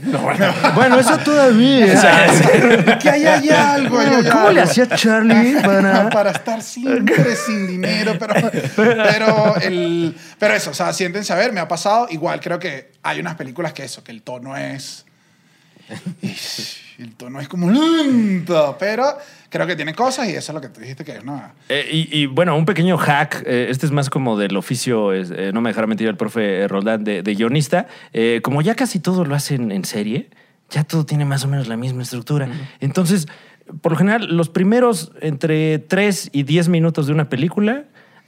Bueno, 0.74 0.98
eso 1.00 1.18
todavía. 1.18 1.86
que 3.02 3.10
ahí 3.10 3.26
hay 3.26 3.48
algo. 3.50 3.98
ahí 3.98 4.06
hay 4.06 4.24
¿Cómo 4.30 4.50
le 4.50 4.60
algo. 4.60 4.70
hacía 4.70 4.88
Charlie 4.88 5.56
para.? 5.62 6.10
para 6.10 6.30
estar 6.30 6.62
siempre 6.62 7.34
sin 7.36 7.66
dinero, 7.66 8.16
pero, 8.18 8.34
pero, 8.76 9.56
el, 9.56 10.14
pero 10.38 10.54
eso, 10.54 10.70
o 10.70 10.74
sea, 10.74 10.92
siéntense 10.92 11.32
a 11.32 11.36
ver, 11.36 11.52
me 11.52 11.60
ha 11.60 11.68
pasado, 11.68 12.06
igual 12.10 12.40
creo 12.40 12.58
que 12.58 12.92
hay 13.02 13.20
unas 13.20 13.34
películas 13.34 13.72
que 13.72 13.84
eso, 13.84 14.02
que 14.04 14.12
el 14.12 14.22
tono 14.22 14.56
es, 14.56 15.04
el 16.98 17.14
tono 17.14 17.40
es 17.40 17.48
como 17.48 17.70
lento, 17.70 18.76
pero 18.78 19.04
creo 19.48 19.66
que 19.66 19.76
tiene 19.76 19.94
cosas 19.94 20.28
y 20.28 20.30
eso 20.32 20.50
es 20.50 20.54
lo 20.54 20.60
que 20.60 20.68
tú 20.68 20.80
dijiste 20.80 21.04
que 21.04 21.12
es, 21.12 21.24
¿no? 21.24 21.40
Eh, 21.68 21.88
y, 21.90 22.22
y, 22.22 22.26
bueno, 22.26 22.56
un 22.56 22.64
pequeño 22.66 22.98
hack. 22.98 23.44
eh, 23.46 23.68
este 23.70 23.86
es 23.86 23.92
más 23.92 24.10
como 24.10 24.36
del 24.36 24.56
oficio, 24.56 25.12
es, 25.12 25.30
eh, 25.30 25.52
no 25.54 25.60
me 25.60 25.70
dejará 25.70 25.86
mentir 25.86 26.08
el 26.08 26.16
profe 26.16 26.66
Roldán, 26.66 27.04
de, 27.04 27.22
de 27.22 27.34
guionista. 27.34 27.86
Eh, 28.12 28.40
como 28.42 28.62
ya 28.62 28.74
casi 28.74 28.98
todo 28.98 29.24
lo 29.24 29.36
hacen 29.36 29.70
en 29.70 29.84
serie, 29.84 30.28
ya 30.70 30.82
todo 30.82 31.06
tiene 31.06 31.24
más 31.24 31.44
o 31.44 31.48
menos 31.48 31.68
la 31.68 31.76
misma 31.76 32.02
estructura. 32.02 32.48
Entonces, 32.80 33.28
por 33.80 33.92
lo 33.92 33.98
general, 33.98 34.36
los 34.36 34.48
primeros 34.48 35.12
entre 35.20 35.78
3 35.78 36.30
y 36.32 36.42
10 36.42 36.68
minutos 36.68 37.06
de 37.06 37.12
una 37.12 37.28
película, 37.28 37.84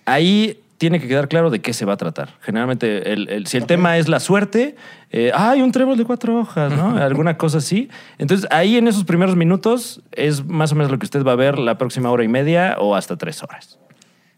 ahí 0.06 0.60
tiene 0.80 0.98
que 0.98 1.06
quedar 1.08 1.28
claro 1.28 1.50
de 1.50 1.60
qué 1.60 1.74
se 1.74 1.84
va 1.84 1.92
a 1.92 1.96
tratar. 1.98 2.30
Generalmente, 2.40 3.12
el- 3.12 3.28
el- 3.28 3.46
si 3.46 3.58
el 3.58 3.66
tema 3.66 3.98
es 3.98 4.08
la 4.08 4.18
suerte, 4.18 4.76
eh, 5.10 5.30
hay 5.34 5.60
un 5.60 5.72
trébol 5.72 5.98
de 5.98 6.06
cuatro 6.06 6.40
hojas, 6.40 6.72
¿no? 6.74 6.96
Alguna 6.96 7.36
cosa 7.36 7.58
así. 7.58 7.90
Entonces, 8.16 8.48
ahí 8.50 8.78
en 8.78 8.88
esos 8.88 9.04
primeros 9.04 9.36
minutos 9.36 10.00
es 10.12 10.42
más 10.46 10.72
o 10.72 10.76
menos 10.76 10.90
lo 10.90 10.98
que 10.98 11.04
usted 11.04 11.22
va 11.22 11.32
a 11.32 11.36
ver 11.36 11.58
la 11.58 11.76
próxima 11.76 12.10
hora 12.10 12.24
y 12.24 12.28
media 12.28 12.76
o 12.78 12.96
hasta 12.96 13.18
tres 13.18 13.42
horas. 13.42 13.78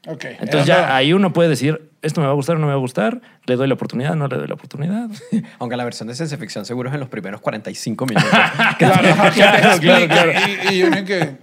Ok. 0.08 0.24
Entonces, 0.24 0.66
ya 0.66 0.96
ahí 0.96 1.12
uno 1.12 1.32
puede 1.32 1.48
decir, 1.48 1.90
esto 2.02 2.20
me 2.20 2.26
va 2.26 2.32
a 2.32 2.34
gustar 2.34 2.56
o 2.56 2.58
no 2.58 2.66
me 2.66 2.72
va 2.72 2.76
a 2.76 2.80
gustar, 2.80 3.20
le 3.46 3.54
doy 3.54 3.68
la 3.68 3.74
oportunidad, 3.74 4.16
no 4.16 4.26
le 4.26 4.36
doy 4.36 4.48
la 4.48 4.54
oportunidad. 4.54 5.08
Aunque 5.60 5.76
la 5.76 5.84
versión 5.84 6.08
de 6.08 6.14
ciencia 6.16 6.36
ficción 6.38 6.64
seguro 6.64 6.88
es 6.88 6.94
en 6.94 7.00
los 7.00 7.08
primeros 7.08 7.40
45 7.40 8.06
minutos. 8.06 8.28
Claro, 8.78 9.00
Claro, 9.32 9.32
claro, 9.32 9.68
explica. 9.70 10.48
Y, 10.70 10.74
y 10.74 10.78
yo 10.80 10.90
ni 10.90 11.04
que 11.04 11.36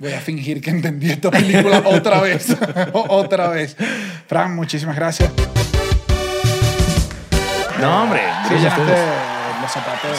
voy 0.00 0.12
a 0.12 0.20
fingir 0.20 0.60
que 0.60 0.68
entendí 0.70 1.10
esta 1.10 1.30
película 1.30 1.82
otra 1.86 2.20
vez. 2.20 2.54
O- 2.92 3.06
otra 3.16 3.48
vez. 3.48 3.74
Fran, 4.26 4.54
muchísimas 4.54 4.96
gracias. 4.96 5.30
No, 7.80 8.02
hombre. 8.02 8.20
Sí, 8.48 8.54
gracias 8.54 8.72
a 8.74 8.76
llenaste 8.76 8.80
ustedes. 8.82 9.08
los 9.62 9.70
zapatos 9.72 10.18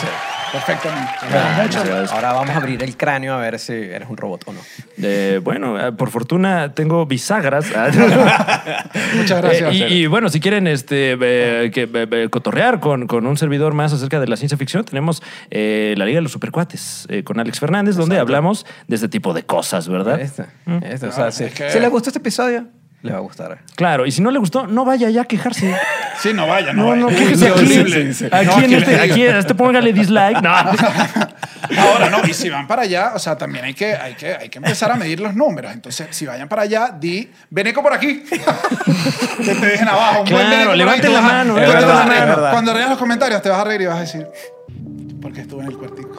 perfectamente. 0.52 1.10
Ah, 1.22 1.60
muchas 1.62 1.84
gracias. 1.84 2.12
Ahora 2.12 2.32
vamos 2.34 2.50
a 2.50 2.56
abrir 2.58 2.82
el 2.82 2.96
cráneo 2.96 3.34
a 3.34 3.38
ver 3.38 3.58
si 3.58 3.72
eres 3.72 4.08
un 4.08 4.16
robot 4.16 4.44
o 4.46 4.52
no. 4.52 4.60
Eh, 5.02 5.40
bueno, 5.42 5.78
eh, 5.88 5.92
por 5.92 6.10
fortuna 6.10 6.72
tengo 6.74 7.06
bisagras. 7.06 7.66
Muchas 9.16 9.40
gracias. 9.42 9.74
Eh, 9.74 9.88
y, 9.88 9.94
y, 10.02 10.06
bueno, 10.06 10.28
si 10.28 10.40
quieren 10.40 10.66
este, 10.66 11.16
eh, 11.20 11.70
que, 11.72 11.82
eh, 11.82 12.06
eh, 12.10 12.28
cotorrear 12.30 12.80
con, 12.80 13.06
con 13.06 13.26
un 13.26 13.36
servidor 13.36 13.74
más 13.74 13.92
acerca 13.92 14.20
de 14.20 14.26
la 14.28 14.36
ciencia 14.36 14.56
ficción, 14.58 14.84
tenemos 14.84 15.22
eh, 15.50 15.94
la 15.96 16.04
Liga 16.04 16.18
de 16.18 16.22
los 16.22 16.32
Supercuates 16.32 17.06
eh, 17.08 17.24
con 17.24 17.40
Alex 17.40 17.60
Fernández, 17.60 17.96
donde 17.96 18.18
hablamos 18.18 18.66
de 18.88 18.96
este 18.96 19.08
tipo 19.08 19.32
de 19.34 19.44
cosas, 19.44 19.88
¿verdad? 19.88 20.20
Este, 20.20 20.44
este, 20.84 21.06
o 21.06 21.12
sea, 21.12 21.30
si, 21.30 21.44
es 21.44 21.54
que- 21.54 21.70
si 21.70 21.80
le 21.80 21.88
gustó 21.88 22.10
este 22.10 22.18
episodio, 22.18 22.66
le 23.02 23.12
va 23.12 23.18
a 23.18 23.20
gustar. 23.20 23.58
Claro, 23.74 24.06
y 24.06 24.12
si 24.12 24.22
no 24.22 24.30
le 24.30 24.38
gustó, 24.38 24.66
no 24.66 24.84
vaya 24.84 25.10
ya 25.10 25.22
a 25.22 25.24
quejarse. 25.24 25.74
Sí, 26.20 26.32
no 26.32 26.46
vaya, 26.46 26.72
no, 26.72 26.82
No, 26.82 26.88
vaya. 26.90 27.00
no, 27.00 27.08
quéjese 27.08 27.48
aquí. 27.48 27.78
Aquí, 28.30 28.46
No, 28.46 28.62
en 28.62 28.72
este, 28.74 29.00
aquí, 29.00 29.26
a 29.26 29.38
este 29.40 29.54
póngale 29.56 29.92
dislike. 29.92 30.40
No. 30.40 30.50
Ahora 31.78 32.10
no, 32.10 32.24
y 32.24 32.32
si 32.32 32.48
van 32.48 32.68
para 32.68 32.82
allá, 32.82 33.12
o 33.14 33.18
sea, 33.18 33.36
también 33.36 33.64
hay 33.64 33.74
que, 33.74 33.94
hay 33.96 34.14
que, 34.14 34.32
hay 34.34 34.48
que 34.48 34.58
empezar 34.58 34.92
a 34.92 34.96
medir 34.96 35.18
los 35.18 35.34
números. 35.34 35.72
Entonces, 35.72 36.06
si 36.10 36.26
vayan 36.26 36.48
para 36.48 36.62
allá, 36.62 36.94
di, 36.96 37.28
veneco 37.50 37.82
por 37.82 37.92
aquí. 37.92 38.22
que 38.28 39.54
te 39.54 39.66
dejen 39.66 39.88
abajo. 39.88 40.22
Un 40.22 40.30
buen 40.30 40.46
Claro, 40.46 40.70
ahí, 40.72 40.78
levanten 40.78 41.12
la 41.12 41.20
mano, 41.22 41.54
verdad, 41.54 41.88
vas 41.88 42.08
reír. 42.08 42.50
Cuando 42.52 42.74
leas 42.74 42.90
los 42.90 42.98
comentarios, 42.98 43.42
te 43.42 43.48
vas 43.48 43.58
a 43.58 43.64
reír 43.64 43.80
y 43.80 43.86
vas 43.86 43.96
a 43.96 44.00
decir, 44.00 44.26
porque 45.20 45.40
estuve 45.40 45.62
en 45.62 45.70
el 45.70 45.78
cuartico. 45.78 46.10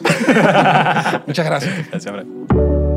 Muchas 1.26 1.46
gracias. 1.46 1.72
Gracias, 1.90 2.06
hombre. 2.12 2.93